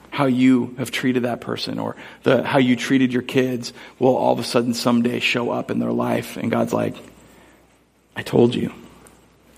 How 0.09 0.25
you 0.25 0.75
have 0.77 0.91
treated 0.91 1.23
that 1.23 1.41
person 1.41 1.79
or 1.79 1.95
the, 2.23 2.43
how 2.43 2.59
you 2.59 2.75
treated 2.75 3.13
your 3.13 3.21
kids 3.21 3.73
will 3.99 4.15
all 4.15 4.33
of 4.33 4.39
a 4.39 4.43
sudden 4.43 4.73
someday 4.73 5.19
show 5.19 5.51
up 5.51 5.69
in 5.69 5.79
their 5.79 5.91
life. 5.91 6.37
And 6.37 6.49
God's 6.49 6.73
like, 6.73 6.95
I 8.15 8.23
told 8.23 8.55
you, 8.55 8.73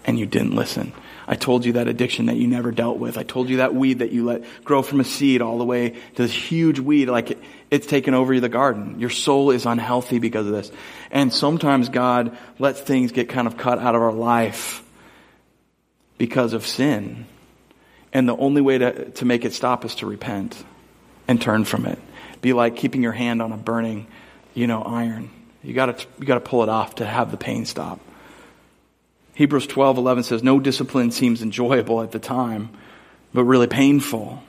and 0.05 0.19
you 0.19 0.25
didn't 0.25 0.55
listen. 0.55 0.91
I 1.27 1.35
told 1.35 1.63
you 1.63 1.73
that 1.73 1.87
addiction 1.87 2.25
that 2.25 2.37
you 2.37 2.47
never 2.47 2.71
dealt 2.71 2.97
with. 2.97 3.17
I 3.17 3.23
told 3.23 3.49
you 3.49 3.57
that 3.57 3.75
weed 3.75 3.99
that 3.99 4.11
you 4.11 4.25
let 4.25 4.43
grow 4.63 4.81
from 4.81 4.99
a 4.99 5.03
seed 5.03 5.43
all 5.43 5.59
the 5.59 5.63
way 5.63 5.91
to 5.91 5.97
this 6.15 6.33
huge 6.33 6.79
weed, 6.79 7.07
like 7.07 7.29
it, 7.29 7.37
it's 7.69 7.85
taken 7.85 8.15
over 8.15 8.39
the 8.39 8.49
garden. 8.49 8.99
Your 8.99 9.11
soul 9.11 9.51
is 9.51 9.67
unhealthy 9.67 10.17
because 10.17 10.47
of 10.47 10.53
this. 10.53 10.71
And 11.11 11.31
sometimes 11.31 11.89
God 11.89 12.35
lets 12.57 12.81
things 12.81 13.11
get 13.11 13.29
kind 13.29 13.45
of 13.45 13.57
cut 13.57 13.77
out 13.77 13.93
of 13.93 14.01
our 14.01 14.11
life 14.11 14.83
because 16.17 16.53
of 16.53 16.65
sin. 16.65 17.27
And 18.11 18.27
the 18.27 18.35
only 18.35 18.61
way 18.61 18.77
to, 18.77 19.11
to 19.11 19.25
make 19.25 19.45
it 19.45 19.53
stop 19.53 19.85
is 19.85 19.95
to 19.95 20.05
repent 20.05 20.61
and 21.27 21.41
turn 21.41 21.65
from 21.65 21.85
it. 21.85 21.99
Be 22.41 22.53
like 22.53 22.75
keeping 22.75 23.03
your 23.03 23.11
hand 23.11 23.41
on 23.41 23.51
a 23.51 23.57
burning, 23.57 24.07
you 24.53 24.67
know, 24.67 24.81
iron. 24.81 25.29
You 25.63 25.73
gotta, 25.73 26.03
you 26.19 26.25
gotta 26.25 26.39
pull 26.39 26.63
it 26.63 26.69
off 26.69 26.95
to 26.95 27.05
have 27.05 27.31
the 27.31 27.37
pain 27.37 27.65
stop. 27.65 27.99
Hebrews 29.35 29.67
12, 29.67 29.97
11 29.97 30.23
says, 30.23 30.43
No 30.43 30.59
discipline 30.59 31.11
seems 31.11 31.41
enjoyable 31.41 32.01
at 32.01 32.11
the 32.11 32.19
time, 32.19 32.69
but 33.33 33.43
really 33.43 33.67
painful. 33.67 34.41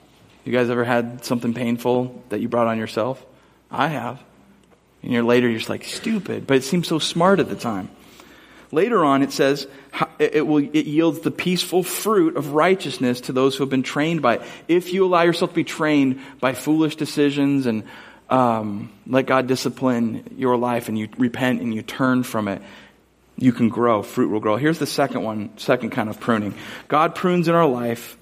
You 0.43 0.51
guys 0.51 0.69
ever 0.69 0.83
had 0.83 1.23
something 1.23 1.53
painful 1.53 2.23
that 2.29 2.41
you 2.41 2.49
brought 2.49 2.67
on 2.67 2.77
yourself? 2.77 3.23
I 3.69 3.87
have. 3.87 4.21
And 5.03 5.11
you're 5.11 5.23
later, 5.23 5.47
you're 5.47 5.59
just 5.59 5.69
like, 5.69 5.83
stupid, 5.83 6.47
but 6.47 6.57
it 6.57 6.63
seems 6.63 6.87
so 6.87 6.99
smart 6.99 7.39
at 7.39 7.49
the 7.49 7.55
time. 7.55 7.89
Later 8.71 9.03
on, 9.03 9.21
it 9.21 9.31
says, 9.31 9.67
it, 10.17 10.47
will, 10.47 10.59
it 10.59 10.85
yields 10.85 11.19
the 11.19 11.31
peaceful 11.31 11.83
fruit 11.83 12.37
of 12.37 12.53
righteousness 12.53 13.21
to 13.21 13.33
those 13.33 13.55
who 13.55 13.63
have 13.63 13.69
been 13.69 13.83
trained 13.83 14.21
by 14.21 14.35
it. 14.35 14.41
If 14.67 14.93
you 14.93 15.05
allow 15.05 15.23
yourself 15.23 15.51
to 15.51 15.55
be 15.55 15.63
trained 15.65 16.21
by 16.39 16.53
foolish 16.53 16.95
decisions 16.95 17.65
and 17.65 17.83
um, 18.29 18.91
let 19.05 19.25
God 19.25 19.47
discipline 19.47 20.35
your 20.37 20.55
life 20.55 20.87
and 20.87 20.97
you 20.97 21.09
repent 21.17 21.61
and 21.61 21.73
you 21.73 21.81
turn 21.81 22.23
from 22.23 22.47
it, 22.47 22.61
you 23.37 23.51
can 23.51 23.67
grow. 23.67 24.03
Fruit 24.03 24.29
will 24.29 24.39
grow. 24.39 24.55
Here's 24.55 24.79
the 24.79 24.87
second 24.87 25.23
one, 25.23 25.57
second 25.57 25.89
kind 25.89 26.09
of 26.09 26.19
pruning. 26.19 26.53
God 26.87 27.13
prunes 27.13 27.49
in 27.49 27.55
our 27.55 27.67
life 27.67 28.17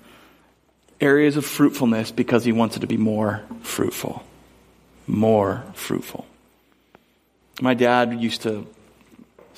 areas 1.00 1.38
of 1.38 1.46
fruitfulness 1.46 2.12
because 2.12 2.44
he 2.44 2.52
wants 2.52 2.76
it 2.76 2.80
to 2.80 2.88
be 2.88 2.98
more 2.98 3.44
fruitful. 3.62 4.24
More 5.06 5.64
fruitful. 5.74 6.26
My 7.62 7.74
dad 7.74 8.20
used 8.20 8.44
to 8.44 8.68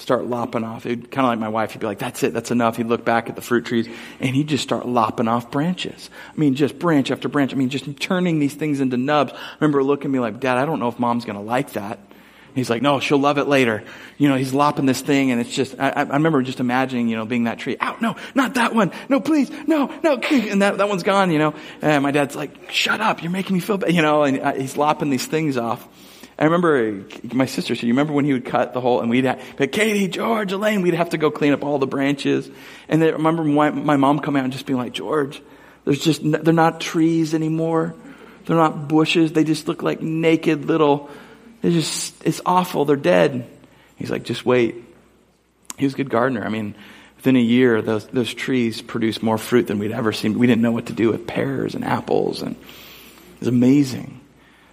start 0.02 0.26
lopping 0.26 0.64
off. 0.64 0.84
Kind 0.84 1.04
of 1.04 1.24
like 1.24 1.40
my 1.40 1.50
wife. 1.50 1.72
He'd 1.72 1.80
be 1.80 1.88
like, 1.88 2.00
"That's 2.00 2.24
it. 2.24 2.34
That's 2.34 2.52
enough." 2.52 2.78
He'd 2.78 2.88
look 2.88 3.06
back 3.06 3.30
at 3.30 3.36
the 3.36 3.42
fruit 3.42 3.66
trees 3.66 3.88
and 4.20 4.36
he'd 4.36 4.48
just 4.48 4.64
start 4.64 4.88
lopping 4.88 5.28
off 5.28 5.52
branches. 5.52 6.10
I 6.30 6.40
mean, 6.40 6.56
just 6.56 6.80
branch 6.80 7.12
after 7.12 7.30
branch. 7.30 7.54
I 7.54 7.56
mean, 7.56 7.70
just 7.70 8.00
turning 8.00 8.40
these 8.40 8.54
things 8.54 8.80
into 8.80 8.98
nubs. 8.98 9.34
I 9.34 9.56
remember 9.60 9.84
looking 9.84 10.06
at 10.06 10.12
me 10.12 10.20
like, 10.20 10.40
"Dad, 10.40 10.58
I 10.58 10.66
don't 10.66 10.80
know 10.80 10.88
if 10.88 11.00
Mom's 11.00 11.26
going 11.26 11.38
to 11.38 11.44
like 11.44 11.74
that." 11.74 12.00
He's 12.54 12.70
like, 12.70 12.82
no, 12.82 13.00
she'll 13.00 13.18
love 13.18 13.38
it 13.38 13.48
later. 13.48 13.84
You 14.18 14.28
know, 14.28 14.36
he's 14.36 14.54
lopping 14.54 14.86
this 14.86 15.02
thing 15.02 15.32
and 15.32 15.40
it's 15.40 15.54
just, 15.54 15.80
I, 15.80 15.90
I 15.92 16.02
remember 16.02 16.42
just 16.42 16.60
imagining, 16.60 17.08
you 17.08 17.16
know, 17.16 17.26
being 17.26 17.46
that 17.46 17.60
tree. 17.60 17.78
Out, 17.80 18.02
no, 18.02 18.18
not 18.36 18.56
that 18.56 18.76
one. 18.76 18.92
No, 19.08 19.22
please, 19.22 19.50
no, 19.68 19.88
no. 20.04 20.20
And 20.32 20.62
that, 20.62 20.78
that 20.78 20.90
one's 20.90 21.04
gone, 21.04 21.32
you 21.32 21.40
know. 21.40 21.54
And 21.82 22.04
my 22.04 22.12
dad's 22.12 22.36
like, 22.36 22.72
shut 22.72 23.00
up, 23.00 23.22
you're 23.24 23.32
making 23.32 23.54
me 23.54 23.60
feel 23.60 23.78
bad, 23.78 23.94
you 23.94 24.02
know, 24.02 24.24
and 24.24 24.40
uh, 24.40 24.54
he's 24.54 24.76
lopping 24.76 25.10
these 25.10 25.26
things 25.26 25.56
off. 25.56 25.88
I 26.42 26.46
remember 26.46 27.06
my 27.34 27.46
sister 27.46 27.76
said, 27.76 27.84
you 27.84 27.94
remember 27.94 28.14
when 28.14 28.26
he 28.26 28.34
would 28.34 28.46
cut 28.46 28.74
the 28.74 28.82
hole 28.82 29.00
and 29.00 29.10
we'd 29.10 29.26
have, 29.26 29.40
Katie, 29.72 30.08
George, 30.08 30.52
Elaine, 30.52 30.82
we'd 30.82 30.96
have 30.96 31.12
to 31.12 31.18
go 31.18 31.30
clean 31.30 31.54
up 31.54 31.64
all 31.64 31.78
the 31.78 31.88
branches. 31.88 32.50
And 32.90 33.04
I 33.04 33.10
remember 33.10 33.44
my, 33.44 33.70
my 33.70 33.96
mom 33.96 34.20
coming 34.20 34.40
out 34.40 34.46
and 34.46 34.54
just 34.54 34.66
being 34.66 34.80
like, 34.80 34.92
George, 34.92 35.42
there's 35.86 36.04
just, 36.04 36.22
they're 36.24 36.54
not 36.54 36.82
trees 36.82 37.34
anymore. 37.34 37.94
They're 38.46 38.58
not 38.58 38.88
bushes. 38.88 39.34
They 39.34 39.44
just 39.44 39.68
look 39.68 39.84
like 39.84 40.02
naked 40.02 40.66
little 40.66 41.10
it's 41.64 41.76
just, 41.76 42.26
it's 42.26 42.42
awful. 42.46 42.86
They're 42.86 42.96
dead. 42.96 43.48
He's 43.96 44.10
like, 44.10 44.24
just 44.24 44.46
wait. 44.46 44.76
He 45.78 45.86
was 45.86 45.94
a 45.94 45.98
good 45.98 46.10
gardener. 46.10 46.44
I 46.44 46.50
mean, 46.50 46.76
within 47.18 47.36
a 47.36 47.42
year, 47.42 47.82
those, 47.82 48.08
those 48.08 48.34
trees 48.34 48.82
produced 48.82 49.22
more 49.22 49.38
fruit 49.38 49.68
than 49.68 49.78
we'd 49.80 49.92
ever 49.92 50.12
seen. 50.12 50.38
We 50.40 50.48
didn't 50.48 50.62
know 50.62 50.72
what 50.72 50.88
to 50.88 50.94
do 50.94 51.12
with 51.12 51.28
pears 51.28 51.76
and 51.76 51.86
apples, 51.86 52.42
and 52.42 52.56
it 52.56 53.40
was 53.40 53.48
amazing. 53.48 54.21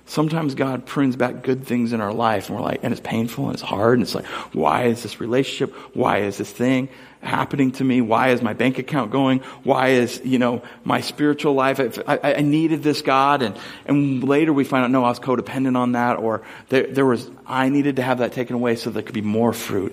Sometimes 0.09 0.55
God 0.55 0.87
prunes 0.87 1.17
back 1.17 1.43
good 1.43 1.67
things 1.67 1.93
in 1.93 2.01
our 2.01 2.15
life, 2.15 2.49
and 2.49 2.59
we're 2.59 2.65
like, 2.65 2.81
and 2.83 2.93
it's 2.93 3.01
painful 3.01 3.45
and 3.45 3.53
it's 3.53 3.63
hard, 3.63 3.99
and 3.99 4.03
it's 4.03 4.15
like, 4.15 4.25
why 4.55 4.85
is 4.85 5.03
this 5.03 5.21
relationship? 5.21 5.75
Why 5.95 6.21
is 6.21 6.39
this 6.39 6.51
thing 6.51 6.89
happening 7.21 7.73
to 7.73 7.85
me? 7.85 8.01
Why 8.01 8.31
is 8.31 8.41
my 8.41 8.55
bank 8.55 8.79
account 8.79 9.11
going? 9.11 9.41
Why 9.65 9.89
is, 9.89 10.23
you 10.25 10.39
know, 10.39 10.63
my 10.83 11.03
spiritual 11.03 11.53
life? 11.53 11.79
I, 12.09 12.19
I, 12.23 12.41
needed 12.41 12.83
this 12.83 13.03
God, 13.03 13.43
and, 13.43 13.55
and 13.85 14.25
later 14.25 14.51
we 14.51 14.65
find 14.65 14.83
out, 14.83 14.91
no, 14.91 15.05
I 15.05 15.11
was 15.11 15.21
codependent 15.21 15.77
on 15.77 15.93
that, 15.93 16.17
or 16.17 16.41
there, 16.71 16.87
there 16.87 17.05
was, 17.05 17.31
I 17.47 17.69
needed 17.69 17.97
to 17.97 18.03
have 18.03 18.19
that 18.19 18.33
taken 18.33 18.57
away 18.57 18.77
so 18.77 18.89
there 18.89 19.03
could 19.03 19.15
be 19.15 19.21
more 19.21 19.53
fruit 19.53 19.93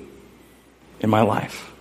in 1.01 1.09
my 1.09 1.23
life. 1.23 1.74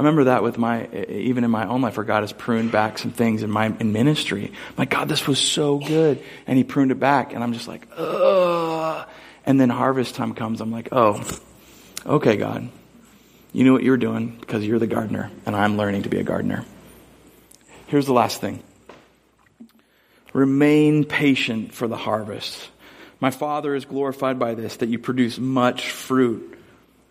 I 0.00 0.02
remember 0.02 0.24
that 0.24 0.42
with 0.42 0.56
my, 0.56 0.88
even 1.08 1.44
in 1.44 1.50
my 1.50 1.66
own 1.66 1.82
life 1.82 1.98
where 1.98 2.06
God 2.06 2.22
has 2.22 2.32
pruned 2.32 2.72
back 2.72 2.96
some 2.96 3.10
things 3.10 3.42
in 3.42 3.50
my 3.50 3.66
in 3.66 3.92
ministry. 3.92 4.50
My 4.78 4.86
God, 4.86 5.10
this 5.10 5.26
was 5.26 5.38
so 5.38 5.76
good. 5.76 6.22
And 6.46 6.56
he 6.56 6.64
pruned 6.64 6.90
it 6.90 6.98
back. 6.98 7.34
And 7.34 7.44
I'm 7.44 7.52
just 7.52 7.68
like, 7.68 7.86
ugh. 7.98 9.06
And 9.44 9.60
then 9.60 9.68
harvest 9.68 10.14
time 10.14 10.32
comes. 10.32 10.62
I'm 10.62 10.72
like, 10.72 10.88
oh, 10.90 11.22
okay, 12.06 12.38
God. 12.38 12.70
You 13.52 13.62
knew 13.62 13.74
what 13.74 13.82
you 13.82 13.90
were 13.90 13.98
doing 13.98 14.38
because 14.40 14.66
you're 14.66 14.78
the 14.78 14.86
gardener 14.86 15.30
and 15.44 15.54
I'm 15.54 15.76
learning 15.76 16.04
to 16.04 16.08
be 16.08 16.18
a 16.18 16.24
gardener. 16.24 16.64
Here's 17.88 18.06
the 18.06 18.14
last 18.14 18.40
thing. 18.40 18.62
Remain 20.32 21.04
patient 21.04 21.74
for 21.74 21.86
the 21.86 21.98
harvest. 21.98 22.70
My 23.20 23.30
Father 23.30 23.74
is 23.74 23.84
glorified 23.84 24.38
by 24.38 24.54
this, 24.54 24.76
that 24.76 24.88
you 24.88 24.98
produce 24.98 25.38
much 25.38 25.90
fruit 25.90 26.49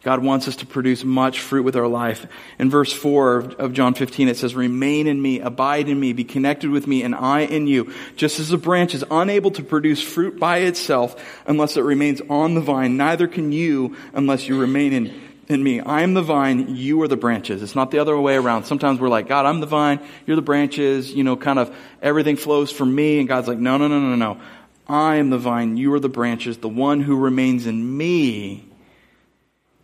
God 0.01 0.23
wants 0.23 0.47
us 0.47 0.55
to 0.57 0.65
produce 0.65 1.03
much 1.03 1.41
fruit 1.41 1.63
with 1.63 1.75
our 1.75 1.87
life. 1.87 2.25
In 2.57 2.69
verse 2.69 2.93
4 2.93 3.55
of 3.59 3.73
John 3.73 3.93
15, 3.93 4.29
it 4.29 4.37
says, 4.37 4.55
Remain 4.55 5.07
in 5.07 5.21
me, 5.21 5.41
abide 5.41 5.89
in 5.89 5.99
me, 5.99 6.13
be 6.13 6.23
connected 6.23 6.69
with 6.69 6.87
me, 6.87 7.03
and 7.03 7.13
I 7.13 7.41
in 7.41 7.67
you. 7.67 7.93
Just 8.15 8.39
as 8.39 8.53
a 8.53 8.57
branch 8.57 8.95
is 8.95 9.03
unable 9.11 9.51
to 9.51 9.63
produce 9.63 10.01
fruit 10.01 10.39
by 10.39 10.59
itself 10.59 11.41
unless 11.45 11.75
it 11.75 11.81
remains 11.81 12.21
on 12.29 12.53
the 12.53 12.61
vine, 12.61 12.95
neither 12.95 13.27
can 13.27 13.51
you 13.51 13.97
unless 14.13 14.47
you 14.47 14.57
remain 14.57 14.93
in, 14.93 15.21
in 15.49 15.61
me. 15.61 15.81
I 15.81 16.03
am 16.03 16.13
the 16.13 16.21
vine, 16.21 16.77
you 16.77 17.01
are 17.01 17.09
the 17.09 17.17
branches. 17.17 17.61
It's 17.61 17.75
not 17.75 17.91
the 17.91 17.99
other 17.99 18.17
way 18.17 18.37
around. 18.37 18.63
Sometimes 18.63 19.01
we're 19.01 19.09
like, 19.09 19.27
God, 19.27 19.45
I'm 19.45 19.59
the 19.59 19.67
vine, 19.67 19.99
you're 20.25 20.37
the 20.37 20.41
branches, 20.41 21.11
you 21.11 21.25
know, 21.25 21.35
kind 21.35 21.59
of 21.59 21.75
everything 22.01 22.37
flows 22.37 22.71
from 22.71 22.95
me, 22.95 23.19
and 23.19 23.27
God's 23.27 23.49
like, 23.49 23.59
no, 23.59 23.75
no, 23.75 23.89
no, 23.89 23.99
no, 23.99 24.15
no. 24.15 24.41
I 24.87 25.17
am 25.17 25.29
the 25.29 25.37
vine, 25.37 25.75
you 25.75 25.93
are 25.93 25.99
the 25.99 26.07
branches. 26.07 26.59
The 26.59 26.69
one 26.69 27.01
who 27.01 27.17
remains 27.17 27.67
in 27.67 27.97
me 27.97 28.68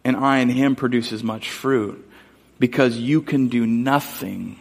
and 0.05 0.15
I 0.15 0.37
in 0.37 0.49
him 0.49 0.75
produces 0.75 1.23
much 1.23 1.49
fruit 1.49 2.09
because 2.59 2.97
you 2.97 3.21
can 3.21 3.49
do 3.49 3.65
nothing 3.65 4.59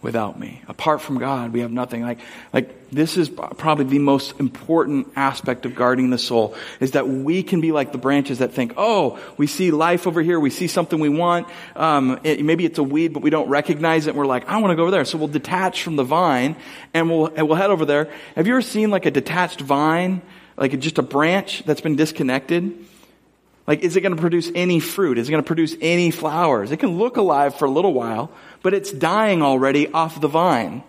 without 0.00 0.38
me. 0.38 0.62
Apart 0.68 1.00
from 1.00 1.18
God, 1.18 1.52
we 1.52 1.60
have 1.60 1.72
nothing. 1.72 2.02
Like, 2.02 2.18
like 2.52 2.90
this 2.90 3.16
is 3.16 3.28
probably 3.28 3.84
the 3.84 3.98
most 3.98 4.38
important 4.38 5.08
aspect 5.16 5.66
of 5.66 5.74
guarding 5.74 6.10
the 6.10 6.18
soul 6.18 6.54
is 6.78 6.92
that 6.92 7.08
we 7.08 7.42
can 7.42 7.60
be 7.60 7.72
like 7.72 7.90
the 7.90 7.98
branches 7.98 8.38
that 8.38 8.52
think, 8.52 8.74
oh, 8.76 9.18
we 9.36 9.46
see 9.46 9.70
life 9.70 10.06
over 10.06 10.22
here. 10.22 10.38
We 10.38 10.50
see 10.50 10.66
something 10.66 11.00
we 11.00 11.08
want. 11.08 11.48
Um, 11.74 12.20
it, 12.22 12.44
maybe 12.44 12.64
it's 12.64 12.78
a 12.78 12.82
weed, 12.82 13.12
but 13.12 13.22
we 13.22 13.30
don't 13.30 13.48
recognize 13.48 14.06
it. 14.06 14.10
And 14.10 14.18
we're 14.18 14.26
like, 14.26 14.48
I 14.48 14.58
want 14.58 14.70
to 14.72 14.76
go 14.76 14.82
over 14.82 14.90
there. 14.90 15.04
So 15.04 15.18
we'll 15.18 15.28
detach 15.28 15.82
from 15.82 15.96
the 15.96 16.04
vine 16.04 16.56
and 16.94 17.10
we'll, 17.10 17.26
and 17.26 17.48
we'll 17.48 17.56
head 17.56 17.70
over 17.70 17.84
there. 17.84 18.12
Have 18.36 18.46
you 18.46 18.54
ever 18.54 18.62
seen 18.62 18.90
like 18.90 19.06
a 19.06 19.10
detached 19.10 19.60
vine? 19.60 20.22
Like 20.56 20.78
just 20.80 20.98
a 20.98 21.02
branch 21.02 21.62
that's 21.64 21.80
been 21.80 21.96
disconnected? 21.96 22.86
Like, 23.68 23.80
is 23.80 23.96
it 23.96 24.00
going 24.00 24.16
to 24.16 24.20
produce 24.20 24.50
any 24.54 24.80
fruit? 24.80 25.18
Is 25.18 25.28
it 25.28 25.30
going 25.30 25.42
to 25.42 25.46
produce 25.46 25.76
any 25.82 26.10
flowers? 26.10 26.72
It 26.72 26.78
can 26.78 26.96
look 26.96 27.18
alive 27.18 27.54
for 27.54 27.66
a 27.66 27.70
little 27.70 27.92
while, 27.92 28.30
but 28.62 28.72
it's 28.72 28.90
dying 28.90 29.42
already 29.42 29.92
off 29.92 30.18
the 30.22 30.26
vine. 30.26 30.82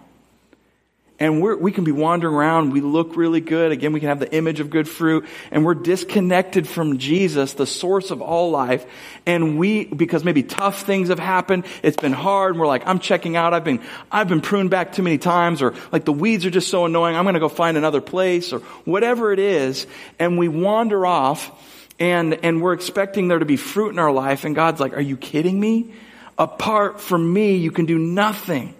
And 1.20 1.42
we 1.42 1.74
can 1.74 1.84
be 1.84 1.92
wandering 1.92 2.34
around. 2.34 2.72
We 2.72 2.80
look 2.80 3.18
really 3.18 3.42
good. 3.42 3.74
Again, 3.74 3.92
we 3.92 4.00
can 4.00 4.08
have 4.08 4.22
the 4.22 4.34
image 4.34 4.62
of 4.62 4.70
good 4.70 4.88
fruit 4.88 5.26
and 5.52 5.66
we're 5.66 5.74
disconnected 5.74 6.66
from 6.66 6.98
Jesus, 6.98 7.52
the 7.52 7.66
source 7.66 8.12
of 8.12 8.22
all 8.22 8.52
life. 8.52 8.86
And 9.26 9.60
we, 9.60 9.84
because 9.84 10.24
maybe 10.24 10.44
tough 10.44 10.84
things 10.84 11.10
have 11.10 11.20
happened, 11.20 11.66
it's 11.84 11.98
been 11.98 12.14
hard. 12.14 12.52
And 12.52 12.62
we're 12.62 12.68
like, 12.68 12.88
I'm 12.88 13.00
checking 13.00 13.36
out. 13.36 13.54
I've 13.54 13.66
been, 13.66 13.82
I've 14.10 14.30
been 14.30 14.40
pruned 14.40 14.70
back 14.70 14.94
too 14.94 15.04
many 15.04 15.18
times 15.18 15.62
or 15.62 15.74
like 15.92 16.06
the 16.06 16.14
weeds 16.14 16.46
are 16.46 16.50
just 16.50 16.70
so 16.70 16.86
annoying. 16.86 17.18
I'm 17.18 17.26
going 17.26 17.34
to 17.34 17.42
go 17.42 17.50
find 17.50 17.76
another 17.76 18.00
place 18.00 18.54
or 18.54 18.60
whatever 18.86 19.34
it 19.34 19.40
is. 19.40 19.86
And 20.20 20.38
we 20.38 20.48
wander 20.48 21.06
off 21.06 21.52
and, 22.00 22.34
and 22.46 22.62
we're 22.62 22.74
expecting 22.74 23.28
there 23.28 23.40
to 23.40 23.46
be 23.46 23.58
fruit 23.58 23.90
in 23.90 24.00
our 24.00 24.12
life, 24.12 24.46
and 24.46 24.56
God's 24.56 24.80
like, 24.80 24.94
Are 24.94 25.02
you 25.02 25.18
kidding 25.18 25.60
me? 25.60 25.94
Apart 26.38 27.02
from 27.02 27.34
me, 27.34 27.56
you 27.56 27.72
can 27.72 27.86
do 27.86 28.00
nothing. 28.00 28.74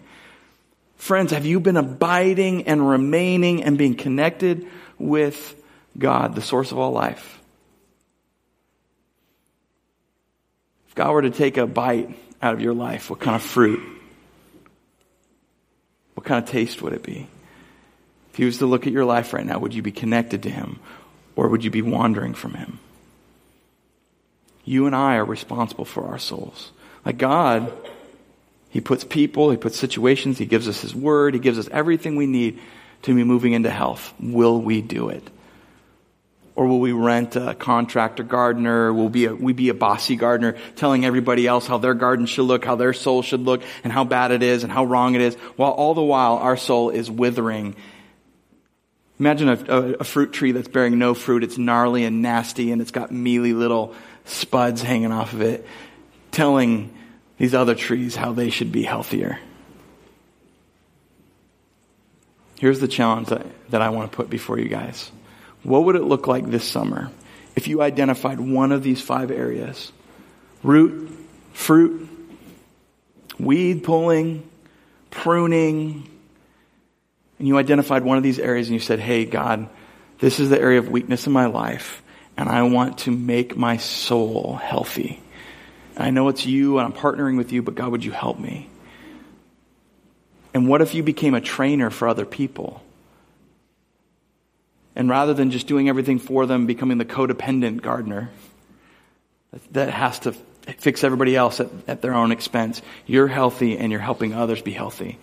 Friends, 0.96 1.32
have 1.32 1.46
you 1.46 1.60
been 1.60 1.78
abiding 1.78 2.68
and 2.68 2.88
remaining 2.88 3.64
and 3.64 3.78
being 3.78 3.96
connected 3.96 4.68
with 4.98 5.56
God, 5.98 6.36
the 6.36 6.42
source 6.42 6.72
of 6.72 6.78
all 6.78 6.92
life. 6.92 7.42
If 10.88 10.96
God 10.96 11.12
were 11.12 11.22
to 11.22 11.32
take 11.32 11.58
a 11.58 11.66
bite 11.66 12.18
out 12.42 12.54
of 12.54 12.62
your 12.62 12.74
life, 12.74 13.10
what 13.10 13.20
kind 13.20 13.36
of 13.36 13.42
fruit? 13.42 13.82
What 16.14 16.26
kind 16.26 16.44
of 16.44 16.50
taste 16.50 16.82
would 16.82 16.94
it 16.94 17.04
be? 17.04 17.28
If 18.32 18.38
he 18.38 18.46
was 18.46 18.60
to 18.60 18.66
look 18.66 18.86
at 18.86 18.94
your 18.94 19.06
life 19.06 19.34
right 19.34 19.46
now, 19.46 19.60
would 19.60 19.74
you 19.74 19.82
be 19.82 19.92
connected 19.92 20.44
to 20.44 20.50
him 20.50 20.80
or 21.36 21.50
would 21.50 21.64
you 21.64 21.72
be 21.72 21.82
wandering 21.82 22.34
from 22.34 22.54
him? 22.54 22.80
You 24.70 24.86
and 24.86 24.96
I 24.96 25.16
are 25.16 25.26
responsible 25.26 25.84
for 25.84 26.06
our 26.10 26.20
souls. 26.20 26.72
Like 27.04 27.18
God, 27.18 27.74
He 28.70 28.82
puts 28.82 29.04
people, 29.04 29.50
He 29.50 29.58
puts 29.58 29.80
situations, 29.80 30.38
He 30.38 30.46
gives 30.46 30.68
us 30.68 30.80
His 30.82 30.94
word, 30.94 31.34
He 31.34 31.40
gives 31.40 31.58
us 31.58 31.68
everything 31.72 32.16
we 32.16 32.28
need 32.28 32.60
to 33.02 33.16
be 33.16 33.24
moving 33.24 33.54
into 33.54 33.72
health. 33.72 34.14
Will 34.20 34.62
we 34.62 34.84
do 34.84 35.10
it? 35.10 35.28
Or 36.54 36.68
will 36.68 36.80
we 36.80 36.92
rent 36.92 37.36
a 37.36 37.56
contractor 37.56 38.22
gardener? 38.22 38.94
Will 38.94 39.10
we, 39.10 39.26
a, 39.26 39.34
we 39.34 39.54
be 39.54 39.70
a 39.70 39.74
bossy 39.74 40.16
gardener 40.16 40.56
telling 40.76 41.04
everybody 41.04 41.48
else 41.48 41.66
how 41.66 41.80
their 41.80 41.96
garden 41.96 42.28
should 42.28 42.46
look, 42.46 42.64
how 42.64 42.76
their 42.76 42.94
soul 42.94 43.24
should 43.24 43.42
look, 43.42 43.64
and 43.84 43.92
how 43.92 44.04
bad 44.04 44.30
it 44.30 44.44
is 44.44 44.62
and 44.62 44.72
how 44.72 44.86
wrong 44.86 45.16
it 45.16 45.22
is, 45.22 45.34
while 45.56 45.72
all 45.72 45.96
the 45.96 46.04
while 46.04 46.36
our 46.36 46.58
soul 46.58 46.92
is 46.92 47.10
withering. 47.10 47.76
Imagine 49.20 49.50
a, 49.50 49.54
a, 49.54 49.94
a 49.94 50.04
fruit 50.04 50.32
tree 50.32 50.52
that's 50.52 50.68
bearing 50.68 51.00
no 51.00 51.16
fruit. 51.16 51.44
It's 51.44 51.58
gnarly 51.58 52.04
and 52.04 52.22
nasty 52.22 52.72
and 52.72 52.84
it's 52.84 52.92
got 52.92 53.12
mealy 53.12 53.54
little 53.54 53.96
spuds 54.30 54.82
hanging 54.82 55.12
off 55.12 55.34
of 55.34 55.42
it, 55.42 55.66
telling 56.32 56.94
these 57.38 57.54
other 57.54 57.76
trees 57.76 58.16
how 58.16 58.34
they 58.34 58.50
should 58.50 58.72
be 58.72 58.84
healthier. 58.84 59.40
Here's 62.60 62.80
the 62.80 62.88
challenge 62.88 63.30
that, 63.30 63.46
that 63.70 63.82
I 63.82 63.90
want 63.90 64.12
to 64.12 64.16
put 64.16 64.30
before 64.30 64.60
you 64.60 64.68
guys. 64.68 65.12
What 65.64 65.86
would 65.86 65.96
it 65.96 66.04
look 66.04 66.28
like 66.28 66.50
this 66.50 66.66
summer 66.66 67.10
if 67.56 67.68
you 67.68 67.82
identified 67.82 68.40
one 68.40 68.72
of 68.72 68.84
these 68.84 69.02
five 69.02 69.32
areas? 69.32 69.92
Root, 70.62 71.10
fruit, 71.54 72.10
weed 73.40 73.84
pulling, 73.84 74.48
pruning, 75.10 76.10
and 77.40 77.48
you 77.48 77.58
identified 77.58 78.04
one 78.04 78.18
of 78.18 78.24
these 78.24 78.40
areas 78.40 78.68
and 78.68 78.74
you 78.74 78.82
said, 78.82 79.00
Hey, 79.00 79.24
God, 79.24 79.70
this 80.20 80.40
is 80.42 80.50
the 80.50 80.60
area 80.60 80.80
of 80.80 80.90
weakness 80.90 81.26
in 81.26 81.34
my 81.34 81.46
life, 81.46 82.04
and 82.40 82.48
I 82.48 82.64
want 82.64 83.00
to 83.00 83.12
make 83.12 83.58
my 83.58 83.76
soul 83.76 84.56
healthy. 84.56 85.22
I 85.98 86.10
know 86.10 86.30
it's 86.30 86.46
you 86.46 86.80
and 86.80 86.88
I'm 86.88 86.98
partnering 86.98 87.36
with 87.36 87.52
you, 87.52 87.62
but 87.62 87.76
God, 87.76 87.92
would 87.92 88.06
you 88.06 88.14
help 88.14 88.40
me? 88.40 88.70
And 90.54 90.70
what 90.70 90.82
if 90.82 90.96
you 90.96 91.04
became 91.04 91.34
a 91.34 91.42
trainer 91.42 91.90
for 91.90 92.08
other 92.08 92.26
people? 92.26 92.82
And 94.96 95.10
rather 95.10 95.34
than 95.34 95.52
just 95.52 95.68
doing 95.68 95.90
everything 95.90 96.18
for 96.18 96.46
them, 96.46 96.66
becoming 96.66 96.98
the 96.98 97.04
codependent 97.04 97.82
gardener 97.82 98.30
that 99.72 99.90
has 99.90 100.20
to 100.20 100.32
fix 100.78 101.04
everybody 101.04 101.36
else 101.36 101.60
at, 101.60 101.68
at, 101.90 102.02
their 102.02 102.14
own 102.14 102.32
expense, 102.32 102.82
you're 103.06 103.28
healthy 103.28 103.78
and 103.78 103.92
you're 103.92 104.00
helping 104.00 104.34
others 104.34 104.62
be 104.62 104.72
healthy. 104.72 105.20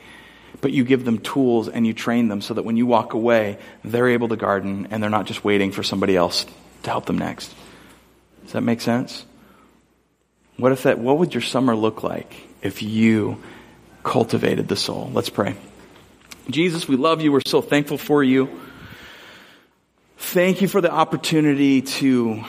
But 0.60 0.72
you 0.72 0.84
give 0.84 1.06
them 1.06 1.20
tools 1.20 1.70
and 1.70 1.86
you 1.86 1.94
train 1.94 2.28
them 2.28 2.42
so 2.42 2.52
that 2.52 2.66
when 2.66 2.76
you 2.76 2.84
walk 2.84 3.14
away, 3.14 3.56
they're 3.84 4.10
able 4.10 4.28
to 4.28 4.36
garden 4.36 4.88
and 4.90 5.02
they're 5.02 5.08
not 5.08 5.24
just 5.24 5.44
waiting 5.44 5.72
for 5.72 5.82
somebody 5.82 6.14
else 6.14 6.44
to 6.87 6.91
help 6.91 7.07
them 7.07 7.18
next. 7.18 7.55
Does 8.45 8.53
that 8.53 8.62
make 8.62 8.80
sense? 8.80 9.26
What 10.57 10.72
if 10.72 10.84
that, 10.84 10.99
what 10.99 11.18
would 11.18 11.34
your 11.34 11.43
summer 11.43 11.76
look 11.76 12.03
like 12.03 12.34
if 12.62 12.82
you 12.82 13.43
cultivated 14.03 14.68
the 14.68 14.76
soul? 14.76 15.11
Let's 15.12 15.28
pray. 15.28 15.57
Jesus, 16.49 16.89
we 16.89 16.97
love 16.97 17.20
you. 17.20 17.32
We're 17.32 17.41
so 17.45 17.61
thankful 17.61 17.99
for 17.99 18.22
you. 18.22 18.61
Thank 20.16 20.62
you 20.62 20.68
for 20.68 20.80
the 20.80 20.91
opportunity 20.91 21.82
to 21.82 22.45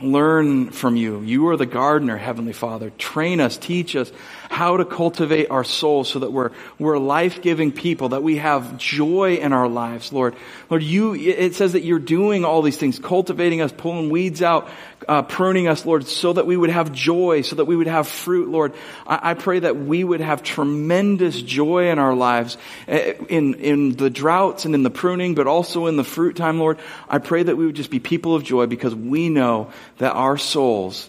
learn 0.00 0.70
from 0.70 0.96
you. 0.96 1.20
You 1.20 1.48
are 1.48 1.56
the 1.56 1.66
gardener, 1.66 2.16
Heavenly 2.16 2.52
Father. 2.52 2.90
Train 2.98 3.40
us, 3.40 3.56
teach 3.56 3.96
us 3.96 4.12
how 4.50 4.76
to 4.76 4.84
cultivate 4.84 5.48
our 5.48 5.62
souls 5.62 6.08
so 6.08 6.18
that 6.18 6.32
we're, 6.32 6.50
we're 6.76 6.98
life-giving 6.98 7.70
people, 7.70 8.08
that 8.08 8.22
we 8.24 8.38
have 8.38 8.76
joy 8.76 9.36
in 9.36 9.52
our 9.52 9.68
lives, 9.68 10.12
Lord. 10.12 10.34
Lord, 10.68 10.82
you, 10.82 11.14
it 11.14 11.54
says 11.54 11.74
that 11.74 11.84
you're 11.84 12.00
doing 12.00 12.44
all 12.44 12.60
these 12.60 12.76
things, 12.76 12.98
cultivating 12.98 13.60
us, 13.60 13.70
pulling 13.70 14.10
weeds 14.10 14.42
out, 14.42 14.68
uh, 15.06 15.22
pruning 15.22 15.68
us, 15.68 15.86
Lord, 15.86 16.04
so 16.04 16.32
that 16.32 16.46
we 16.46 16.56
would 16.56 16.68
have 16.68 16.90
joy, 16.90 17.42
so 17.42 17.56
that 17.56 17.66
we 17.66 17.76
would 17.76 17.86
have 17.86 18.08
fruit, 18.08 18.48
Lord. 18.48 18.74
I, 19.06 19.30
I 19.30 19.34
pray 19.34 19.60
that 19.60 19.76
we 19.76 20.02
would 20.02 20.20
have 20.20 20.42
tremendous 20.42 21.40
joy 21.40 21.88
in 21.92 22.00
our 22.00 22.14
lives, 22.14 22.58
eh, 22.88 23.14
in, 23.28 23.54
in 23.54 23.92
the 23.92 24.10
droughts 24.10 24.64
and 24.64 24.74
in 24.74 24.82
the 24.82 24.90
pruning, 24.90 25.36
but 25.36 25.46
also 25.46 25.86
in 25.86 25.96
the 25.96 26.04
fruit 26.04 26.34
time, 26.34 26.58
Lord. 26.58 26.80
I 27.08 27.18
pray 27.18 27.44
that 27.44 27.56
we 27.56 27.66
would 27.66 27.76
just 27.76 27.90
be 27.90 28.00
people 28.00 28.34
of 28.34 28.42
joy 28.42 28.66
because 28.66 28.96
we 28.96 29.28
know 29.28 29.70
that 29.98 30.12
our 30.12 30.36
souls 30.36 31.08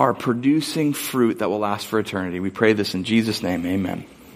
are 0.00 0.14
producing 0.14 0.94
fruit 0.94 1.40
that 1.40 1.50
will 1.50 1.58
last 1.58 1.86
for 1.86 1.98
eternity. 1.98 2.40
We 2.40 2.48
pray 2.48 2.72
this 2.72 2.94
in 2.94 3.04
Jesus' 3.04 3.42
name. 3.42 3.66
Amen. 3.66 4.06